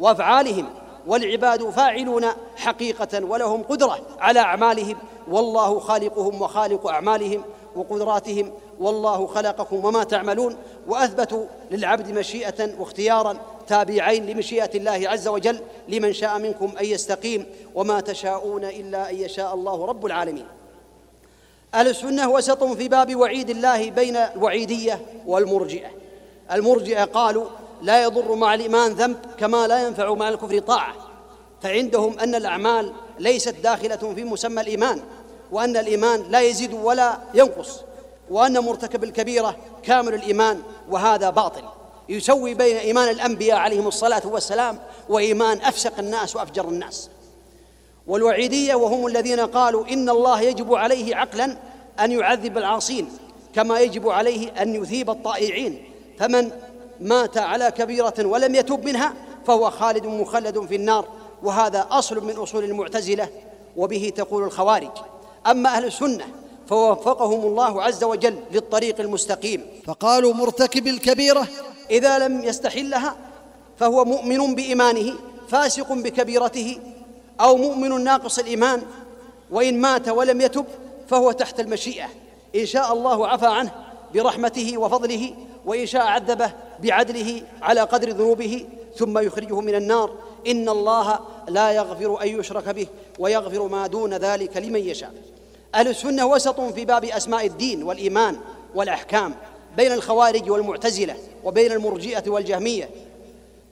وأفعالهم 0.00 0.68
والعباد 1.06 1.70
فاعلون 1.70 2.26
حقيقة 2.56 3.24
ولهم 3.24 3.62
قدرة 3.62 3.98
على 4.18 4.40
أعمالهم. 4.40 4.96
والله 5.30 5.78
خالقهم 5.78 6.42
وخالق 6.42 6.86
أعمالهم 6.86 7.42
وقدراتهم. 7.76 8.52
والله 8.80 9.26
خلقكم 9.26 9.84
وما 9.84 10.04
تعملون. 10.04 10.56
وأثبتوا 10.88 11.44
للعبد 11.70 12.10
مشيئة 12.10 12.74
واختيارا 12.78 13.36
تابعين 13.66 14.26
لمشيئة 14.26 14.70
الله 14.74 15.10
عز 15.10 15.28
وجل 15.28 15.60
لمن 15.88 16.12
شاء 16.12 16.38
منكم 16.38 16.72
أن 16.80 16.84
يستقيم. 16.84 17.46
وما 17.74 18.00
تشاءون 18.00 18.64
إلا 18.64 19.10
أن 19.10 19.16
يشاء 19.16 19.54
الله 19.54 19.86
رب 19.86 20.06
العالمين. 20.06 20.46
أهل 21.74 21.88
السنة 21.88 22.30
وسط 22.30 22.64
في 22.64 22.88
باب 22.88 23.16
وعيد 23.16 23.50
الله 23.50 23.90
بين 23.90 24.16
الوعيدية 24.16 25.00
والمرجئة. 25.26 25.88
المرجئة 26.52 27.04
قالوا 27.04 27.46
لا 27.82 28.02
يضر 28.02 28.34
مع 28.34 28.54
الإيمان 28.54 28.92
ذنب 28.92 29.16
كما 29.38 29.66
لا 29.66 29.86
ينفع 29.86 30.14
مع 30.14 30.28
الكفر 30.28 30.58
طاعة. 30.58 30.94
فعندهم 31.62 32.18
أن 32.18 32.34
الأعمال 32.34 32.92
ليست 33.18 33.54
داخلة 33.62 34.14
في 34.14 34.24
مسمى 34.24 34.60
الإيمان 34.60 35.00
وأن 35.52 35.76
الإيمان 35.76 36.22
لا 36.30 36.40
يزيد 36.40 36.72
ولا 36.72 37.18
ينقص 37.34 37.80
وأن 38.30 38.58
مرتكب 38.58 39.04
الكبيرة 39.04 39.56
كامل 39.82 40.14
الإيمان 40.14 40.62
وهذا 40.90 41.30
باطل. 41.30 41.62
يسوي 42.08 42.54
بين 42.54 42.76
إيمان 42.76 43.08
الأنبياء 43.08 43.58
عليهم 43.58 43.88
الصلاة 43.88 44.22
والسلام 44.24 44.78
وإيمان 45.08 45.60
أفسق 45.60 45.98
الناس 45.98 46.36
وأفجر 46.36 46.68
الناس. 46.68 47.10
والوعيدية 48.06 48.74
وهم 48.74 49.06
الذين 49.06 49.40
قالوا 49.40 49.86
إن 49.86 50.08
الله 50.08 50.40
يجب 50.40 50.74
عليه 50.74 51.16
عقلا 51.16 51.56
أن 52.00 52.12
يعذب 52.12 52.58
العاصين 52.58 53.08
كما 53.54 53.80
يجب 53.80 54.08
عليه 54.08 54.62
أن 54.62 54.74
يثيب 54.82 55.10
الطائعين. 55.10 55.84
فمن 56.18 56.50
مات 57.00 57.38
على 57.38 57.70
كبيرة 57.70 58.14
ولم 58.18 58.54
يتوب 58.54 58.84
منها 58.84 59.14
فهو 59.46 59.70
خالد 59.70 60.06
مخلد 60.06 60.66
في 60.66 60.74
النار 60.74 61.04
وهذا 61.42 61.86
أصل 61.90 62.24
من 62.24 62.36
أصول 62.36 62.64
المعتزلة 62.64 63.28
وبه 63.76 64.12
تقول 64.16 64.44
الخوارج. 64.44 64.90
أما 65.46 65.68
أهل 65.68 65.84
السنة 65.84 66.24
فوفقهم 66.68 67.40
الله 67.40 67.82
عز 67.82 68.04
وجل 68.04 68.38
للطريق 68.52 69.00
المستقيم. 69.00 69.66
فقالوا 69.86 70.34
مرتكب 70.34 70.86
الكبيرة. 70.86 71.46
إذا 71.90 72.18
لم 72.18 72.44
يستحلها 72.44 73.16
فهو 73.78 74.04
مؤمن 74.04 74.54
بإيمانه 74.54 75.14
فاسق 75.48 75.92
بكبيرته 75.92 76.78
أو 77.40 77.56
مؤمن 77.56 78.04
ناقص 78.04 78.38
الإيمان 78.38 78.82
وإن 79.50 79.80
مات 79.80 80.08
ولم 80.08 80.40
يتب 80.40 80.64
فهو 81.08 81.32
تحت 81.32 81.60
المشيئة. 81.60 82.08
إن 82.56 82.66
شاء 82.66 82.92
الله 82.92 83.28
عفى 83.28 83.46
عنه 83.46 83.72
برحمته 84.14 84.78
وفضله 84.78 85.34
وإن 85.64 85.86
شاء 85.86 86.02
عذبه 86.02 86.52
بعدله 86.82 87.42
على 87.62 87.80
قدر 87.80 88.10
ذنوبه 88.10 88.66
ثم 88.96 89.18
يخرجه 89.18 89.60
من 89.60 89.74
النار. 89.74 90.10
إن 90.46 90.68
الله 90.68 91.18
لا 91.48 91.72
يغفر 91.72 92.22
أن 92.22 92.28
يشرك 92.28 92.68
به 92.68 92.86
ويغفر 93.18 93.68
ما 93.68 93.86
دون 93.86 94.14
ذلك 94.14 94.56
لمن 94.56 94.80
يشاء. 94.80 95.14
أهل 95.74 95.88
السنة 95.88 96.26
وسط 96.26 96.60
في 96.60 96.84
باب 96.84 97.04
أسماء 97.04 97.46
الدين 97.46 97.82
والإيمان 97.82 98.36
والأحكام 98.74 99.34
بين 99.76 99.92
الخوارج 99.92 100.50
والمعتزلة 100.50 101.16
وبين 101.44 101.72
المرجئة 101.72 102.30
والجهمية. 102.30 102.90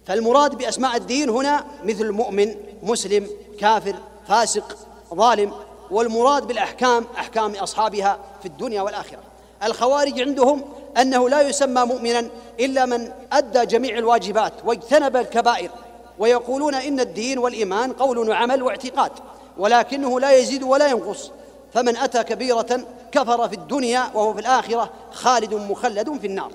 فالمراد 0.07 0.55
بأسماء 0.55 0.97
الدين 0.97 1.29
هنا 1.31 1.65
مثل 1.85 2.11
مؤمن 2.11 2.55
مسلم 2.83 3.29
كافر 3.61 3.95
فاسق 4.29 4.77
ظالم 5.15 5.53
والمراد 5.91 6.47
بالأحكام 6.47 7.07
أحكام 7.19 7.55
أصحابها 7.55 8.19
في 8.43 8.49
الدنيا 8.49 8.83
والآخرة. 8.83 9.23
الخوارج 9.65 10.21
عندهم 10.21 10.63
أنه 11.01 11.29
لا 11.29 11.41
يسمى 11.41 11.85
مؤمنا 11.85 12.29
إلا 12.61 12.87
من 12.87 13.11
أدى 13.33 13.67
جميع 13.67 13.99
الواجبات 13.99 14.53
واجتنب 14.65 15.17
الكبائر 15.17 15.71
ويقولون 16.19 16.75
إن 16.75 17.01
الدين 17.01 17.39
والإيمان 17.39 17.93
قول 17.93 18.19
وعمل 18.31 18.63
واعتقاد 18.63 19.13
ولكنه 19.59 20.21
لا 20.21 20.33
يزيد 20.33 20.63
ولا 20.63 20.89
ينقص 20.89 21.31
فمن 21.75 21.97
أتى 21.97 22.25
كبيرة 22.25 22.81
كفر 23.13 23.49
في 23.49 23.55
الدنيا 23.55 24.11
وهو 24.15 24.35
في 24.35 24.41
الآخرة 24.41 24.91
خالد 25.13 25.55
مخلد 25.55 26.19
في 26.21 26.27
النار 26.27 26.53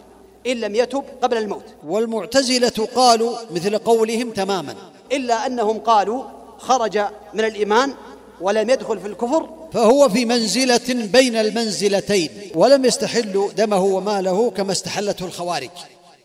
إن 0.47 0.57
لم 0.57 0.75
يتب 0.75 1.03
قبل 1.21 1.37
الموت. 1.37 1.63
والمعتزلة 1.87 2.87
قالوا 2.95 3.35
مثل 3.51 3.77
قولهم 3.77 4.31
تماما. 4.31 4.75
إلا 5.11 5.45
أنهم 5.45 5.79
قالوا 5.79 6.23
خرج 6.57 6.97
من 7.33 7.45
الإيمان 7.45 7.93
ولم 8.43 8.69
يدخل 8.69 8.99
في 8.99 9.07
الكفر 9.07 9.49
فهو 9.73 10.09
في 10.09 10.25
منزلة 10.25 11.07
بين 11.13 11.35
المنزلتين 11.35 12.29
ولم 12.55 12.85
يستحل 12.85 13.49
دمه 13.57 13.83
وماله 13.83 14.51
كما 14.51 14.71
استحلته 14.71 15.25
الخوارج. 15.25 15.69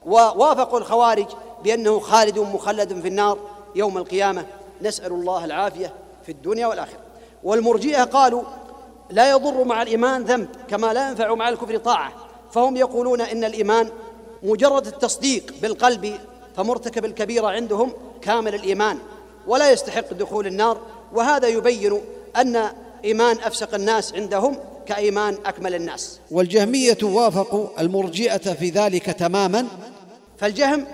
ووافقوا 0.06 0.78
الخوارج 0.78 1.26
بأنه 1.64 1.98
خالد 2.00 2.38
مخلد 2.38 3.00
في 3.00 3.08
النار 3.08 3.38
يوم 3.74 3.98
القيامة. 3.98 4.46
نسأل 4.82 5.12
الله 5.12 5.44
العافية 5.44 5.92
في 6.26 6.32
الدنيا 6.32 6.66
والآخرة. 6.66 6.98
والمرجئة 7.44 8.04
قالوا 8.04 8.42
لا 9.10 9.30
يضر 9.30 9.64
مع 9.64 9.82
الإيمان 9.82 10.24
ذنب 10.24 10.48
كما 10.68 10.92
لا 10.92 11.08
ينفع 11.08 11.34
مع 11.34 11.48
الكفر 11.48 11.76
طاعة. 11.76 12.12
فهم 12.50 12.76
يقولون 12.76 13.20
إن 13.20 13.44
الإيمان 13.44 13.88
مجرد 14.42 14.86
التصديق 14.86 15.54
بالقلب 15.62 16.14
فمرتكب 16.56 17.04
الكبيرة 17.04 17.46
عندهم 17.46 17.92
كامل 18.22 18.54
الإيمان 18.54 18.98
ولا 19.46 19.70
يستحق 19.70 20.12
دخول 20.12 20.46
النار 20.46 20.78
وهذا 21.14 21.48
يبين 21.48 22.00
أن 22.36 22.68
إيمان 23.04 23.38
أفسق 23.38 23.74
الناس 23.74 24.14
عندهم 24.14 24.56
كإيمان 24.86 25.38
أكمل 25.46 25.74
الناس. 25.74 26.20
والجهمية 26.30 26.98
وافقوا 27.02 27.66
المرجئة 27.80 28.54
في 28.54 28.70
ذلك 28.70 29.04
تماما. 29.04 29.66
فالجهم 30.38 30.86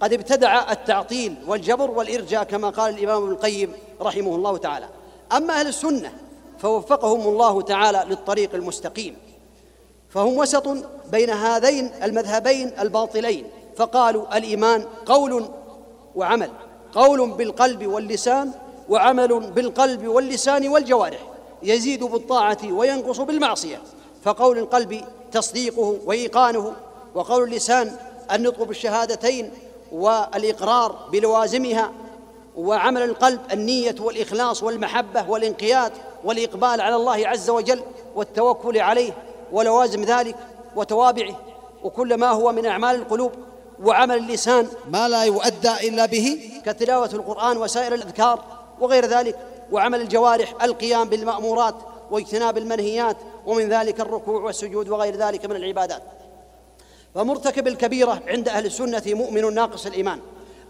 قد 0.00 0.12
ابتدع 0.12 0.72
التعطيل 0.72 1.34
والجبر 1.46 1.90
والإرجاء 1.90 2.44
كما 2.44 2.70
قال 2.70 2.94
الإمام 2.94 3.22
ابن 3.22 3.32
القيم 3.32 3.72
رحمه 4.00 4.36
الله 4.36 4.56
تعالى. 4.56 4.88
أما 5.32 5.60
أهل 5.60 5.66
السنة 5.66 6.12
فوفقهم 6.58 7.20
الله 7.20 7.62
تعالى 7.62 8.04
للطريق 8.08 8.54
المستقيم. 8.54 9.16
فهم 10.08 10.36
وسط 10.36 10.68
بين 11.12 11.30
هذين 11.30 11.90
المذهبين 12.02 12.72
الباطلين. 12.80 13.44
فقالوا 13.76 14.36
الإيمان 14.36 14.84
قول 15.06 15.48
وعمل 16.14 16.50
قول 16.92 17.30
بالقلب 17.30 17.86
واللسان 17.86 18.52
وعمل 18.88 19.40
بالقلب 19.40 20.06
واللسان 20.06 20.68
والجوارح 20.68 21.18
يزيد 21.62 22.04
بالطاعة 22.04 22.58
وينقص 22.70 23.20
بالمعصية. 23.20 23.82
فقول 24.24 24.58
القلب 24.58 25.04
تصديقه 25.32 25.96
وإيقانه 26.06 26.72
وقول 27.14 27.42
اللسان 27.42 27.96
النطق 28.32 28.62
بالشهادتين 28.62 29.50
والإقرار 29.92 31.08
بلوازمها 31.12 31.92
وعمل 32.56 33.02
القلب 33.02 33.40
النية 33.52 33.94
والإخلاص 34.00 34.62
والمحبة 34.62 35.30
والانقياد 35.30 35.92
والإقبال 36.24 36.80
على 36.80 36.96
الله 36.96 37.28
عز 37.28 37.50
وجل 37.50 37.80
والتوكل 38.16 38.78
عليه 38.78 39.12
ولوازم 39.52 40.04
ذلك 40.04 40.36
وتوابعه. 40.76 41.36
وكل 41.84 42.14
ما 42.14 42.30
هو 42.30 42.52
من 42.52 42.66
أعمال 42.66 42.96
القلوب 42.96 43.32
وعمل 43.82 44.16
اللسان 44.16 44.68
ما 44.90 45.08
لا 45.08 45.22
يؤدى 45.22 45.88
إلا 45.88 46.06
به. 46.06 46.50
كتلاوة 46.66 47.10
القرآن 47.12 47.56
وسائر 47.56 47.94
الأذكار 47.94 48.57
وغير 48.80 49.06
ذلك 49.06 49.38
وعمل 49.72 50.00
الجوارح 50.00 50.54
القيام 50.62 51.08
بالمأمورات 51.08 51.74
واجتناب 52.10 52.58
المنهيات 52.58 53.16
ومن 53.46 53.68
ذلك 53.68 54.00
الركوع 54.00 54.40
والسجود 54.42 54.88
وغير 54.88 55.16
ذلك 55.16 55.46
من 55.46 55.56
العبادات. 55.56 56.02
فمرتكب 57.14 57.68
الكبيرة 57.68 58.22
عند 58.26 58.48
أهل 58.48 58.66
السنة 58.66 59.02
مؤمن 59.06 59.54
ناقص 59.54 59.86
الإيمان 59.86 60.20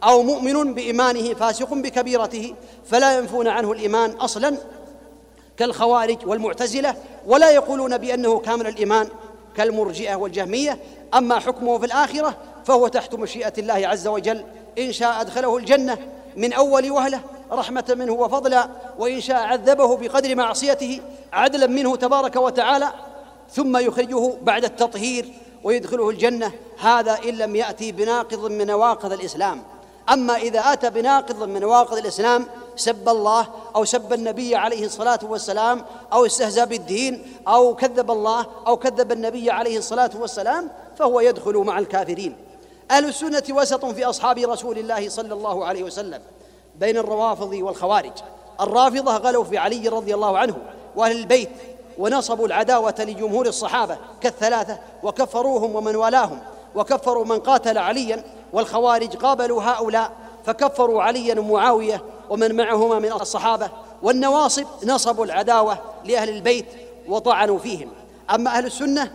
أو 0.05 0.23
مؤمن 0.23 0.75
بإيمانه 0.75 1.35
فاسق 1.35 1.75
بكبيرته 1.75 2.55
فلا 2.87 3.19
ينفون 3.19 3.49
عنه 3.49 3.73
الإيمان 3.73 4.11
أصلا 4.11 4.57
كالخوارج 5.57 6.27
والمعتزلة 6.27 6.95
ولا 7.27 7.51
يقولون 7.51 7.99
بأنه 7.99 8.39
كامل 8.39 8.67
الإيمان 8.67 9.09
كالمرجئة 9.57 10.15
والجهمية. 10.15 10.79
أما 11.15 11.39
حكمه 11.39 11.79
في 11.79 11.87
الآخرة 11.87 12.37
فهو 12.65 12.89
تحت 12.89 13.15
مشيئة 13.15 13.53
الله 13.59 13.89
عز 13.89 14.07
وجل 14.07 14.45
إن 14.79 14.93
شاء 14.93 15.21
أدخله 15.21 15.57
الجنة 15.57 15.99
من 16.37 16.53
أول 16.53 16.91
وهلة 16.91 17.21
رحمة 17.53 17.85
منه 17.89 18.13
وفضلا 18.13 18.69
وإن 18.99 19.21
شاء 19.21 19.37
عذبه 19.37 19.97
بقدر 19.97 20.35
معصيته 20.35 21.01
عدلا 21.33 21.67
منه 21.67 21.97
تبارك 21.97 22.37
وتعالى 22.37 22.89
ثم 23.53 23.77
يخرجه 23.77 24.33
بعد 24.43 24.65
التطهير 24.65 25.33
ويدخله 25.65 26.11
الجنة. 26.11 26.53
هذا 26.79 27.19
إن 27.25 27.35
لم 27.35 27.57
يأتي 27.57 27.93
بناقض 27.93 28.51
من 28.51 28.67
نواقض 28.67 29.13
الإسلام. 29.13 29.63
أما 30.13 30.37
إذا 30.37 30.61
أتى 30.61 30.91
بناقض 30.91 31.43
من 31.43 31.61
نواقض 31.61 31.97
الإسلام 31.97 32.47
سب 32.77 33.09
الله 33.09 33.47
أو 33.77 33.85
سب 33.85 34.13
النبي 34.13 34.57
عليه 34.57 34.85
الصلاة 34.85 35.19
والسلام 35.23 35.85
أو 36.13 36.27
استهزأ 36.27 36.65
بالدين 36.65 37.37
أو 37.49 37.75
كذب 37.75 38.11
الله 38.11 38.47
أو 38.67 38.77
كذب 38.77 39.13
النبي 39.13 39.51
عليه 39.51 39.79
الصلاة 39.79 40.11
والسلام 40.19 40.71
فهو 40.99 41.21
يدخل 41.21 41.57
مع 41.57 41.79
الكافرين. 41.79 42.37
أهل 42.91 43.05
السنة 43.05 43.43
وسط 43.51 43.85
في 43.85 44.05
أصحاب 44.05 44.39
رسول 44.39 44.79
الله 44.79 45.09
صلى 45.09 45.35
الله 45.35 45.67
عليه 45.67 45.83
وسلم. 45.83 46.21
بين 46.81 46.97
الروافض 46.97 47.53
والخوارج. 47.53 48.13
الرافضة 48.61 49.17
غلوا 49.17 49.45
في 49.45 49.59
علي 49.59 49.89
رضي 49.89 50.15
الله 50.15 50.39
عنه 50.39 50.57
وأهل 50.97 51.19
البيت 51.19 51.51
ونصبوا 51.99 52.47
العداوة 52.47 52.95
لجمهور 52.99 53.47
الصحابة 53.47 53.97
كالثلاثة 54.21 54.79
وكفروهم 55.03 55.77
ومن 55.77 55.97
والاهم 55.97 56.39
وكفروا 56.75 57.25
من 57.25 57.39
قاتل 57.39 57.79
عليا 57.79 58.25
والخوارج 58.53 59.17
قابلوا 59.17 59.63
هؤلاء 59.63 60.13
فكفروا 60.47 61.03
عليا 61.03 61.41
ومعاوية 61.41 62.03
ومن 62.31 62.57
معهما 62.57 62.99
من 62.99 63.13
الصحابة 63.13 63.71
والنواصب 64.03 64.67
نصبوا 64.85 65.25
العداوة 65.25 65.79
لأهل 66.05 66.29
البيت 66.29 66.67
وطعنوا 67.09 67.59
فيهم. 67.59 67.89
أما 68.35 68.51
أهل 68.51 68.67
السنة 68.67 69.13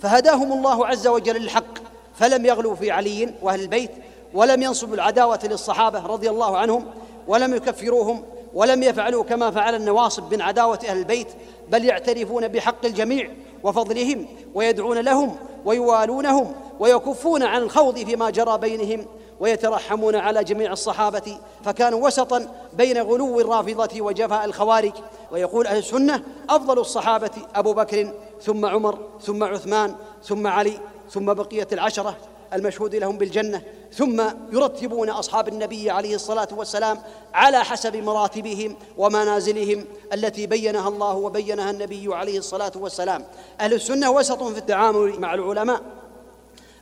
فهداهم 0.00 0.52
الله 0.52 0.86
عز 0.86 1.06
وجل 1.06 1.36
للحق 1.36 1.78
فلم 2.14 2.46
يغلوا 2.46 2.74
في 2.74 2.90
علي 2.90 3.34
وأهل 3.42 3.60
البيت 3.60 3.90
ولم 4.34 4.62
ينصبوا 4.62 4.94
العداوة 4.94 5.40
للصحابة 5.44 6.06
رضي 6.06 6.30
الله 6.30 6.56
عنهم 6.56 6.84
ولم 7.28 7.54
يكفروهم 7.54 8.24
ولم 8.54 8.82
يفعلوا 8.82 9.24
كما 9.24 9.50
فعل 9.50 9.74
النواصب 9.74 10.34
من 10.34 10.42
عداوة 10.42 10.78
أهل 10.88 10.98
البيت 10.98 11.28
بل 11.68 11.84
يعترفون 11.84 12.48
بحق 12.48 12.84
الجميع 12.84 13.30
وفضلهم 13.62 14.26
ويدعون 14.54 14.98
لهم 14.98 15.36
ويوالونهم 15.64 16.54
ويكفون 16.80 17.42
عن 17.42 17.62
الخوض 17.62 17.98
فيما 17.98 18.30
جرى 18.30 18.58
بينهم 18.58 19.06
ويترحمون 19.40 20.16
على 20.16 20.44
جميع 20.44 20.72
الصحابة 20.72 21.38
فكانوا 21.64 22.06
وسطا 22.06 22.46
بين 22.72 22.98
غلو 22.98 23.40
الرافضة 23.40 24.02
وجفاء 24.02 24.44
الخوارج. 24.44 24.92
ويقول 25.32 25.66
أهل 25.66 25.78
السنة 25.78 26.22
أفضل 26.50 26.78
الصحابة 26.78 27.30
أبو 27.54 27.72
بكر 27.72 28.12
ثم 28.42 28.66
عمر 28.66 28.98
ثم 29.20 29.44
عثمان 29.44 29.94
ثم 30.22 30.46
علي 30.46 30.78
ثم 31.10 31.34
بقية 31.34 31.68
العشرة. 31.72 32.16
المشهود 32.52 32.94
لهم 32.94 33.18
بالجنة 33.18 33.62
ثم 33.92 34.22
يرتبون 34.52 35.10
أصحاب 35.10 35.48
النبي 35.48 35.90
عليه 35.90 36.14
الصلاة 36.14 36.48
والسلام 36.52 36.98
على 37.34 37.64
حسب 37.64 37.96
مراتبهم 37.96 38.76
ومنازلهم 38.98 39.84
التي 40.12 40.46
بينها 40.46 40.88
الله 40.88 41.14
وبينها 41.14 41.70
النبي 41.70 42.14
عليه 42.14 42.38
الصلاة 42.38 42.72
والسلام. 42.76 43.24
أهل 43.60 43.74
السنة 43.74 44.10
وسط 44.10 44.42
في 44.42 44.58
التعامل 44.58 45.20
مع 45.20 45.34
العلماء. 45.34 45.82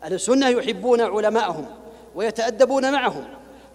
أهل 0.05 0.14
السنة 0.14 0.49
يحبون 0.49 1.01
علماءهم 1.01 1.66
ويتأدبون 2.14 2.93
معهم 2.93 3.25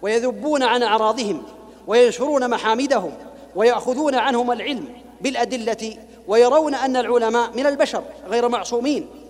ويذبون 0.01 0.63
عن 0.63 0.83
أعراضهم 0.83 1.43
وينشرون 1.87 2.49
محامدهم 2.49 3.11
ويأخذون 3.55 4.15
عنهم 4.15 4.51
العلم 4.51 4.87
بالأدلة 5.21 5.97
ويرون 6.27 6.75
أن 6.75 6.95
العلماء 6.95 7.51
من 7.55 7.65
البشر 7.65 8.03
غير 8.27 8.49
معصومين. 8.49 9.24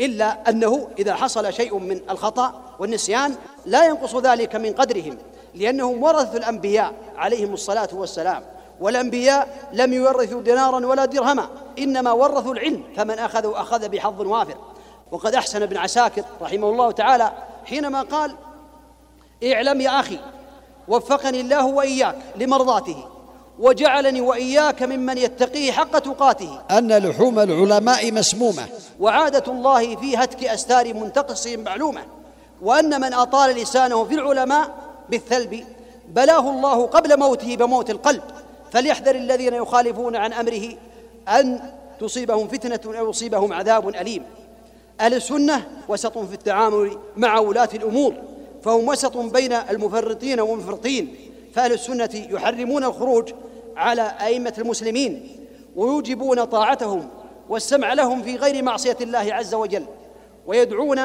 إلا 0.00 0.48
أنه 0.48 0.88
إذا 0.98 1.14
حصل 1.14 1.52
شيء 1.52 1.78
من 1.78 2.00
الخطأ 2.10 2.60
والنسيان 2.78 3.34
لا 3.66 3.86
ينقص 3.86 4.16
ذلك 4.16 4.56
من 4.56 4.72
قدرهم 4.72 5.18
لأنهم 5.54 6.02
ورثوا 6.02 6.38
الأنبياء 6.38 6.92
عليهم 7.16 7.54
الصلاة 7.54 7.88
والسلام. 7.92 8.44
والأنبياء 8.80 9.68
لم 9.72 9.92
يورثوا 9.92 10.42
دينارا 10.42 10.86
ولا 10.86 11.04
درهما 11.04 11.48
إنما 11.78 12.12
ورثوا 12.12 12.54
العلم 12.54 12.84
فمن 12.96 13.18
أخذه 13.18 13.60
أخذ 13.60 13.88
بحظ 13.88 14.20
وافر. 14.20 14.56
وقد 15.12 15.34
أحسن 15.34 15.62
ابن 15.62 15.76
عساكر 15.76 16.24
رحمه 16.40 16.68
الله 16.70 16.90
تعالى 16.90 17.32
حينما 17.64 18.02
قال 18.02 18.34
اعلم 19.44 19.80
يا 19.80 20.00
أخي 20.00 20.18
وفقني 20.88 21.40
الله 21.40 21.66
وإياك 21.66 22.16
لمرضاته. 22.36 23.08
وجعلني 23.62 24.20
وإياك 24.20 24.82
ممن 24.82 25.18
يتقيه 25.18 25.72
حق 25.72 25.98
تقاته. 25.98 26.58
أن 26.70 26.92
لحوم 26.92 27.38
العلماء 27.38 28.12
مسمومة. 28.12 28.66
وعادة 29.00 29.52
الله 29.52 29.96
في 29.96 30.16
هتك 30.16 30.44
أستار 30.44 30.94
منتقصهم 30.94 31.60
معلومة. 31.60 32.00
وأن 32.62 33.00
من 33.00 33.14
أطال 33.14 33.56
لسانه 33.56 34.04
في 34.04 34.14
العلماء 34.14 34.70
بالثلب 35.08 35.64
بلاه 36.08 36.50
الله 36.50 36.86
قبل 36.86 37.18
موته 37.18 37.56
بموت 37.56 37.90
القلب. 37.90 38.22
فليحذر 38.72 39.14
الذين 39.14 39.54
يخالفون 39.54 40.16
عن 40.16 40.32
أمره 40.32 40.68
أن 41.28 41.60
تصيبهم 42.00 42.48
فتنة 42.48 42.98
أو 42.98 43.10
يصيبهم 43.10 43.52
عذاب 43.52 43.88
أليم. 43.88 44.22
أهل 45.00 45.14
السنة 45.14 45.66
وسط 45.88 46.18
في 46.18 46.34
التعامل 46.34 46.98
مع 47.16 47.38
ولاة 47.38 47.68
الأمور 47.74 48.14
فهم 48.64 48.88
وسط 48.88 49.16
بين 49.16 49.52
المفرطين 49.52 50.40
والمفرطين. 50.40 51.16
فأهل 51.54 51.72
السنة 51.72 52.10
يحرمون 52.30 52.84
الخروج 52.84 53.32
على 53.76 54.02
أئمة 54.20 54.54
المسلمين 54.58 55.38
ويوجبون 55.76 56.44
طاعتهم 56.44 57.08
والسمع 57.48 57.92
لهم 57.92 58.22
في 58.22 58.36
غير 58.36 58.62
معصية 58.62 58.96
الله 59.00 59.34
عز 59.34 59.54
وجل 59.54 59.84
ويدعون 60.46 61.00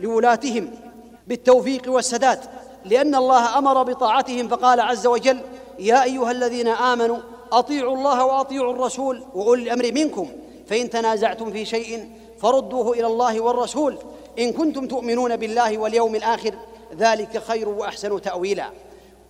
لولاتهم 0.00 0.70
بالتوفيق 1.26 1.82
والسداد 1.86 2.40
لأن 2.84 3.14
الله 3.14 3.58
أمر 3.58 3.82
بطاعتهم 3.82 4.48
فقال 4.48 4.80
عز 4.80 5.06
وجل 5.06 5.40
يا 5.78 6.02
أيها 6.02 6.30
الذين 6.30 6.68
آمنوا 6.68 7.18
أطيعوا 7.52 7.96
الله 7.96 8.24
وأطيعوا 8.24 8.72
الرسول 8.72 9.22
وأولي 9.34 9.62
الأمر 9.62 9.92
منكم 9.92 10.28
فإن 10.66 10.90
تنازعتم 10.90 11.52
في 11.52 11.64
شيء 11.64 12.08
فردوه 12.38 12.92
إلى 12.92 13.06
الله 13.06 13.40
والرسول 13.40 13.98
إن 14.38 14.52
كنتم 14.52 14.86
تؤمنون 14.86 15.36
بالله 15.36 15.78
واليوم 15.78 16.14
الآخر 16.14 16.54
ذلك 16.98 17.38
خير 17.38 17.68
وأحسن 17.68 18.20
تأويلا. 18.20 18.66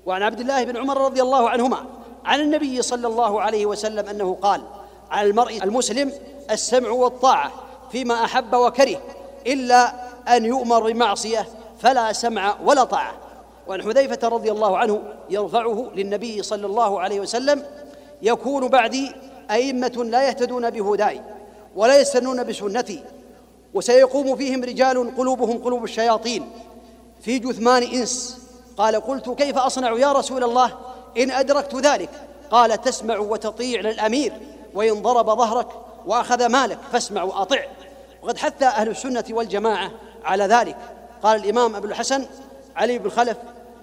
وعن 0.07 0.23
عبد 0.23 0.41
الله 0.41 0.65
بن 0.65 0.77
عمر 0.77 1.05
رضي 1.05 1.23
الله 1.23 1.51
عنهما 1.51 1.87
عن 2.25 2.41
النبي 2.41 2.83
صلى 2.83 3.07
الله 3.07 3.41
عليه 3.41 3.67
وسلم 3.67 4.09
أنه 4.09 4.39
قال 4.43 4.63
على 5.11 5.31
المرء 5.31 5.63
المسلم 5.65 6.13
السمع 6.51 6.91
والطاعة 6.91 7.53
فيما 7.93 8.25
أحب 8.25 8.55
وكره 8.55 9.01
إلا 9.47 9.95
أن 10.37 10.45
يؤمر 10.45 10.93
بمعصية 10.93 11.49
فلا 11.81 12.13
سمع 12.13 12.57
ولا 12.65 12.85
طاعة. 12.85 13.15
وعن 13.69 13.83
حذيفة 13.83 14.29
رضي 14.29 14.51
الله 14.51 14.79
عنه 14.79 15.03
يرفعه 15.31 15.91
للنبي 15.95 16.43
صلى 16.43 16.67
الله 16.67 17.01
عليه 17.01 17.21
وسلم 17.21 17.65
يكون 18.23 18.69
بعدي 18.69 19.13
أئمة 19.51 20.05
لا 20.11 20.29
يهتدون 20.29 20.71
بهداي 20.71 21.21
ولا 21.77 22.01
يستنون 22.01 22.45
بسنتي 22.45 23.03
وسيقوم 23.75 24.37
فيهم 24.37 24.65
رجال 24.65 25.17
قلوبهم 25.17 25.59
قلوب 25.59 25.85
الشياطين 25.85 26.51
في 27.21 27.39
جثمان 27.39 27.83
إنس. 27.83 28.45
قال 28.77 29.01
قلت 29.01 29.31
كيف 29.31 29.59
أصنع 29.59 29.93
يا 29.93 30.13
رسول 30.13 30.45
الله 30.45 30.73
إن 31.19 31.31
أدركت 31.31 31.75
ذلك 31.75 32.11
قال 32.51 32.81
تسمع 32.81 33.19
وتطيع 33.19 33.81
للأمير 33.81 34.33
وإن 34.75 35.03
ضرب 35.03 35.27
ظهرك 35.27 35.69
وأخذ 36.07 36.47
مالك 36.47 36.79
فاسمع 36.93 37.23
وأطع. 37.23 37.65
وقد 38.23 38.39
حث 38.39 38.63
أهل 38.63 38.89
السنة 38.89 39.25
والجماعة 39.31 39.91
على 40.25 40.45
ذلك. 40.45 40.77
قال 41.23 41.45
الإمام 41.45 41.77
أبو 41.77 41.87
الحسن 41.87 42.27
علي 42.77 42.99
بن 42.99 43.11
خلف 43.11 43.37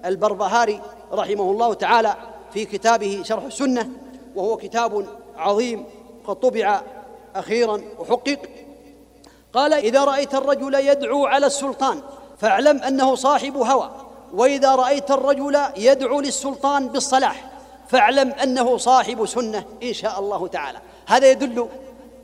البربهاري 0.04 0.80
رحمه 1.12 1.50
الله 1.50 1.74
تعالى 1.74 2.16
في 2.52 2.64
كتابه 2.64 3.22
شرح 3.24 3.44
السنة 3.44 3.90
وهو 4.34 4.56
كتاب 4.56 5.06
عظيم 5.36 5.84
قد 6.26 6.36
طبع 6.36 6.80
أخيرا 7.36 7.82
وحقق. 7.98 8.38
قال 9.54 9.72
إذا 9.72 10.04
رأيت 10.04 10.34
الرجل 10.34 10.74
يدعو 10.74 11.26
على 11.26 11.46
السلطان 11.46 12.02
فاعلم 12.38 12.82
أنه 12.82 13.14
صاحب 13.14 13.56
هوى 13.56 13.90
وإذا 14.32 14.74
رأيت 14.74 15.10
الرجل 15.10 15.58
يدعو 15.76 16.20
للسلطان 16.20 16.88
بالصلاح 16.88 17.50
فاعلم 17.88 18.30
أنه 18.30 18.76
صاحب 18.76 19.26
سنة 19.26 19.64
إن 19.82 19.92
شاء 19.92 20.20
الله 20.20 20.46
تعالى. 20.46 20.78
هذا 21.06 21.30
يدل 21.30 21.68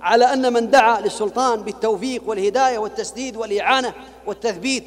على 0.00 0.24
أن 0.24 0.52
من 0.52 0.70
دعا 0.70 1.00
للسلطان 1.00 1.62
بالتوفيق 1.62 2.22
والهداية 2.26 2.78
والتسديد 2.78 3.36
والإعانة 3.36 3.92
والتثبيت 4.26 4.84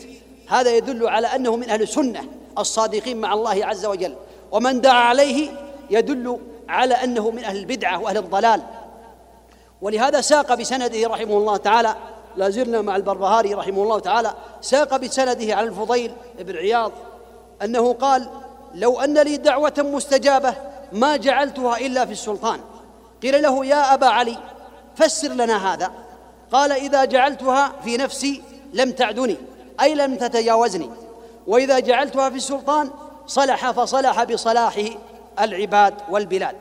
هذا 0.48 0.78
يدل 0.78 1.08
على 1.08 1.28
أنه 1.28 1.56
من 1.56 1.70
أهل 1.70 1.82
السنة 1.82 2.24
الصادقين 2.58 3.18
مع 3.18 3.34
الله 3.34 3.66
عز 3.66 3.86
وجل. 3.86 4.16
ومن 4.52 4.82
دعا 4.82 5.04
عليه 5.04 5.50
يدل 5.90 6.40
على 6.70 6.94
أنه 6.94 7.32
من 7.32 7.44
أهل 7.44 7.58
البدعة 7.58 8.00
وأهل 8.00 8.18
الضلال. 8.18 8.62
ولهذا 9.82 10.22
ساق 10.22 10.54
بسنده 10.54 11.08
رحمه 11.08 11.38
الله 11.38 11.58
تعالى 11.58 11.96
لا 12.38 12.50
زلنا 12.50 12.82
مع 12.82 12.96
البربهاري 12.96 13.54
رحمه 13.54 13.84
الله 13.84 14.00
تعالى 14.00 14.34
ساق 14.62 14.98
بسنده 14.98 15.56
على 15.56 15.68
الفضيل 15.68 16.12
بن 16.40 16.56
عياض 16.56 16.92
أنه 17.64 17.94
قال 17.94 18.30
لو 18.76 19.00
أن 19.00 19.18
لي 19.18 19.38
دعوة 19.38 19.74
مستجابة 19.78 20.54
ما 20.92 21.18
جعلتها 21.18 21.78
إلا 21.78 22.06
في 22.06 22.12
السلطان. 22.12 22.60
قيل 23.24 23.42
له 23.42 23.66
يا 23.66 23.94
أبا 23.94 24.08
علي 24.08 24.38
فسر 24.96 25.28
لنا 25.28 25.74
هذا. 25.74 25.92
قال 26.52 26.72
إذا 26.72 27.06
جعلتها 27.06 27.74
في 27.84 27.98
نفسي 27.98 28.44
لم 28.74 28.92
تعدني 28.92 29.38
أي 29.82 29.96
لم 29.96 30.16
تتجاوزني. 30.16 30.90
وإذا 31.48 31.80
جعلتها 31.80 32.30
في 32.30 32.36
السلطان 32.36 32.90
صلح 33.28 33.72
فصلح 33.72 34.24
بصلاحه 34.24 34.90
العباد 35.40 35.94
والبلاد. 36.10 36.56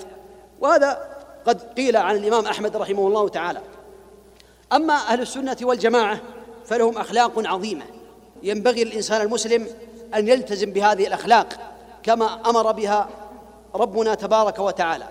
وهذا 0.61 1.16
قد 1.46 1.62
قيل 1.76 1.96
عن 1.96 2.16
الإمام 2.16 2.46
أحمد 2.46 2.76
رحمه 2.76 3.07
الله 3.07 3.28
تعالى. 3.28 3.61
أما 4.72 4.94
أهل 4.94 5.20
السنة 5.20 5.57
والجماعة 5.62 6.20
فلهم 6.66 6.98
أخلاق 6.98 7.32
عظيمة. 7.36 7.84
ينبغي 8.42 8.82
الانسان 8.82 9.20
المسلم 9.20 9.66
أن 10.14 10.28
يلتزم 10.28 10.70
بهذه 10.70 11.06
الأخلاق 11.06 11.48
كما 12.02 12.50
أمر 12.50 12.72
بها 12.72 13.08
ربنا 13.74 14.14
تبارك 14.14 14.58
وتعالى. 14.58 15.08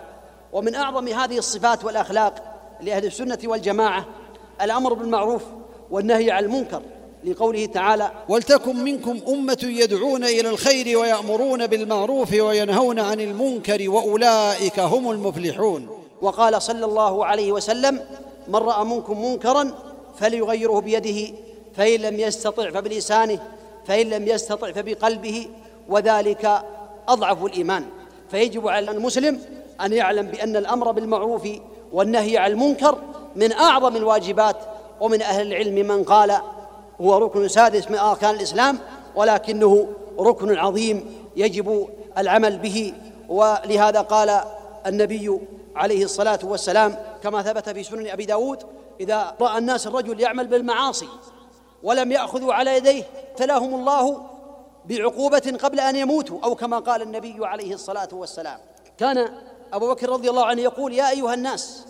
ومن 0.53 0.75
أعظم 0.75 1.07
هذه 1.07 1.37
الصفات 1.37 1.85
والأخلاق 1.85 2.33
لأهل 2.81 3.05
السنة 3.05 3.37
والجماعة 3.43 4.05
الأمر 4.61 4.93
بالمعروف 4.93 5.43
والنهي 5.91 6.31
عن 6.31 6.43
المنكر 6.43 6.81
لقوله 7.23 7.65
تعالى 7.65 8.11
ولتكن 8.29 8.75
منكم 8.75 9.19
أمة 9.27 9.57
يدعون 9.63 10.23
إلى 10.23 10.49
الخير 10.49 10.97
ويأمرون 10.97 11.67
بالمعروف 11.67 12.33
وينهون 12.33 12.99
عن 12.99 13.19
المنكر 13.19 13.89
وأولئك 13.89 14.79
هم 14.79 15.11
المفلحون. 15.11 15.89
وقال 16.21 16.61
صلى 16.61 16.85
الله 16.85 17.25
عليه 17.25 17.51
وسلم 17.51 18.01
من 18.47 18.55
رأى 18.55 18.85
منكم 18.85 19.25
منكرا 19.25 19.71
فليغيره 20.17 20.79
بيده 20.79 21.33
فإن 21.75 21.99
لم 21.99 22.19
يستطع 22.19 22.71
فبلسانه 22.71 23.39
فإن 23.89 24.09
لم 24.09 24.27
يستطع 24.27 24.71
فبقلبه 24.71 25.47
وذلك 25.89 26.61
أضعف 27.07 27.45
الإيمان. 27.45 27.85
فيجب 28.31 28.67
على 28.67 28.91
المسلم 28.91 29.41
أن 29.81 29.93
يعلم 29.93 30.27
بأن 30.27 30.55
الأمر 30.55 30.91
بالمعروف 30.91 31.47
والنهي 31.91 32.37
عن 32.37 32.51
المنكر 32.51 32.97
من 33.35 33.51
أعظم 33.51 33.95
الواجبات 33.95 34.55
ومن 35.01 35.21
أهل 35.21 35.47
العلم 35.47 35.87
من 35.87 36.03
قال 36.03 36.37
هو 37.01 37.17
ركن 37.17 37.47
سادس 37.47 37.91
من 37.91 37.97
أركان 37.97 38.35
الإسلام 38.35 38.79
ولكنه 39.15 39.87
ركن 40.19 40.57
عظيم 40.57 41.05
يجب 41.35 41.89
العمل 42.17 42.57
به. 42.57 42.93
ولهذا 43.29 44.01
قال 44.01 44.41
النبي 44.87 45.39
عليه 45.75 46.03
الصلاة 46.03 46.39
والسلام 46.43 46.95
كما 47.23 47.41
ثبت 47.41 47.69
في 47.69 47.83
سنن 47.83 48.07
أبي 48.07 48.25
داود 48.25 48.63
إذا 48.99 49.35
رأى 49.41 49.57
الناس 49.57 49.87
الرجل 49.87 50.19
يعمل 50.19 50.47
بالمعاصي 50.47 51.07
ولم 51.83 52.11
يأخذوا 52.11 52.53
على 52.53 52.77
يديه 52.77 53.03
ابتلاهم 53.29 53.75
الله 53.75 54.21
بعقوبة 54.85 55.57
قبل 55.63 55.79
أن 55.79 55.95
يموتوا 55.95 56.39
أو 56.43 56.55
كما 56.55 56.79
قال 56.79 57.01
النبي 57.01 57.35
عليه 57.41 57.73
الصلاة 57.73 58.09
والسلام. 58.11 58.59
كان 58.97 59.29
أبو 59.73 59.93
بكر 59.93 60.09
رضي 60.09 60.29
الله 60.29 60.45
عنه 60.45 60.61
يقول 60.61 60.93
يا 60.93 61.09
أيها 61.09 61.33
الناس 61.33 61.85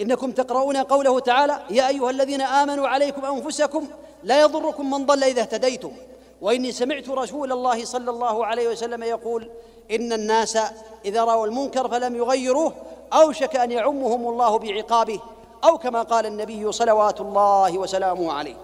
إنكم 0.00 0.32
تقرؤون 0.32 0.76
قوله 0.76 1.20
تعالى 1.20 1.60
يا 1.70 1.88
أيها 1.88 2.10
الذين 2.10 2.40
آمنوا 2.40 2.88
عليكم 2.88 3.24
أنفسكم 3.24 3.86
لا 4.22 4.40
يضركم 4.40 4.90
من 4.90 5.06
ضل 5.06 5.24
إذا 5.24 5.40
اهتديتم. 5.40 5.92
وإني 6.40 6.72
سمعت 6.72 7.08
رسول 7.08 7.52
الله 7.52 7.84
صلى 7.84 8.10
الله 8.10 8.46
عليه 8.46 8.68
وسلم 8.68 9.02
يقول 9.02 9.50
إن 9.90 10.12
الناس 10.12 10.58
إذا 11.04 11.24
رأوا 11.24 11.46
المنكر 11.46 11.88
فلم 11.88 12.16
يغيروه 12.16 12.72
أوشك 13.12 13.56
أن 13.56 13.70
يعمهم 13.70 14.28
الله 14.28 14.58
بعقابه. 14.58 15.20
أو 15.64 15.78
كما 15.78 16.02
قال 16.02 16.26
النبي 16.26 16.72
صلوات 16.72 17.20
الله 17.20 17.78
وسلامه 17.78 18.32
عليه. 18.32 18.56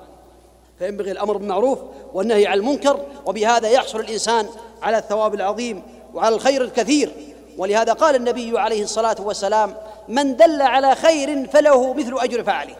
فينبغي 0.79 1.11
الأمر 1.11 1.37
بالمعروف 1.37 1.79
والنهي 2.15 2.47
عن 2.47 2.59
المنكر 2.59 3.01
وبهذا 3.27 3.69
يحصل 3.69 4.01
الإنسان 4.01 4.47
على 4.83 4.99
الثواب 4.99 5.35
العظيم 5.35 5.83
وعلى 6.15 6.35
الخير 6.35 6.63
الكثير. 6.65 7.13
ولهذا 7.59 7.93
قال 7.93 8.15
النبي 8.15 8.59
عليه 8.59 8.83
الصلاة 8.83 9.17
والسلام 9.21 9.75
من 10.09 10.37
دل 10.37 10.63
على 10.63 10.95
خير 10.95 11.49
فله 11.49 11.93
مثل 11.93 12.15
أجر 12.19 12.45
فاعله. 12.45 12.75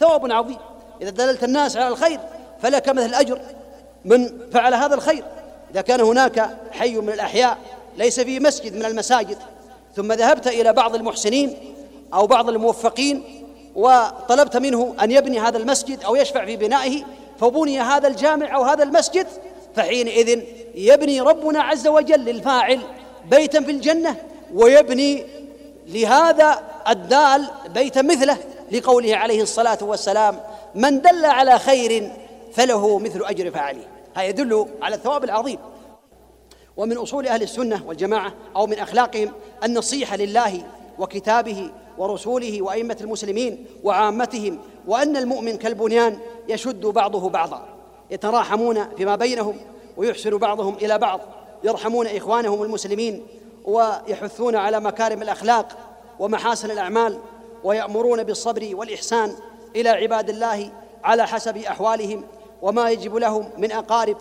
ثواب 0.00 0.32
عظيم. 0.32 0.58
إذا 1.02 1.10
دللت 1.10 1.44
الناس 1.44 1.76
على 1.76 1.88
الخير 1.88 2.20
فلك 2.62 2.88
مثل 2.88 3.14
أجر 3.14 3.40
من 4.04 4.50
فعل 4.52 4.74
هذا 4.74 4.94
الخير. 4.94 5.24
إذا 5.70 5.80
كان 5.80 6.00
هناك 6.00 6.50
حي 6.72 6.96
من 6.96 7.08
الأحياء 7.08 7.58
ليس 7.96 8.20
فيه 8.20 8.40
مسجد 8.40 8.76
من 8.76 8.84
المساجد 8.84 9.38
ثم 9.96 10.12
ذهبت 10.12 10.46
إلى 10.46 10.72
بعض 10.72 10.94
المحسنين 10.94 11.56
أو 12.14 12.26
بعض 12.26 12.48
الموفقين 12.48 13.44
وطلبت 13.74 14.56
منه 14.56 14.94
أن 15.02 15.10
يبني 15.10 15.40
هذا 15.40 15.58
المسجد 15.58 16.04
أو 16.04 16.16
يشفع 16.16 16.44
في 16.44 16.56
بنائه 16.56 17.04
فبني 17.40 17.80
هذا 17.80 18.08
الجامع 18.08 18.56
أو 18.56 18.62
هذا 18.62 18.82
المسجد 18.82 19.26
فحينئذ 19.76 20.42
يبني 20.74 21.20
ربنا 21.20 21.62
عز 21.62 21.86
وجل 21.86 22.20
للفاعل 22.20 22.80
بيتا 23.30 23.60
في 23.60 23.70
الجنة 23.70 24.16
ويبني 24.54 25.24
لهذا 25.86 26.62
الدال 26.88 27.48
بيتا 27.74 28.02
مثله 28.02 28.38
لقوله 28.72 29.16
عليه 29.16 29.42
الصلاة 29.42 29.78
والسلام 29.82 30.40
من 30.74 31.00
دل 31.00 31.24
على 31.24 31.58
خير 31.58 32.10
فله 32.52 32.98
مثل 32.98 33.24
أجر 33.24 33.50
فاعله. 33.50 33.84
هذا 34.14 34.24
يدل 34.24 34.66
على 34.82 34.96
الثواب 34.96 35.24
العظيم. 35.24 35.58
ومن 36.76 36.96
أصول 36.96 37.26
أهل 37.26 37.42
السنة 37.42 37.82
والجماعة 37.86 38.32
أو 38.56 38.66
من 38.66 38.78
أخلاقهم 38.78 39.32
النصيحة 39.64 40.16
لله 40.16 40.62
وكتابه 40.98 41.70
ورسوله 41.98 42.62
وأئمة 42.62 42.96
المسلمين 43.00 43.66
وعامتهم 43.84 44.58
وأن 44.86 45.16
المؤمن 45.16 45.56
كالبنيان 45.56 46.18
يشد 46.48 46.86
بعضه 46.86 47.28
بعضا 47.28 47.68
يتراحمون 48.10 48.84
فيما 48.96 49.16
بينهم 49.16 49.56
ويحسن 49.96 50.38
بعضهم 50.38 50.74
إلى 50.74 50.98
بعض 50.98 51.20
يرحمون 51.64 52.06
إخوانهم 52.06 52.62
المسلمين 52.62 53.26
ويحثون 53.64 54.56
على 54.56 54.80
مكارم 54.80 55.22
الأخلاق 55.22 55.76
ومحاسن 56.18 56.70
الأعمال 56.70 57.18
ويأمرون 57.64 58.22
بالصبر 58.22 58.70
والإحسان 58.72 59.32
إلى 59.76 59.88
عباد 59.88 60.30
الله 60.30 60.70
على 61.04 61.26
حسب 61.26 61.56
أحوالهم 61.56 62.24
وما 62.62 62.90
يجب 62.90 63.16
لهم 63.16 63.50
من 63.58 63.72
أقارب 63.72 64.16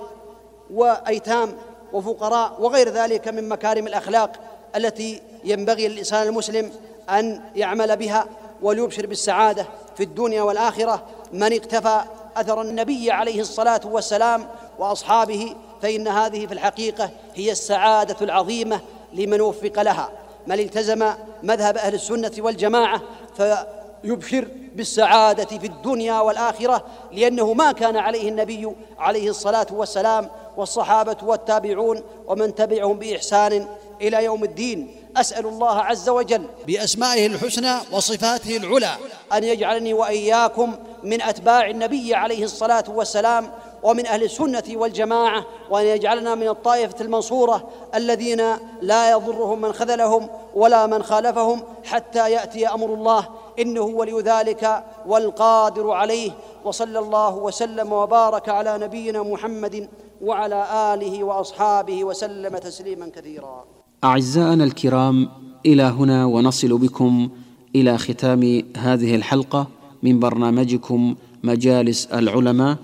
وأيتام 0.73 1.53
وفقراء 1.93 2.61
وغير 2.61 2.89
ذلك 2.89 3.27
من 3.27 3.49
مكارم 3.49 3.87
الأخلاق 3.87 4.31
التي 4.75 5.21
ينبغي 5.43 5.87
للإنسان 5.87 6.27
المسلم 6.27 6.71
أن 7.09 7.41
يعمل 7.55 7.97
بها 7.97 8.25
وليبشر 8.61 9.05
بالسعادة 9.05 9.65
في 9.95 10.03
الدنيا 10.03 10.41
والآخرة. 10.41 11.03
من 11.33 11.53
اقتفى 11.53 12.01
أثر 12.37 12.61
النبي 12.61 13.11
عليه 13.11 13.41
الصلاة 13.41 13.81
والسلام 13.85 14.47
وأصحابه 14.79 15.55
فإن 15.81 16.07
هذه 16.07 16.45
في 16.45 16.53
الحقيقة 16.53 17.09
هي 17.35 17.51
السعادة 17.51 18.15
العظيمة 18.21 18.79
لمن 19.13 19.41
وفق 19.41 19.81
لها. 19.81 20.09
من 20.47 20.59
التزم 20.59 21.13
مذهب 21.43 21.77
أهل 21.77 21.93
السنة 21.93 22.31
والجماعة 22.39 23.01
فيبشر 23.37 24.47
بالسعادة 24.75 25.57
في 25.57 25.67
الدنيا 25.67 26.19
والآخرة 26.19 26.85
لأنه 27.11 27.53
ما 27.53 27.71
كان 27.71 27.97
عليه 27.97 28.29
النبي 28.29 28.71
عليه 28.99 29.29
الصلاة 29.29 29.67
والسلام 29.71 30.29
والصحابة 30.57 31.17
والتابعون 31.23 32.01
ومن 32.27 32.55
تبعهم 32.55 32.99
بإحسان 32.99 33.67
إلى 34.01 34.23
يوم 34.23 34.43
الدين. 34.43 34.95
أسأل 35.19 35.45
الله 35.45 35.81
عز 35.81 36.09
وجل 36.09 36.45
بأسمائه 36.67 37.27
الحسنى 37.27 37.73
وصفاته 37.91 38.57
العلى. 38.57 38.97
أن 39.33 39.43
يجعلني 39.43 39.93
وإياكم 39.93 40.75
من 41.03 41.21
أتباع 41.21 41.69
النبي 41.69 42.15
عليه 42.15 42.43
الصلاة 42.43 42.83
والسلام 42.87 43.51
ومن 43.83 44.05
أهل 44.05 44.23
السنة 44.23 44.63
والجماعة 44.69 45.45
وأن 45.69 45.85
يجعلنا 45.85 46.35
من 46.35 46.47
الطائفة 46.47 46.95
المنصورة 47.01 47.69
الذين 47.95 48.43
لا 48.81 49.11
يضرهم 49.11 49.61
من 49.61 49.73
خذلهم 49.73 50.29
ولا 50.55 50.87
من 50.87 51.03
خالفهم 51.03 51.63
حتى 51.83 52.31
يأتي 52.31 52.67
أمر 52.67 52.93
الله. 52.93 53.29
إنه 53.59 53.81
ولي 53.81 54.21
ذلك 54.21 54.83
والقادر 55.05 55.91
عليه. 55.91 56.31
وصلى 56.65 56.99
الله 56.99 57.35
وسلم 57.35 57.93
وبارك 57.93 58.49
على 58.49 58.77
نبينا 58.77 59.23
محمد 59.23 59.89
وعلى 60.21 60.93
آله 60.93 61.23
وأصحابه 61.23 62.03
وسلم 62.03 62.57
تسليما 62.57 63.11
كثيرا. 63.15 63.76
أعزائنا 64.07 64.63
الكرام 64.63 65.29
إلى 65.65 65.83
هنا 65.83 66.25
ونصل 66.25 66.77
بكم 66.77 67.29
إلى 67.75 67.97
ختام 67.97 68.63
هذه 68.77 69.15
الحلقة 69.15 69.67
من 70.03 70.19
برنامجكم 70.19 71.15
مجالس 71.43 72.05
العلماء. 72.05 72.77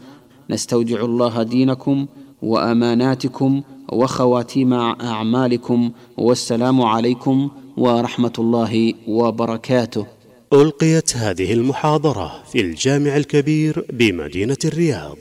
نستودع 0.50 1.02
الله 1.02 1.44
دينكم 1.44 2.06
وأماناتكم 2.42 3.62
وخواتيم 3.92 4.74
أعمالكم 4.74 5.92
والسلام 6.18 6.82
عليكم 6.82 7.50
ورحمة 7.78 8.34
الله 8.40 8.94
وبركاته. 9.08 10.06
ألقيت 10.54 11.18
هذه 11.18 11.54
المحاضرة 11.54 12.44
في 12.52 12.62
الجامع 12.62 13.18
الكبير 13.18 13.86
بمدينة 13.94 14.58
الرياض 14.66 15.18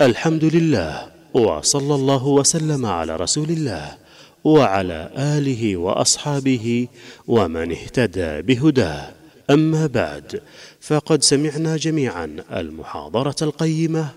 الحمد 0.00 0.44
لله 0.44 1.10
وصلى 1.34 1.94
الله 1.94 2.26
وسلم 2.26 2.86
على 2.86 3.16
رسول 3.16 3.50
الله 3.50 4.03
وعلى 4.44 5.10
آله 5.16 5.76
وأصحابه 5.76 6.88
ومن 7.26 7.72
اهتدى 7.72 8.42
بهداه. 8.42 9.12
أما 9.50 9.86
بعد 9.86 10.40
فقد 10.80 11.22
سمعنا 11.22 11.76
جميعا 11.76 12.36
المحاضرة 12.52 13.36
القيمة 13.42 14.08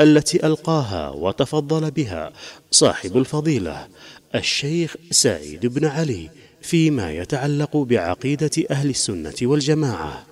التي 0.00 0.46
ألقاها 0.46 1.10
وتفضل 1.10 1.90
بها 1.90 2.32
صاحب 2.70 3.16
الفضيلة 3.16 3.86
الشيخ 4.34 4.96
سعيد 5.10 5.66
بن 5.66 5.84
علي 5.84 6.30
فيما 6.62 7.12
يتعلق 7.12 7.76
بعقيدة 7.76 8.50
أهل 8.70 8.90
السنة 8.90 9.34
والجماعة. 9.42 10.26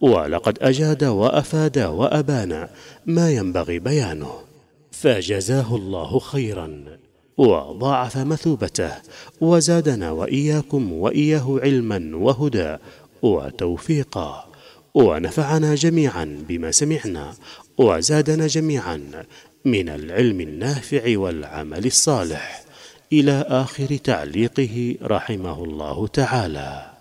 ولقد 0.00 0.58
أجاد 0.60 1.04
وأفاد 1.04 1.78
وأبان 1.78 2.68
ما 3.06 3.30
ينبغي 3.30 3.78
بيانه. 3.78 4.32
فجزاه 4.92 5.76
الله 5.76 6.18
خيرا. 6.18 6.98
وضاعف 7.38 8.16
مثوبته 8.16 8.92
وزادنا 9.40 10.10
وإياكم 10.10 10.92
وإياه 10.92 11.60
علما 11.62 12.16
وهدى 12.16 12.76
وتوفيقا 13.22 14.48
ونفعنا 14.94 15.74
جميعا 15.74 16.44
بما 16.48 16.70
سمعنا 16.70 17.34
وزادنا 17.78 18.46
جميعا 18.46 19.24
من 19.64 19.88
العلم 19.88 20.40
النافع 20.40 21.18
والعمل 21.18 21.86
الصالح. 21.86 22.64
إلى 23.12 23.44
آخر 23.48 23.96
تعليقه 23.96 24.96
رحمه 25.02 25.64
الله 25.64 26.06
تعالى. 26.06 26.97